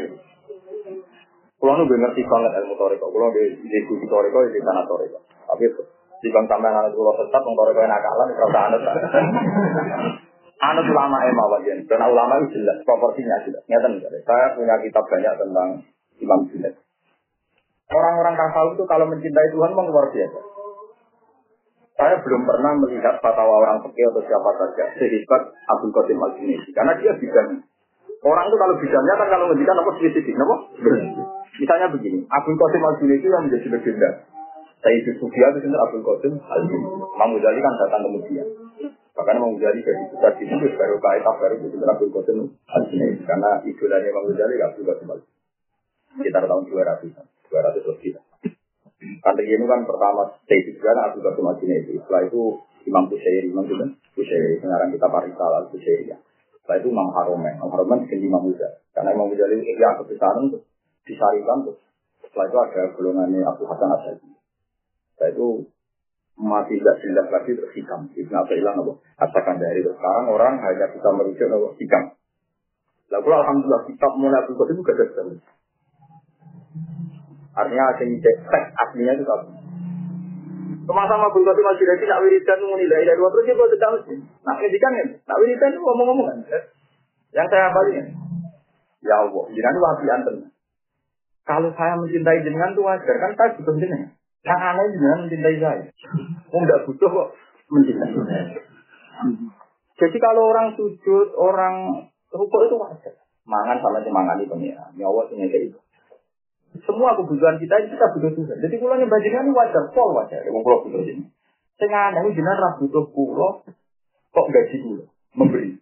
[1.64, 3.08] Kulo nu ngerti banget ilmu toriko.
[3.08, 5.16] Kulo di di di toriko di tanah toriko.
[5.48, 5.64] Tapi
[6.20, 8.82] di bang sampean anak kulo tetap wong toriko nakalan ora usah anut.
[10.60, 11.88] Anut ulama emang wajan.
[11.88, 13.64] Dan ulama itu jelas proporsinya jelas.
[13.64, 13.88] Nyata
[14.28, 15.68] Saya punya kitab banyak tentang
[16.20, 16.83] Imam Junaid.
[17.92, 20.40] Orang-orang tasawuf itu kalau mencintai Tuhan memang luar biasa.
[21.94, 26.32] Saya belum pernah melihat fatwa orang fikih atau siapa saja sehebat Abdul Qasim al
[26.74, 27.62] karena dia bidang.
[28.24, 30.56] Orang itu kalau bidangnya kan kalau menjadikan apa spesifik, apa?
[31.54, 34.10] Misalnya begini, Abdul Qasim al yang menjadi legenda.
[34.82, 38.46] Saya itu Sufia itu sendiri Abdul Qasim al Imam kan datang kemudian.
[39.14, 42.82] Bahkan Imam Ghazali dari besar di situ baru kait baru itu Abdul Qasim al
[43.22, 45.20] karena idolanya Imam Ghazali Abdul Qasim al
[46.18, 47.33] Sekitar tahun 200-an.
[47.50, 48.12] 200 lebih.
[49.20, 52.00] Karena ini kan pertama stage juga Abu Bakar Madinah itu.
[52.00, 52.42] Setelah itu
[52.88, 53.76] Imam Busairi, Imam itu
[54.16, 56.18] Busairi, sekarang kita Parisa al Busairi ya.
[56.56, 58.68] Setelah itu Imam Haromen, Imam Haromen diganti Imam Muda.
[58.96, 60.62] Karena Imam Muda itu ya kebesaran tuh
[61.04, 61.76] disarikan tuh.
[62.24, 64.28] Setelah itu ada golongannya Abu Hasan Asyadi.
[65.12, 65.48] Setelah itu
[66.34, 68.00] mati tidak jelas lagi terus hikam.
[68.10, 68.92] Ibn hilang apa?
[69.22, 69.84] Katakan dari.
[69.84, 71.68] Sekarang orang hanya bisa merujuk apa?
[71.78, 72.04] Hikam.
[73.12, 75.06] Lalu alhamdulillah kitab mulai itu gak ada
[77.54, 79.46] Artinya asing teks aslinya itu satu.
[80.84, 84.14] Sama-sama Abdul Qasim al Jilani nak wiridan menilai dari dua terus dia sedang mesti.
[84.20, 86.38] Nak ngedikan ya, nak wiridan itu ngomong-ngomong kan.
[87.32, 88.04] Yang saya balik ya.
[89.04, 90.36] Ya Allah, jenengan wahabi anten.
[91.44, 94.12] Kalau saya mencintai jenengan itu wajar kan saya butuh jenengan.
[94.44, 95.84] Yang aneh jenengan mencintai saya.
[96.52, 97.28] Oh enggak butuh kok
[97.72, 98.12] mencintai.
[99.94, 103.14] Jadi kalau orang sujud, orang rukuk itu wajar.
[103.44, 104.90] Mangan sama di pengiran.
[104.96, 105.78] Nyawa sini kayak itu.
[106.82, 108.56] Semua kebutuhan kita ini kita butuh Tuhan.
[108.58, 110.42] Jadi kalau yang bajingan ini wajar, pol wajar.
[110.42, 111.30] Yang pulau butuh ini.
[111.78, 113.62] Tengah ini jenengan ra butuh pulau,
[114.34, 115.06] kok gaji pulau
[115.38, 115.78] memberi.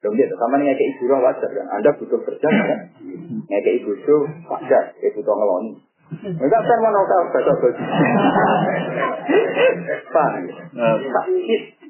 [0.00, 1.66] Dong dia sama nih kayak ibu wajar kan.
[1.76, 2.80] Anda butuh kerja kan?
[3.46, 4.16] Kayak ibu itu
[4.50, 5.72] wajar, kayak butuh ngeloni.
[6.10, 7.82] Enggak kan mana kau baca baju.
[10.10, 10.30] Pak,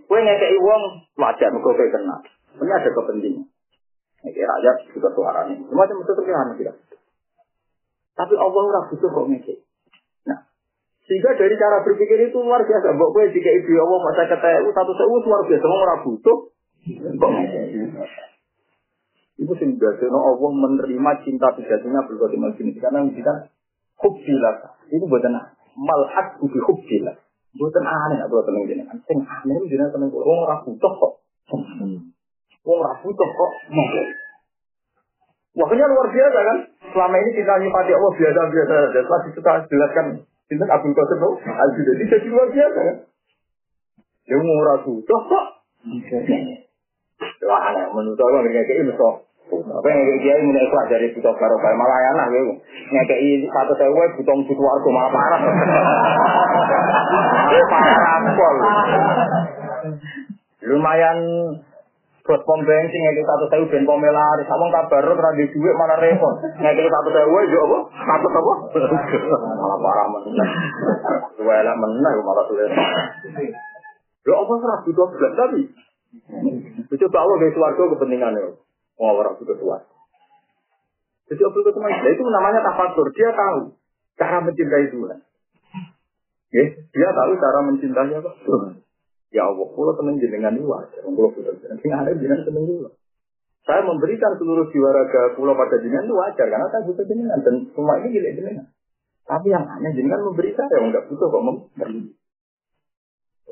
[0.05, 0.83] kue ngekei uang
[1.17, 2.17] wajar, kau kayak kena.
[2.61, 3.49] Ini ada kepentingan.
[4.27, 5.57] Ngekei rakyat juga suaranya.
[5.57, 6.77] Semua itu yang tidak.
[8.21, 9.59] Tapi Allah ora butuh kok ngekek.
[10.29, 10.45] Nah,
[11.09, 12.93] sehingga dari cara berpikir itu luar biasa.
[12.93, 15.65] Mbok kowe jika ibu Allah masa ketemu satu sewu luar biasa.
[15.65, 16.39] Wong ora butuh
[17.17, 17.65] kok ngekek.
[19.41, 23.49] Itu sing no Allah menerima cinta sejatinya berbuat ini karena kita
[24.05, 24.77] hubbilah.
[24.93, 25.33] Itu buatan
[25.81, 27.17] malhat ubi hubbilah.
[27.57, 29.01] Buatan aneh atau tenang jenengan.
[29.09, 30.13] Sing aneh jenengan tenang.
[30.13, 31.13] Wong ora butuh kok.
[32.69, 34.09] Wong ora butuh kok ngekek.
[35.51, 36.59] Waktunya luar biasa kan?
[36.95, 39.01] Selama ini kita nyipati Allah biasa-biasa saja.
[39.03, 40.07] Setelah kita jelaskan,
[40.51, 42.97] ini Abdul Qasim itu, al jadi jadi luar biasa kan?
[44.31, 45.45] Dia murah butuh kok.
[47.51, 47.85] Wah, aneh.
[47.91, 49.27] Menurut Allah, kayak ini so.
[49.51, 52.55] Apa yang kayak kiai mulai dari butuh barokah malah enak gitu.
[52.95, 55.41] Ngekei satu sewu butuh butuh warga malah parah.
[57.71, 58.57] Parah pol.
[60.71, 61.19] Lumayan
[62.31, 64.47] buat pom bensin ngekei satu sewu ben pom laris.
[64.47, 66.39] Kamu kabar ora di duit mana repot.
[66.63, 67.79] Ngekei satu sewu yo apa?
[67.91, 68.53] Satu apa?
[69.59, 70.49] Malah parah meneh.
[71.43, 72.71] Dua elak meneh malah sulit.
[74.31, 75.63] Lo apa serah butuh belas tapi
[76.91, 78.55] Coba dari suarga kepentingannya.
[78.99, 79.91] Oh, orang sudah suarga.
[81.31, 83.11] Jadi Abdul Qasim itu namanya tafakur.
[83.15, 83.75] Dia tahu
[84.19, 85.19] cara mencintai Tuhan.
[86.51, 88.31] Ya, dia tahu cara mencintai apa?
[89.31, 91.07] Ya Allah, pulau seneng jenengan ini wajar.
[91.07, 92.91] Pulau sudah jenengan, ada jenengan seneng juga.
[93.63, 97.55] Saya memberikan seluruh jiwa raga pulau pada jenengan itu wajar karena saya butuh jenengan dan
[97.71, 98.67] semua ini gila jenengan.
[99.29, 102.03] Tapi yang aneh jenengan memberi saya yang nggak butuh kok memberi.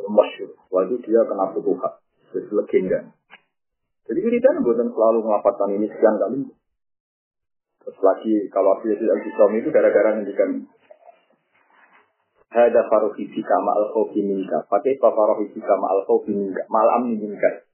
[0.08, 0.50] Masyur.
[0.74, 1.94] Waktu dia kena putuh hak.
[2.34, 2.98] Jadi legenda.
[4.08, 6.40] Jadi wiridan bukan selalu mengapatkan ini sekian kali.
[7.84, 9.20] Terus lagi kalau Yazid al
[9.54, 10.66] itu gara-gara ngendikan
[12.48, 14.64] Hada faruhi fika ma'al khawfi minka.
[14.72, 16.64] Pakai apa faruhi fika ma'al khawfi minka.
[16.72, 17.68] Ma'al amni minka.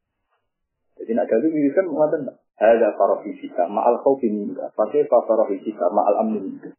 [0.98, 4.74] Jadi nak jadi wiridan mengatakan Hada faruhi fika ma'al khawfi minka.
[4.74, 6.74] Pakai apa faruhi fika ma'al amni minka.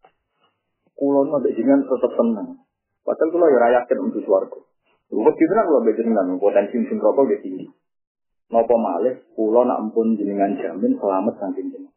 [0.96, 2.64] Kulon ada jenengan tetap tenang.
[3.04, 4.60] Padahal kalau ya rayakan untuk suaraku.
[5.12, 7.70] Bukan gitu kalau bejengan potensi mesin rokok tinggi.
[8.46, 11.95] Nopo malih, pulau nak ampun jenengan jamin selamat saking jenengan.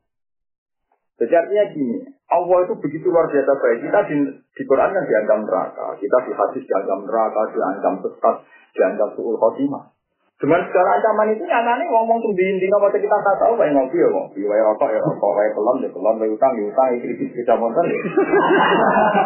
[1.18, 1.96] Jadi artinya gini,
[2.30, 3.78] Allah itu begitu luar biasa baik.
[3.90, 8.36] Kita di, di Quran kan dianggap neraka, kita di hadis dianggap neraka, dianggap sesat,
[8.78, 9.98] dianggap suul khotimah.
[10.38, 14.06] Dengan segala ancaman itu nyatanya ngomong tuh di waktu kita tak tahu kayak ngopi ya
[14.06, 17.52] ngopi, kayak rokok ya rokok, kayak pelon ya pelon, kayak utang ya utang, itu bisa
[17.58, 17.98] motor ya.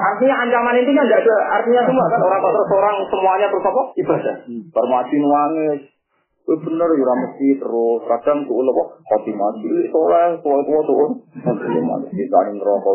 [0.09, 4.35] artinya ancaman itu kan ada artinya semua kan orang terus orang semuanya terus apa ibadah.
[4.73, 5.81] Permati nuangis,
[6.43, 8.73] Kowe bener ya ora mesti terus kadang tuh lho
[9.07, 11.23] kopi mati soleh tua-tua tuh.
[11.39, 12.95] Kopi mati di saling rokok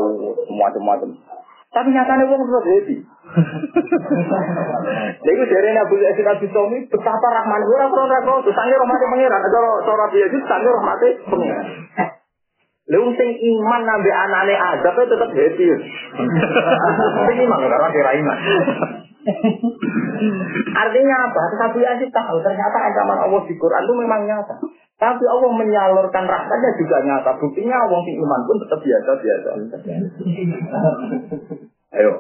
[0.52, 1.16] macam-macam.
[1.72, 2.98] Tapi nyatanya wong terus happy.
[5.24, 9.42] Jadi dari Nabi Yazid Abi Somi betapa rahman ora ora ora terus sange rahmate pangeran.
[9.48, 11.66] Cara cara Yazid sange rahmate pangeran.
[12.92, 15.68] Lalu sing iman nabi anane azab tetap happy.
[17.32, 18.38] Sing iman karena kira iman.
[20.82, 21.42] Artinya apa?
[21.58, 24.56] Tapi Yazid tahu ternyata ancaman Allah di Quran itu memang nyata.
[24.98, 27.38] Tapi Allah menyalurkan rahmatnya juga nyata.
[27.38, 29.50] Buktinya Allah sing iman pun tetap biasa-biasa.
[31.98, 32.14] Ayo.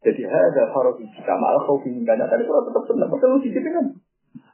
[0.00, 3.10] Jadi ada farofi jika malah kau ingin gak tadi kalau tetap senang.
[3.12, 3.86] Betul sih kan.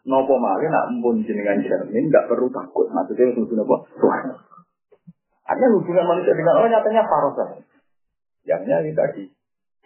[0.06, 2.86] Nopo malih nak pun jenengan jamin nggak perlu takut.
[2.90, 3.76] Maksudnya itu apa?
[3.98, 4.24] Tuhan.
[5.46, 7.44] Artinya hubungan manusia dengan Allah nyatanya farofa.
[8.46, 9.35] Yangnya ini tadi.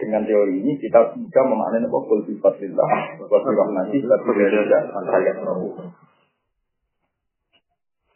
[0.00, 1.98] Dengan teori ini kita bisa memaknai apa?
[2.08, 2.88] Kul sifatillah.
[3.20, 3.38] Wa
[3.76, 5.44] nanti kita berbeda antara yang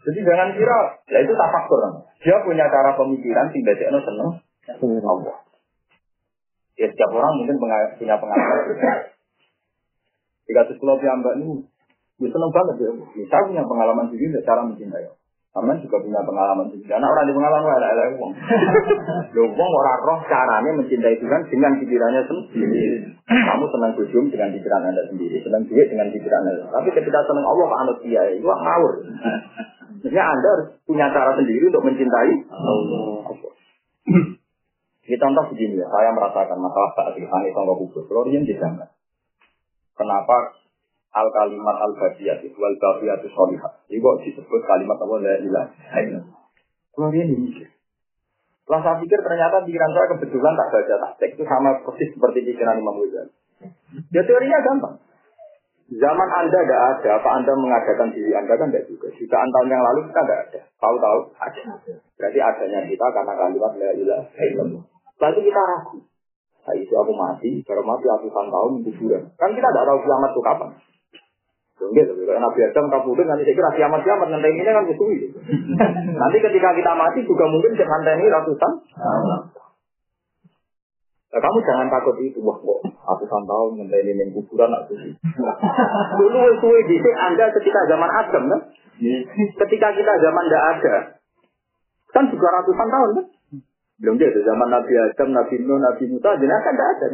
[0.05, 0.79] Jadi jangan kira,
[1.09, 1.81] ya itu tak faktor.
[2.21, 4.37] Dia punya cara pemikiran, tidak dia seneng
[5.01, 5.37] Allah.
[6.77, 8.61] Ya setiap orang mungkin punya pengalaman.
[10.45, 11.65] Jika sekolah mbak ini,
[12.21, 12.91] gue seneng banget ya.
[13.33, 15.09] Saya punya pengalaman sendiri, cara mencintai.
[15.55, 16.91] Aman juga punya pengalaman sendiri.
[16.91, 18.33] Karena orang di pengalaman ada ada uang.
[19.39, 22.83] Lo uang orang roh caranya mencintai Tuhan dengan pikirannya sendiri.
[23.23, 26.67] Kamu senang bujum dengan pikiran anda sendiri, senang duit dengan pikiran anda.
[26.75, 28.93] Tapi ketika senang Allah, Pak Anut dia, itu ngawur.
[30.05, 33.25] Maksudnya Anda harus punya cara sendiri untuk mencintai Allah.
[35.07, 38.05] Kita contoh begini ya, saya merasakan masalah saat ini, tangga kubur.
[38.05, 38.91] Florian dijangka.
[39.95, 40.64] Kenapa
[41.15, 43.73] al kalimat al badiyat wal badiyat solihah.
[43.87, 46.41] Ini kok disebut kalimat apa la ilaha illallah.
[46.95, 47.69] Florian ini mikir.
[48.65, 52.81] Setelah saya pikir ternyata pikiran saya kebetulan tak baca tak itu sama persis seperti pikiran
[52.81, 53.33] Imam Ghazali.
[54.11, 54.97] Ya teorinya gampang.
[55.85, 59.13] Zaman Anda tidak ada, apa Anda mengadakan diri Anda kan tidak juga.
[59.13, 60.61] Jutaan tahun yang lalu kita tidak ada.
[60.81, 61.63] Tahu-tahu ada.
[62.17, 64.83] Berarti adanya kita karena kalimat la illallah.
[65.21, 65.99] Lalu kita ragu.
[66.65, 69.23] Nah, itu aku mati, baru mati ratusan tahun kuburan.
[69.37, 70.71] Kan kita tidak tahu kiamat itu kapan.
[71.75, 75.27] Enggak, kalau Nabi Adam kabudut nanti saya kira kiamat kiamat nanti ini kan kusui.
[76.23, 78.73] nanti ketika kita mati juga mungkin nanti ini ratusan.
[81.35, 85.19] Nah, kamu jangan takut itu, wah kok ratusan tahun ngenteni ning kuburan nak suci.
[86.23, 88.61] Dulu suwe dhisik Anda ketika zaman Adam kan?
[89.67, 90.95] Ketika kita zaman tidak ada.
[92.15, 93.27] Kan juga ratusan tahun kan?
[93.95, 97.09] Belum jadi zaman Nabi Adam, Nabi Nuh, Nabi Musa, jenazah tidak ada.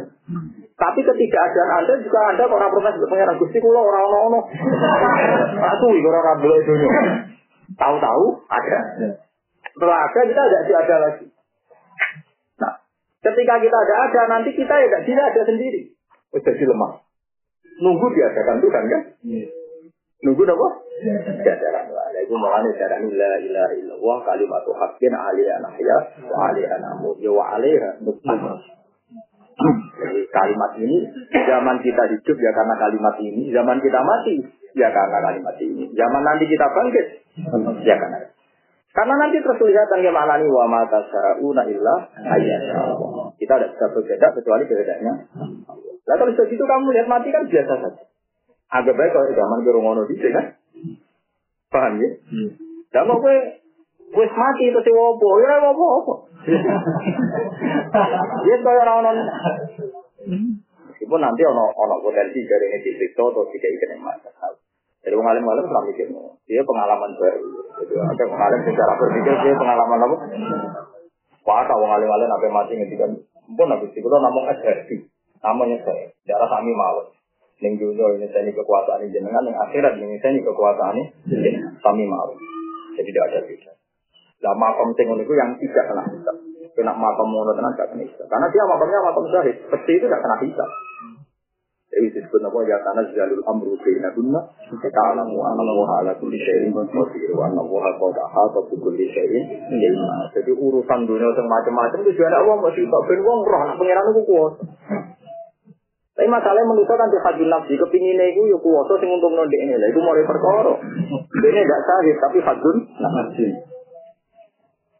[0.73, 4.39] Tapi ketika ada Anda juga Anda orang protes ke pengiran Gusti kula orang ono-ono.
[5.77, 6.73] Aku iki ora ora itu.
[7.77, 8.79] Tahu-tahu ada.
[9.61, 11.25] Setelah ada kita tidak ada lagi.
[13.21, 15.93] Ketika kita ada ada, nanti kita ya tidak ada sendiri.
[16.33, 17.05] Jadi lemah.
[17.85, 19.01] Nunggu diadakan Tuhan kan?
[19.21, 19.49] Yeah.
[20.25, 20.67] Nunggu apa?
[21.01, 22.11] Tuhan.
[22.21, 25.97] Itu makanya cara la ilaha illallah kalimat haqqin alaiha nahya
[26.29, 27.89] wa alaiha namut ya wa alaiha
[30.01, 30.97] Jadi kalimat ini
[31.33, 34.35] zaman kita hidup ya karena kalimat ini, zaman kita mati
[34.73, 37.05] ya karena kalimat ini, zaman nanti kita bangkit
[37.85, 38.31] ya karena
[38.91, 41.95] karena nanti terus kelihatan ya maknani wa mata syara'una illa
[42.27, 42.61] ayat
[43.39, 45.13] Kita tidak bisa berbeda kecuali bedanya.
[46.01, 48.03] Nah kalau begitu kamu lihat mati kan biasa saja.
[48.71, 50.45] Agak baik kalau zaman ke ngono di kan?
[51.71, 52.09] Paham ya?
[52.91, 53.37] Dan mau gue
[54.11, 56.13] wis mati terus wopo, ya wopo apa?
[58.43, 59.11] Ya kaya ora ono.
[60.91, 64.29] Meskipun nanti ono ono potensi dari ini disiksa atau tidak yang mata.
[65.01, 66.13] Jadi pengalim alim pernah mikir,
[66.45, 67.41] dia pengalaman baru.
[67.81, 70.17] Jadi ada pengalim secara berpikir dia pengalaman apa?
[71.41, 73.11] Wah, kalau pengalim alim sampai mati ngedikan,
[73.57, 75.09] pun habis itu namung SRP,
[75.41, 77.09] namanya saya, darah kami mawon.
[77.61, 81.05] Ning dunia ini saya kekuasaan ini jenengan, yang akhirat ini saya kekuasaan ini
[81.77, 82.37] kami mawon.
[82.97, 83.71] Jadi tidak ada beda.
[84.41, 86.37] Lah makam sing iku yang tidak kena hisab.
[86.73, 88.25] Kena makam ngono tenan gak kena hisab.
[88.25, 89.55] Karena dia makamnya makam syahid.
[89.69, 90.69] Peti itu gak kena hisab.
[91.91, 94.39] Jadi disebut apa ya tanah jalul amru baina kunna
[94.79, 99.43] kita alamu anna wa ala kulli syai'in qadir wa anna wa qad ahata kulli syai'in.
[100.31, 104.07] Jadi urusan dunia macam-macam itu juga Allah masih tak ben wong roh nak pangeran.
[106.21, 109.73] Tapi masalahnya menurut kan di hadis nafsi kepingin itu ya kuwasa sing untung nondek ini
[109.73, 110.77] lah itu mau perkara.
[111.17, 113.49] Ini gak sahih tapi hadun nafsi.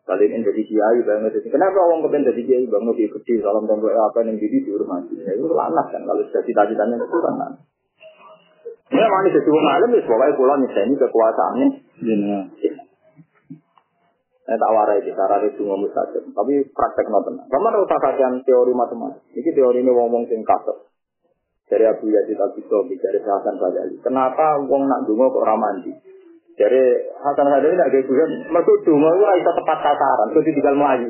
[0.10, 3.78] Kalian yang jadi kiai banget kenapa orang kepen jadi kiai banget di kecil salam dan
[3.86, 7.34] apa yang jadi dihormati ya itu lanas kan kalau sudah cita-citanya itu kan
[8.90, 11.68] Ya mana jadi wong alim wis pokoke kula nyeseni kekuasaannya.
[12.02, 12.40] Iya.
[14.42, 17.46] Saya tak warai di cara itu ngomong saja, tapi praktek nonton.
[17.46, 19.22] Kamu harus kajian teori matematik.
[19.38, 20.91] Ini teori ini ngomong sing kasar.
[21.72, 23.96] Dari Abu Yazid Al Bistami, dari Hasan Sadali.
[24.04, 25.96] Kenapa wong nak dungo kok ramandi?
[26.60, 26.84] Dari
[27.24, 31.10] Hasan Sadali nak kayak gue, masuk dungo itu bisa tepat sasaran, itu tinggal melayu.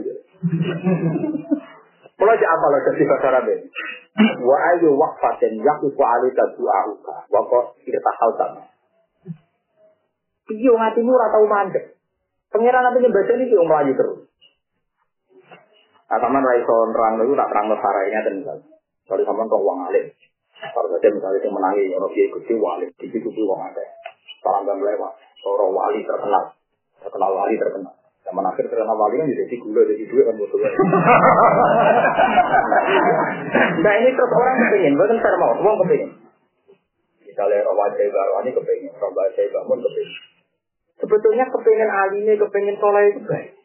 [2.21, 3.49] Mulai si apa loh kasih bahasa Arab
[4.45, 8.61] Wa ayu waqfatin yaqifu alika du'a'uka wa qad irtahal sama.
[10.51, 11.97] Iya ngatimu ora tau mandek.
[12.53, 14.19] Pengiran nanti baca ini yang melayu terus.
[16.11, 18.67] Nah, sama Raiso nerang itu tak terang sarainya dan misalnya.
[19.07, 20.11] Kalau sama kau uang alim.
[20.61, 23.81] Kalau saja misalnya yang menangi, orang dia ikut wali, situ uang ada.
[24.45, 25.13] Salam dan lewat.
[25.41, 26.53] Orang wali terkenal.
[27.01, 27.93] Terkenal wali terkenal.
[28.21, 30.61] Zaman akhir terkenal wali kan jadi gula, jadi duit kan butuh.
[33.81, 36.13] nah ini terus orang kepingin, bukan saya mau, uang kepingin.
[37.25, 40.13] Misalnya orang wajah baru ini kepingin, orang wajah bangun kepingin.
[41.01, 43.57] Sebetulnya kepingin alimnya, kepingin soleh itu baik.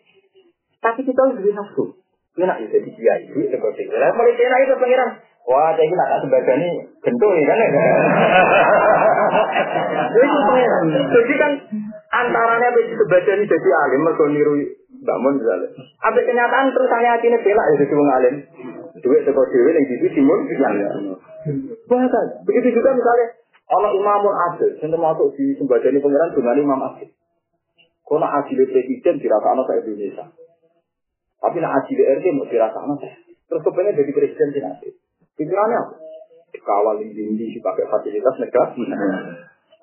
[0.80, 1.92] Tapi kita harus beri nafsu.
[2.36, 3.92] Enak ya jadi kiai, duit seperti itu.
[3.92, 5.10] Mulai enak itu pengiran.
[5.46, 7.58] Wah, saya ini nak sebagian ini gentul ya kan.
[10.16, 10.38] Itu.
[11.06, 11.52] Jadi kan
[12.10, 14.54] antaranya sebagian ini jadi alim, mereka niru
[15.06, 15.68] bangun misalnya.
[16.02, 18.34] Abis kenyataan terus saya hatinya bela ya jadi wong alim.
[19.06, 20.74] Duit teko dhewe ning sisi timur yang.
[21.86, 27.10] Bahkan begitu juga misalnya Allah imamun adil, yang termasuk di sembadani pengiran dengan imam adil.
[28.06, 30.26] Nak adil presiden dirasa anak Indonesia.
[31.38, 33.02] Tapi nak adil RT mau dirasa anak
[33.46, 34.88] Terus kepengen jadi presiden di nanti.
[35.36, 35.94] Pikirannya apa?
[36.52, 38.72] Dikawal di pakai fasilitas negara.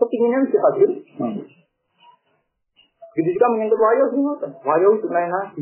[0.01, 0.89] Kepinginnya si hadir.
[3.13, 4.21] Jadi juga menyentuh wayo sih,
[4.65, 5.61] wayo itu naik hati.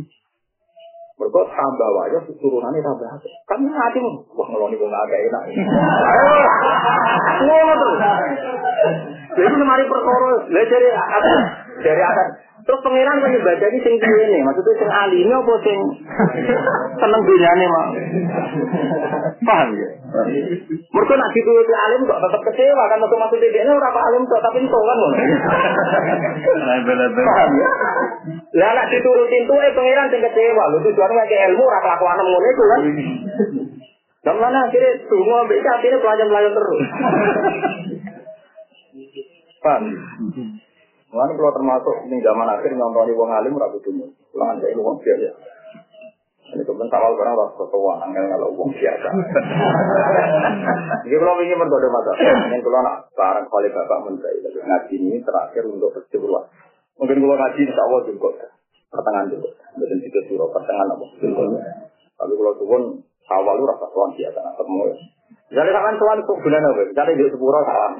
[1.20, 3.28] Mereka tambah wayo, turunannya tambah hati.
[3.44, 5.44] Kan hati mau, wah ngeloni gue nggak enak.
[5.52, 6.24] Ayo,
[7.44, 7.96] ngono tuh.
[9.36, 10.90] Jadi lemari perkara, lah dari
[11.84, 12.28] dari akan
[12.62, 14.42] Terus pangeran kan baca ini sing nih?
[14.46, 15.80] Maksudnya sing alime apa sing
[17.02, 17.88] seneng dunyane mah?
[19.42, 19.90] Paham ya?
[20.94, 24.42] Mereka nak dituruti alim kok tetap kecewa kan waktu masuk dia ini orang alim kok
[24.46, 25.18] tapi itu kan ngono.
[27.18, 27.70] Paham ya?
[28.62, 32.46] Lah nak diturutin tuh eh pangeran sing kecewa lho tujuan ngake ilmu ora kelakuan ngono
[32.46, 32.82] itu kan.
[34.22, 36.82] Dan mana akhirnya semua bisa akhirnya pelajaran-pelajaran terus.
[39.66, 39.84] Paham?
[41.12, 44.10] Mulane kalau termasuk ini zaman akhir nyontoni wong alim kudu mun.
[44.32, 45.30] Lan saya wong biasa.
[46.52, 49.08] Ini kebetulan awal barang ras ketua angel kalau wong biasa.
[51.08, 55.64] Jadi kalau ingin berdoa mata, yang kalau nak barang kali bapak menteri, ngaji ini terakhir
[55.68, 56.48] untuk percobaan.
[57.00, 58.30] Mungkin kalau ngaji insya Allah juga
[58.92, 61.06] pertengahan juga, dan itu surah pertengahan apa?
[62.20, 62.84] Tapi kalau turun
[63.32, 64.96] awal lu rasa tuan biasa, nah ketemu ya.
[65.52, 66.82] Jadi sampean tuan kok bulan apa?
[66.96, 67.94] Jadi di sepuro salam.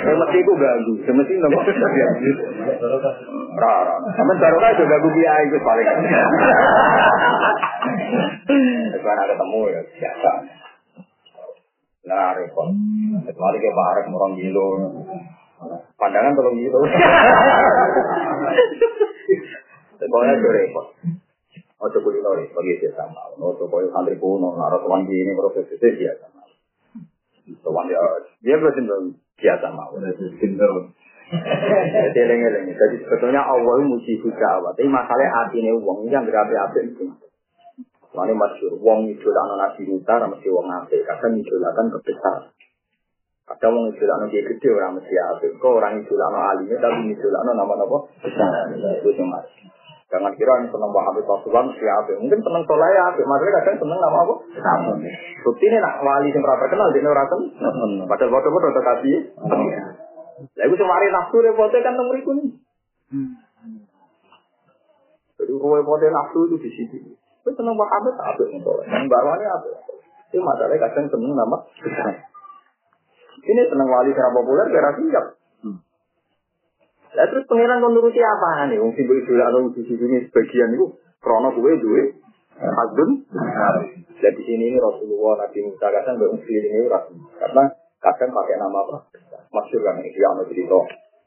[0.00, 1.60] Ya mesti ku ganggu, semesti nopo.
[3.60, 3.94] Rara.
[4.16, 5.86] Sampeyan baru kan juga ganggu kiai itu paling.
[9.00, 10.30] Karena ketemu ya biasa.
[12.08, 12.72] Nah, repot.
[13.28, 14.68] Kecuali ke bareng orang gilo.
[16.00, 16.80] Pandangan tolong gitu.
[20.00, 20.86] Pokoknya itu repot.
[21.80, 23.32] Ojo kulino ini bagi biasa mau.
[23.40, 26.48] Ojo koyo santri kuno, naruh tuan gini proses itu biasa mau.
[27.64, 28.00] Tuan ya,
[28.44, 28.84] dia berarti
[29.40, 29.96] biasa mau.
[31.30, 32.74] Jadi eling-eling.
[32.74, 37.06] Jadi sebetulnya Allah muji hujah Tapi masalahnya hati ini uang yang berapi-api itu.
[38.10, 41.06] Mana masyur, wong idolakno Nabi Musa, ora mesti wong apik.
[41.06, 42.50] Kadang idolakan kebesar.
[43.46, 45.54] Kadang wong idolakno dia gede, orang mesti apik.
[45.62, 48.74] Kok orang idolakno alimnya, tapi idolakno nama-nama besar.
[49.06, 49.46] Itu mas.
[50.10, 51.86] Jangan kira yang seneng Habib Rasulullah mesti.
[52.18, 54.34] Mungkin seneng soleh ya apik, maksudnya kadang seneng nama apa?
[54.58, 54.92] Sama.
[55.46, 57.92] Bukti ini nak wali yang pernah terkenal, dia orang seneng.
[58.10, 59.16] Padahal bodoh-bodoh terkasih.
[60.50, 62.50] Lah iku semari nafsu repote kan nomor iku nih.
[65.38, 66.96] Jadi repote nafsu itu di situ.
[67.46, 68.82] Kowe seneng Muhammad apik ngono.
[68.90, 69.74] Yang barwane apik.
[70.34, 71.56] Itu masalahnya kadang seneng nama.
[73.40, 75.39] Ini seneng wali secara populer kira siap.
[77.10, 78.78] Lah terus pangeran kon nuruti apa nih?
[78.78, 80.86] Wong sing mbok idolakno sini sebagian itu
[81.18, 82.02] krono kowe duwe
[82.54, 83.10] hadun.
[84.20, 86.86] Dan di sini ini Rasulullah Nabi Musa kadang mbok ini
[87.40, 87.62] Karena
[87.98, 88.96] kadang pakai nama apa?
[89.50, 90.78] Masyur kan ini yang cerita.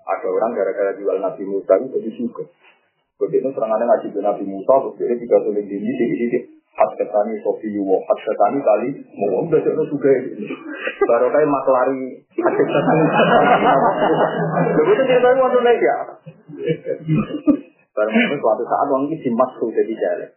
[0.03, 2.43] Ada orang gara-gara jual Nabi Musa itu jadi suka.
[3.19, 6.39] Begitu serangannya ngaji Nabi Musa, dia tiga tulis di sini,
[6.73, 6.81] di sini.
[6.81, 8.89] Hasketani Sofi Yuwo, Hasketani kali,
[9.21, 10.13] mau udah jadi suka.
[11.05, 13.03] Baru kayak maklari Hasketani.
[14.81, 15.97] Begitu ceritanya waktu ya.
[17.93, 20.31] Baru suatu saat orang ini dimasuk jadi jalan.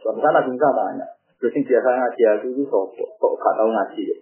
[0.00, 1.06] Suatu saat Nabi Musa tanya,
[1.36, 4.16] terus yang biasa ngaji aku itu sopo, kok gak tahu ngaji ya?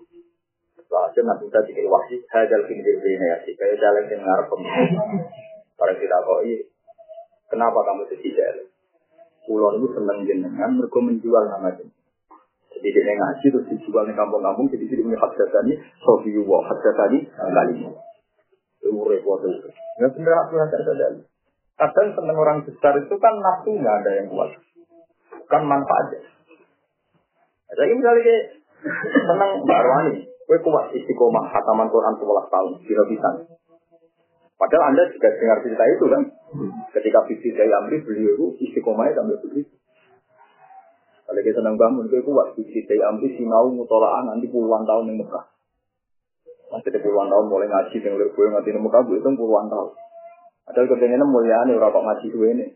[0.90, 4.50] Walhasil Nabi Musa dikir wahsi, hadal findir ini ya sih, kayak jalan yang ngarep
[5.78, 6.40] Para kita kok
[7.54, 8.66] kenapa kamu jadi jalan?
[9.42, 12.00] Pulau itu seneng jenengan, mereka menjual nama jenengan.
[12.72, 16.82] Jadi dia ngaji terus dijual di kampung-kampung, jadi dia punya hak tadi, sofi wa hak
[16.82, 17.94] tadi kali ini.
[18.82, 19.68] Itu repot itu.
[20.02, 21.22] Ya bener aku hak tadi.
[21.78, 24.50] Kadang seneng orang besar itu kan nafsu nggak ada yang kuat,
[25.46, 26.26] kan manfaatnya.
[27.72, 28.44] Jadi misalnya kayak
[29.30, 30.14] seneng Mbak Arwani,
[30.52, 33.30] Kue kuat istiqomah hataman Quran 11 tahun, kira bisa.
[34.58, 36.22] Padahal Anda juga dengar cerita itu kan.
[36.92, 39.72] Ketika Bibi saya ambil beliau itu istiqomahnya sampai begitu.
[41.24, 45.18] Kalau kita senang bangun, kue kuat Bibi saya ambil sinau mutolaan nanti puluhan tahun yang
[45.24, 45.44] Mekah.
[46.72, 49.90] Masih puluhan tahun mulai ngaji, yang lebih gue di Mekah, itu puluhan tahun.
[50.62, 52.66] Padahal kepengennya mulia nih, orang ngaji gue ini.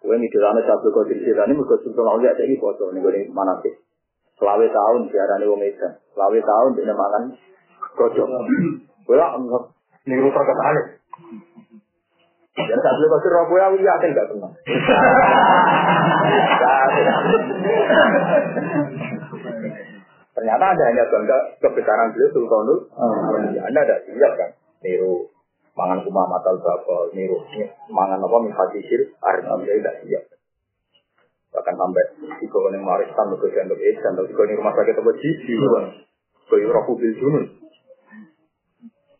[0.00, 3.74] Kue kau cerita ini, mereka sudah mau lihat ini foto nih gue mana sih.
[4.36, 5.96] Selawe tahun diarani wong Medan.
[6.12, 7.22] Selawe tahun dia mangan
[7.96, 8.28] kodok.
[9.08, 9.32] Kowe lah
[10.04, 10.95] niru terkenal.
[12.56, 14.26] Ya tak boleh kasih robo ya, iya kan gak.
[20.36, 22.88] Ternyata ada hanya bangga kebesaran beliau Sultanul.
[23.52, 24.50] Ya, anda ada siap kan?
[24.84, 25.32] Niru
[25.76, 27.44] mangan kumah matal bapak, niru
[27.92, 30.24] mangan apa mifatisir, arti tidak siap
[31.56, 32.04] bahkan sampai
[32.36, 35.54] tiga yang marisan ke dianggap edan atau tiga yang rumah sakit atau jiji
[36.46, 37.44] ke Eropa bil junun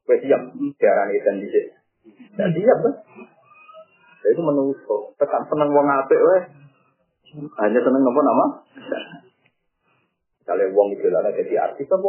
[0.05, 1.76] siap siaran edan di sini
[2.37, 2.95] dan siap kan
[4.27, 4.78] itu menurut
[5.16, 6.43] tekan seneng wong apik weh.
[7.37, 8.47] Hanya seneng nopo nama?
[10.47, 12.09] Kalau wong itu lah jadi artis apa?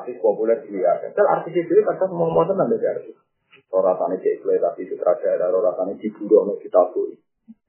[0.00, 3.16] Artis populer dia kan artis itu kata semua mau seneng dari artis.
[3.70, 7.14] Orang tani cek tapi sutradara orang tani diburu mau kita tuh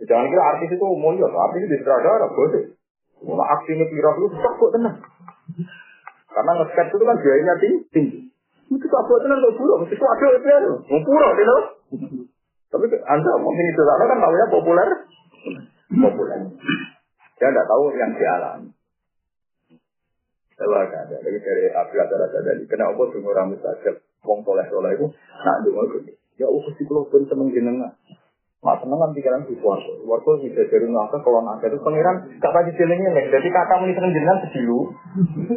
[0.01, 2.73] Jangan kira artis itu mulia, artis itu sutradara, boleh.
[3.21, 4.97] Kalau aksi ini itu tak kok tenang.
[6.25, 7.53] Karena nge itu kan biayanya
[7.93, 8.30] tinggi.
[8.71, 10.47] Itu tak buat tenang kok buruk, itu ada itu
[10.87, 11.55] mau pura, you
[12.71, 14.89] Tapi anda mungkin itu kan namanya populer,
[15.91, 16.39] populer.
[17.35, 18.71] Saya tidak tahu yang dialami.
[20.55, 22.63] Saya ada, dari dari Abu Azhar tadi.
[22.69, 25.09] Kenapa tuh orang mustajab, wong soleh soleh itu,
[25.41, 25.85] nak dengar.
[26.39, 27.91] Ya, aku sih kalau pun seneng jenengan.
[28.61, 29.89] Mak seneng kan pikiran di suarga.
[30.05, 33.25] Suarga bisa dari naka kalau naka itu pangeran gak pasti jenengnya nih.
[33.33, 34.85] Jadi kata muni seneng jenengan sedilu.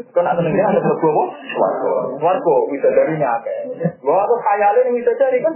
[0.08, 1.28] Kau nak seneng jenengan ada berapa kok?
[1.52, 1.94] Suarga.
[2.16, 3.56] Suarga bisa dari naka.
[4.00, 5.52] Gua aku khayalin bisa cari kan.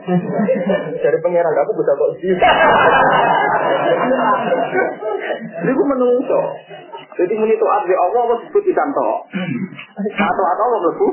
[1.00, 2.36] Dari pangeran aku bisa kok sih.
[5.48, 6.40] Jadi gue menungso.
[7.16, 9.08] Jadi muni toat di Allah apa disebut ikan to.
[10.04, 11.08] Atau atau apa berbu?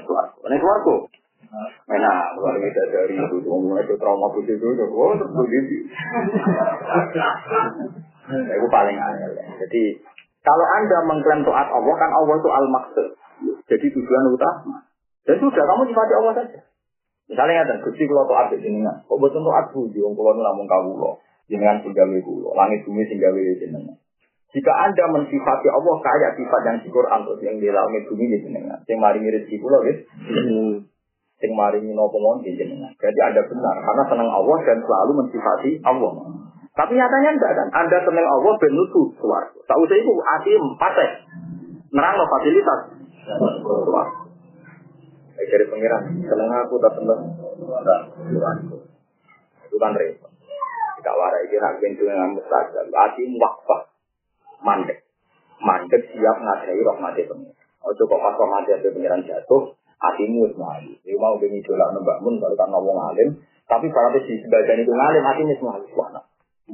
[0.00, 0.48] Suarga.
[0.48, 0.96] Ini suarga.
[1.84, 5.84] Enak, luar biasa dari itu, ngomong itu trauma putih itu, oh terus begitu.
[7.12, 7.34] Nah,
[8.56, 9.28] itu paling aneh.
[9.60, 10.00] Jadi
[10.40, 13.06] kalau anda mengklaim taat Allah kan Allah itu al maksud,
[13.68, 14.88] jadi tujuan utama.
[15.28, 16.60] Dan sudah kamu sifati Allah saja.
[17.28, 20.64] Misalnya ada gusti kalau taat di sini kan, kok betul taat buji, om kalau namun
[20.64, 21.20] kau lo,
[21.52, 24.00] jenengan penggawe kulo, langit bumi singgawe jenengan.
[24.56, 28.38] Jika anda mensifati Allah kayak sifat yang di Quran, terus yang di langit bumi di
[28.40, 30.08] jenengan, yang mari mirip kulo, gitu
[31.42, 32.94] sing maringi nopo mon jenengan.
[32.94, 36.12] Jadi Anda benar karena senang Allah dan selalu mensifati Allah.
[36.72, 37.68] Tapi nyatanya enggak kan?
[37.74, 39.58] Anda senang Allah ben nutu suwarga.
[39.66, 41.08] Tahu saya itu hati partai.
[41.90, 42.80] Nerang lo fasilitas.
[43.66, 44.22] Suwarga.
[45.42, 47.20] Eh, dari pengiran, seneng aku tak seneng.
[49.66, 50.30] Itu kan repot.
[51.02, 52.86] Gak warai kira bentuk dengan mustajab.
[52.86, 53.90] Hati wakfah.
[54.62, 55.02] Mandek.
[55.58, 57.58] Mandek siap ngadai rahmati pengiran.
[57.82, 59.74] Ojo kok pas rahmati pengiran jatuh.
[60.02, 60.82] Hatimu semua.
[60.82, 63.38] Dia mau bengi dolak nembak mun kalau kan ngomong alim.
[63.70, 65.78] Tapi kalau di sebagian itu ngalim hatinya semua.
[65.94, 66.24] Wah, nah.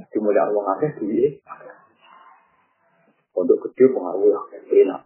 [0.08, 1.44] Dimulai orang akeh duit.
[3.36, 4.40] Untuk gede pengaruh ya.
[4.64, 4.96] Pena.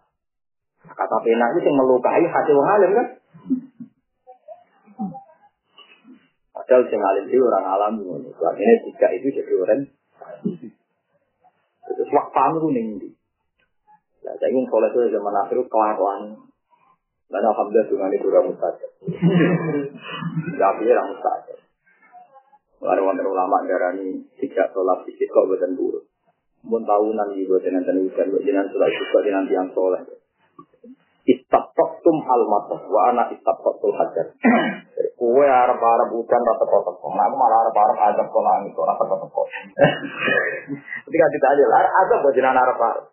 [0.83, 3.07] Kata pena itu yang melukai hati orang alim kan.
[6.53, 8.31] Padahal sing alim itu orang alam ini.
[8.31, 9.81] Artinya tiga itu jadi orang.
[11.83, 12.83] Terus wakfam itu nih.
[14.23, 16.39] Nah, saya ingin soleh itu zaman akhir kelakuan.
[17.33, 18.91] Dan alhamdulillah dengan itu orang mustajab.
[20.61, 21.57] Tapi orang mustajab.
[22.83, 26.05] Lalu wonten ulama darani tidak sholat sedikit kok buatan buruk.
[26.61, 30.01] Mun tahunan iki buatan nanti hujan, buat jenengan sholat juga di nanti yang soleh.
[31.23, 34.35] Istaqtum al matah wa ana istaqtul hajar.
[35.17, 37.11] Kue arab arab hujan rata kota kok.
[37.15, 39.47] Nah, aku malah arab arab adab kok langit kok rata kota kok.
[41.07, 43.05] Ketika ditanya, adab buat jenengan arab arab.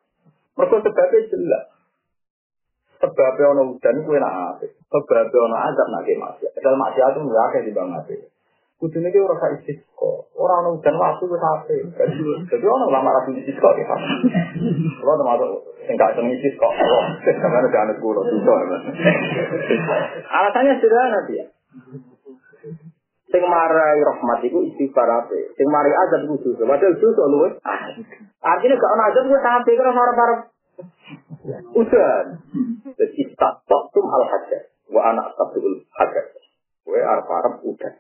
[0.59, 1.64] Mereka sebabnya jelas.
[3.01, 4.77] Sebabnya ono hujan kue nak apik.
[4.93, 6.52] Sebabnya ono adab nak ke maksiat.
[6.52, 8.20] Padahal itu enggak akeh di bang apik.
[8.77, 10.12] Kudune ki ora sak istisqa.
[10.36, 11.81] Ora ono hujan waktu wis apik.
[12.48, 13.85] Jadi ono lama ra istisqa ki.
[15.01, 15.48] Ora ono matur
[15.89, 16.68] sing gak seneng istisqa.
[17.24, 18.36] Karena ada anak kulo itu.
[20.28, 21.44] Alasannya sederhana dia.
[23.32, 25.56] Sing marai rahmat iku istighfar ape.
[25.56, 26.68] Sing marai azab iku dosa.
[26.68, 27.24] Padahal dosa.
[28.44, 30.35] Artinya gak ono azab wis apik karo para
[31.74, 32.27] Udan.
[32.97, 34.62] Jadi tak tum al hajar.
[34.90, 36.24] Wa anak tabul hajar.
[36.85, 37.93] Gue arep-arep udah.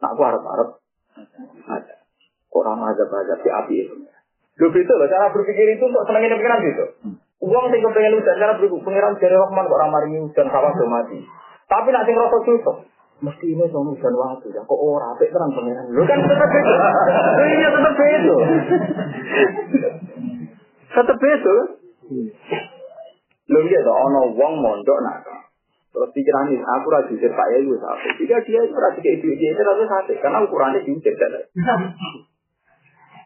[0.00, 0.68] Nak aku harap-harap
[1.68, 1.94] ada.
[2.50, 3.94] Orang azab-azab di api itu.
[4.60, 6.84] Lu itu loh, cara berpikir itu untuk senengin pikiran gitu.
[7.40, 10.84] Uang sing kepengen hujan, cara berpikir pengiran dari Rahman kok orang mari hujan sawah do
[10.84, 11.24] mati.
[11.70, 12.76] Tapi nanti ngerasa susah.
[13.20, 14.60] Mesti ini sama hujan waktu ya.
[14.64, 15.88] Kok ora apik terang pengiran.
[15.92, 16.72] Lu kan tetap itu.
[17.40, 18.36] Iya tetap itu.
[20.90, 21.56] Tetap itu.
[23.50, 25.18] Lu lihat ono wong mondok nak
[25.90, 28.12] Terus pikiran ini, aku rajin jujur Pak wis apik.
[28.22, 30.14] Jika dia itu rajin kayak itu, dia itu sate.
[30.22, 31.34] Karena ukurannya jujur kan.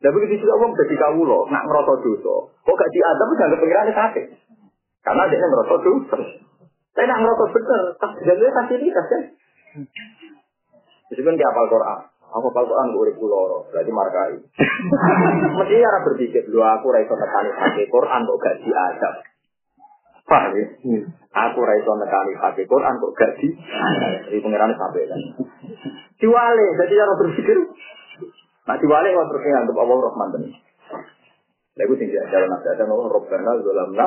[0.00, 2.34] Nah begitu juga orang jadi kau loh, nak merosot dosa.
[2.64, 4.22] Kok gak diadab, jangan pikirannya sate.
[5.04, 6.18] Karena dia merosot dosa.
[6.96, 9.22] Saya nak merosot bener, tak jadi fasilitas kan.
[11.12, 12.00] Meskipun dia apal Quran,
[12.34, 14.34] aku apal Quran gue urip loro, berarti markai.
[15.62, 18.54] Mesti cara berpikir, lu aku raiso tekani pakai Quran kok gak.
[20.26, 20.66] Paham ya?
[21.30, 23.48] Aku raiso nekani pakai Quran kok gak di.
[24.26, 25.20] Jadi pengiran sampai kan.
[26.18, 27.58] Diwale, jadi cara berpikir.
[28.66, 30.52] Nah diwale kok terus nganggep Allah Rahman tenan.
[31.74, 34.06] Lagu tinggi ajaran nabi ada nama Robbana Zolamna.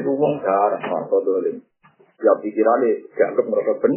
[0.00, 1.60] Itu uang darah, masa dolim.
[2.20, 3.92] Ya pikirannya gak anggap merasa ben.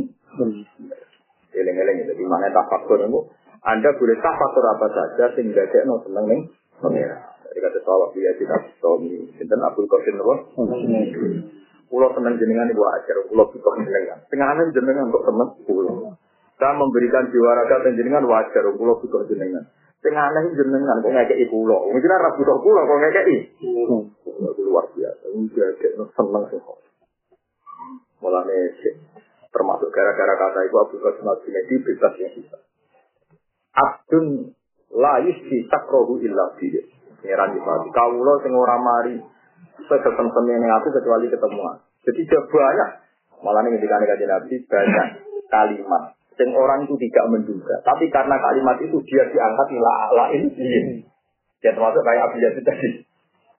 [1.59, 2.13] Eleng-eleng itu.
[2.15, 3.19] Di mana tafakur itu.
[3.59, 6.41] Anda boleh tafakur apa saja sehingga dia no seneng nih
[6.79, 7.17] pengira.
[7.49, 9.27] Jadi kata sawah dia tidak suami.
[9.35, 10.35] Sinten Abdul Qasim apa?
[11.89, 13.17] Pulau seneng jenengan ibu ajar.
[13.25, 14.21] Pulau kita jenengan.
[14.29, 16.13] Tengahnya jenengan untuk teman pulau.
[16.61, 18.63] Saya memberikan jiwa raga jenengan wajar.
[18.77, 19.65] Pulau kita jenengan.
[19.99, 21.89] Tengahnya jenengan kok ngekei pulau.
[21.91, 23.37] Mungkin arah butuh pulau kok ngekei.
[24.63, 25.25] Luar biasa.
[25.33, 26.61] Ada seneng sih.
[28.19, 28.53] Mulanya
[29.49, 32.57] termasuk gara-gara kata itu Abdul Qasim Al-Junaidi bebas yang bisa.
[33.73, 34.25] Abdun
[34.93, 36.81] la yusti takrohu illa bihi.
[37.19, 37.89] Pengiran di pagi.
[37.91, 39.19] Kaulo sing ora mari
[39.85, 41.77] seketem yang aku kecuali ketemuan.
[42.07, 42.89] Jadi dia banyak.
[43.39, 45.07] Malah ini ketika kaji Nabi banyak
[45.47, 46.03] kalimat.
[46.39, 47.75] Sing orang itu tidak menduga.
[47.83, 51.03] Tapi karena kalimat itu dia diangkat ila ala ini.
[51.59, 53.03] Ya termasuk kayak Abu Yazid tadi.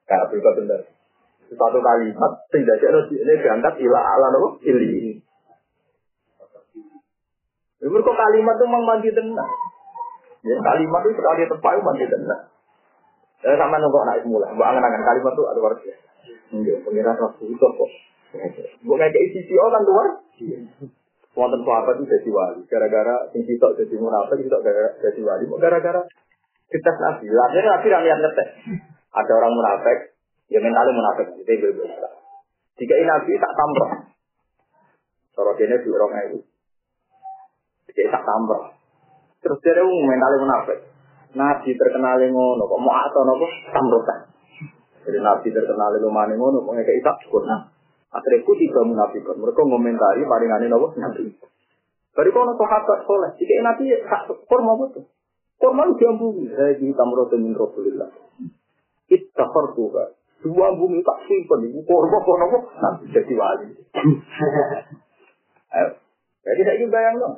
[0.09, 0.81] Kayak Abu Yazid benar.
[1.51, 4.27] Satu kalimat sing dadi ini diangkat ila ala
[4.65, 5.21] ini.
[7.81, 9.51] Ibu kok kalimat itu memang mandi tenang.
[10.45, 12.41] Ya, kalimat itu sekali tepat itu mandi tenang.
[13.41, 14.53] Saya sama nunggu anak mulai.
[14.53, 16.07] Mbak angan-angan kalimat itu luar biasa.
[16.53, 17.89] Enggak, pengiran rasul itu kok.
[18.85, 20.07] Mbak kayak isi CEO kan luar.
[21.31, 22.61] Wonten sahabat itu jadi wali.
[22.69, 25.45] Gara-gara sing sitok jadi munafik, gara-gara jadi wali.
[25.57, 26.01] Gara-gara
[26.69, 27.25] kita nabi.
[27.33, 28.49] Akhirnya nabi rakyat ngetes.
[29.11, 29.97] Ada orang munafik,
[30.53, 31.27] ya mentalnya munafik.
[31.41, 32.09] Itu berbeda.
[32.77, 33.51] Jika ini nabi tak.
[35.31, 36.50] Sorot ini di orang itu.
[37.91, 38.79] Jika tak tambah.
[39.41, 40.79] Terus dia mentalnya munafik.
[41.31, 44.27] Nabi terkenal ngono, kok mau atau nopo samrotan.
[45.07, 47.47] Jadi Nabi terkenal lumane ngono, mau ngekei tak cukup.
[47.47, 47.71] Nah,
[48.11, 49.39] akhirnya ku tiga munafikun.
[49.39, 51.31] Mereka ngomentari paringane nopo Nabi.
[52.11, 55.07] Dari kono sahabat soleh, jika Nabi tak kurma betul.
[55.55, 56.51] Kurma itu bumi.
[56.51, 58.11] Saya di tamrotan min Rasulillah.
[59.07, 60.05] Ittafar tuha.
[60.41, 61.63] Dua bumi tak simpan.
[61.63, 63.67] Ibu kurma kono kok Nabi jadi wali.
[65.79, 65.87] Ayo.
[66.41, 67.35] Jadi saya ingin bayang dong.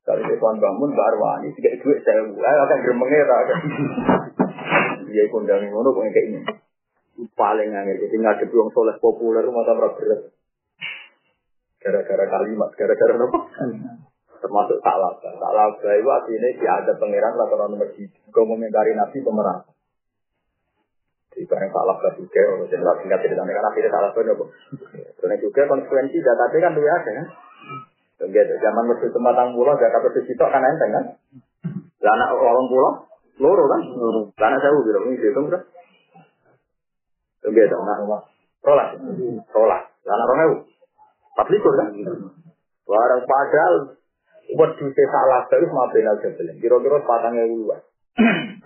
[0.00, 3.54] Kalau di tuan bangun baru wani, tiga duit saya mulai akan gremengnya tak ada.
[5.06, 6.40] Dia kondang ngono kok kayak ini.
[7.36, 10.32] Paling angel, jadi nggak ada buang soleh populer rumah tambah berat.
[11.84, 13.40] Gara-gara kalimat, gara-gara apa?
[14.40, 19.20] Termasuk salah, salah itu artinya dia ada pangeran lah kalau nomor di Kau mengomentari nabi
[19.20, 19.68] pemerang.
[21.36, 24.36] Di barang salah gak juga, kalau saya nggak tinggal cerita, kan akhirnya salah benar.
[25.20, 27.26] Karena juga konsekuensi data kan dua ada kan.
[28.20, 31.04] Gitu, zaman mesti tempat tang pulau, gak kata sitok kan enteng kan.
[32.04, 32.92] Lah anak orang pulau,
[33.40, 33.80] loro kan.
[34.36, 35.64] Lah anak saya bilang ini dihitung berapa?
[37.48, 38.20] Gitu, anak rumah.
[38.60, 38.88] Rolas,
[39.56, 39.82] rolas.
[40.04, 40.68] Lah anak orang
[41.32, 41.88] empat likur kan.
[42.84, 43.74] Barang padahal
[44.52, 46.60] buat duit salah terus mau benar jebelin.
[46.60, 47.80] Kira-kira patangnya luar.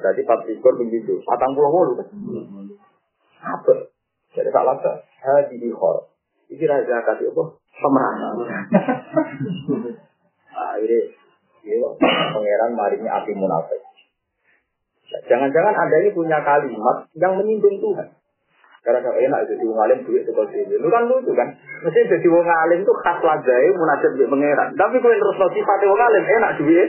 [0.02, 1.22] Berarti empat likur begitu.
[1.22, 2.08] Patang pulau mulu kan.
[3.38, 3.86] Apa?
[4.34, 5.06] Jadi salah tak.
[5.22, 6.10] Hadi di khor.
[6.50, 7.44] Ini raja kasih apa?
[7.74, 8.36] Pemeran.
[10.54, 11.00] Akhirnya,
[11.66, 11.88] ya,
[12.30, 13.82] pangeran marinya api munafik.
[15.26, 18.08] Jangan-jangan anda ini punya kalimat yang menyinggung Tuhan.
[18.84, 20.76] Karena kalau enak jadi wong alim duit itu sini.
[20.76, 21.56] Lu kan lucu kan?
[21.56, 24.76] Mesti jadi wong alim itu khas lajai munajat duit pangeran.
[24.76, 26.88] Tapi kalau terus no sifat wong alim enak duit.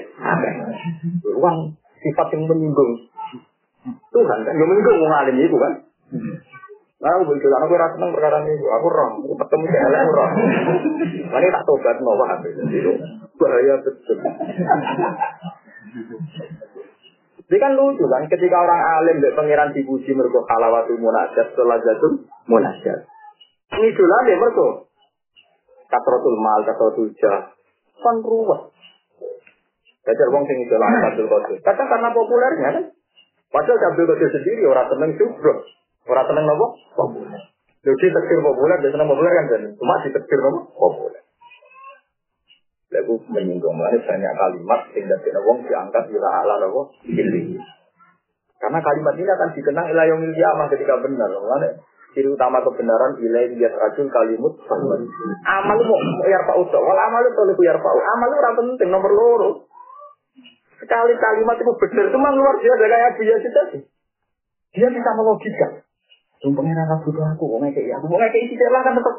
[1.40, 1.58] Uang
[2.04, 2.92] sifat yang menyinggung
[4.12, 4.54] Tuhan kan?
[4.60, 5.74] Yang menyinggung wong alim itu kan?
[6.96, 10.30] Nah, aku begitu, aku rasa seneng perkara ini, aku roh, aku ketemu si elek roh.
[11.28, 12.92] Ini tak tobat mau paham, itu
[13.36, 14.18] bahaya betul.
[17.46, 22.14] Jadi kan lucu kan, ketika orang alim dari pangeran dipuji mereka halawatu munajat, jatuh
[22.48, 23.00] munajat.
[23.76, 24.68] Ini dulu deh mereka.
[25.92, 27.54] Kasrotul mal, kasrotul jah.
[28.02, 28.72] Kan ruwet.
[30.06, 31.58] Jajar wong sing idola Abdul Qadir.
[31.66, 32.86] Kadang karena populernya kan.
[33.50, 35.54] Padahal Abdul Qadir sendiri orang seneng juga.
[36.06, 36.68] Orang seneng nopo?
[36.94, 37.42] Populer.
[37.86, 39.46] Jadi tekir populer, dia populer kan.
[39.78, 40.60] Cuma di tekir nopo?
[40.74, 41.22] Populer.
[42.94, 47.58] Lalu menyinggung mana banyak kalimat sehingga tidak wong diangkat ila ala nopo pilih.
[48.62, 51.30] Karena kalimat ini akan dikenang ila yang kiamah ketika benar.
[51.30, 51.70] Mana
[52.16, 54.56] ciri utama kebenaran ila yang racun kalimut
[55.44, 59.12] amal mau yar pak utok wal amal itu lebih yar pak amal itu penting nomor
[59.12, 59.52] loro
[60.80, 63.80] sekali kalimat itu benar cuma luar biasa kayak biasa tadi
[64.72, 65.68] dia bisa melogika
[66.44, 69.16] Yang pengiran aku butuh aku, mau ngekei aku, mau ngekei isi lah kan tetap.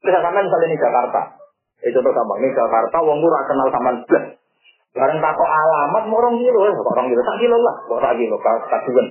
[0.00, 1.20] Misalkan misalnya di Jakarta,
[1.80, 4.24] itu tuh gampang nih Jakarta, wong gue kenal sama belas.
[4.90, 9.06] Bareng takut alamat, mau orang kilo, ya, orang kilo, tak kilo lah, tak kilo, kajuan.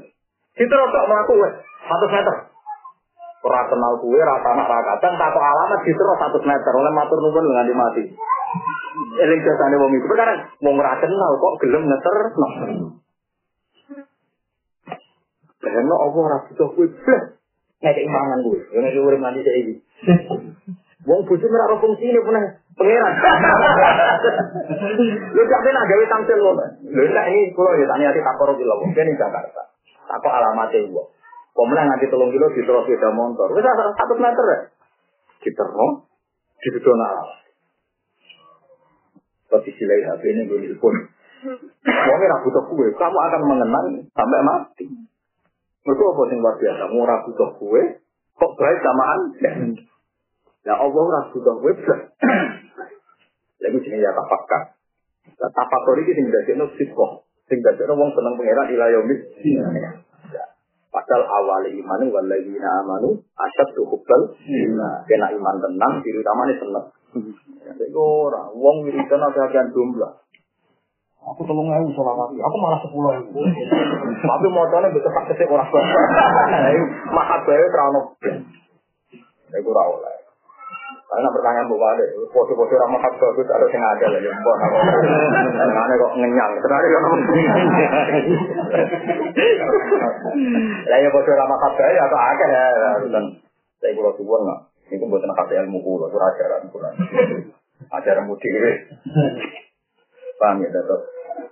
[0.60, 1.54] Kita rotok melaku, wes,
[1.88, 2.36] satu meter.
[3.40, 7.72] Ora kenal kue, rata anak rakatan, takut alamat, gitu satu meter, oleh matur nuwun dengan
[7.80, 8.04] mati.
[9.24, 12.16] Eling jasane wong itu, sekarang mau ora kenal kok gelem ngeter.
[15.64, 17.39] Karena Allah ora butuh blas.
[17.80, 19.74] Ngekei mangan kue, ngekei urip nanti saya ini.
[21.08, 22.44] Wong bojo ora ora fungsine punah
[22.76, 23.14] pangeran.
[25.32, 26.66] Lho gak pernah gawe tampil ngono.
[26.92, 29.72] Lho nek ini kula ya tani ati takoro kilo wong kene Jakarta.
[30.12, 31.08] Takok alamate wong.
[31.56, 33.48] Pemenang nganti tolong kilo di terus sepeda motor.
[33.56, 34.60] Wis satu meter ya.
[35.40, 36.04] Diterno,
[36.60, 37.40] dibedono alamat.
[39.50, 40.96] Tapi silai HP ini gue telepon.
[41.88, 44.86] Wong ora butuh kue, kamu akan mengenang sampai mati.
[45.90, 46.84] Mereka apa yang luar biasa?
[46.94, 47.82] Mau ragu toh gue,
[48.38, 49.20] kok berai samaan?
[50.62, 51.96] Ya Allah ragu toh gue, bisa.
[53.58, 54.78] Lagi sini ya tapakkan.
[55.34, 57.26] Nah, tapakkan ini sehingga jika nusifko.
[57.50, 59.34] Sehingga jika nusifko senang pengeran ilah yomis.
[60.94, 64.38] Padahal awal iman ini walaihi amanu asyad tuhubbal.
[64.38, 64.78] Hmm.
[65.10, 66.86] Kena iman tenang, diri utama ini senang.
[67.18, 67.34] Hmm.
[67.98, 69.34] ora wong orang ini kena
[69.74, 70.12] jumlah.
[71.20, 73.44] Aku tolong ewu selawat, aku malah sepuluh ewu.
[74.24, 75.84] Tapi motornya bisa tak kesek orang tua.
[77.12, 78.16] Mahat bayi terano.
[79.50, 80.00] Ya gue rawol.
[81.10, 84.56] Karena pertanyaan buka ada, foto-foto ramah hak bagus ada yang ada lah, jempol.
[84.62, 86.88] Karena kok ngenyang, ternyata
[90.86, 92.66] Lah ya ramah hak bagus atau akeh ya,
[93.10, 93.26] dan
[93.82, 93.92] saya.
[94.90, 96.90] Ini buat anak ilmu kulo, itu ajaran kulo.
[97.90, 98.54] Ajaran mudik.
[100.40, 100.72] Paham ya,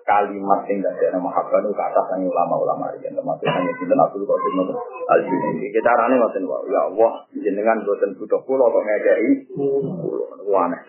[0.08, 4.24] kalimat yang tidak ada mahabbah itu ke atas yang ulama-ulama ini termasuk hanya kita Abdul
[4.24, 10.60] Qadir ini kita rane ngoten wae ya Allah jenengan boten butuh kula kok ngekeki kula
[10.64, 10.80] aneh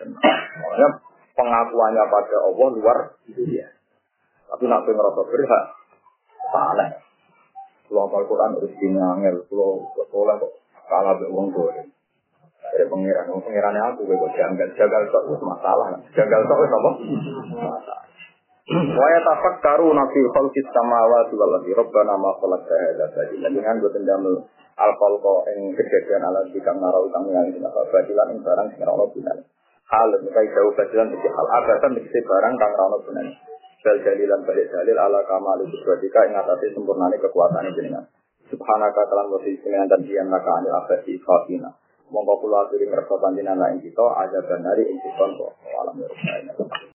[1.35, 2.97] pengakuannya pada Allah luar
[4.49, 5.63] tapi nak ngerasa berhak
[6.49, 6.89] salah.
[7.85, 9.67] Kula apal Quran harus dinangel kula
[9.99, 10.51] sekolah kok
[10.89, 11.85] kalah be wong gore
[12.73, 16.91] dari pengiran, pengirannya aku gue buat janggal, jagal sok itu masalah, jagal sok itu apa?
[17.57, 18.03] Masalah.
[18.69, 22.13] Wa yatafakkaru nafi kalau samawati wal ardi rabbana
[22.69, 24.45] saya ada tadi, tadi Dengan gue tendamel
[24.77, 29.05] alkohol kok yang kejadian ala dikang narau kang yang kita badilan ing barang sing ora
[29.09, 29.41] gunane.
[29.89, 33.31] Hal kai jauh badilan iki hal abatan iki barang kang ora gunane.
[33.79, 38.05] Dal dalilan balik dalil ala kamal ingat tadi, sempurna nih, kekuatan jenengan.
[38.51, 41.71] Subhanaka talan wa dan diyan laka anil abadi fafina
[42.09, 46.09] mongko kula aturi ngersa panjenengan lan kita ada benari ing sikon kok alam ya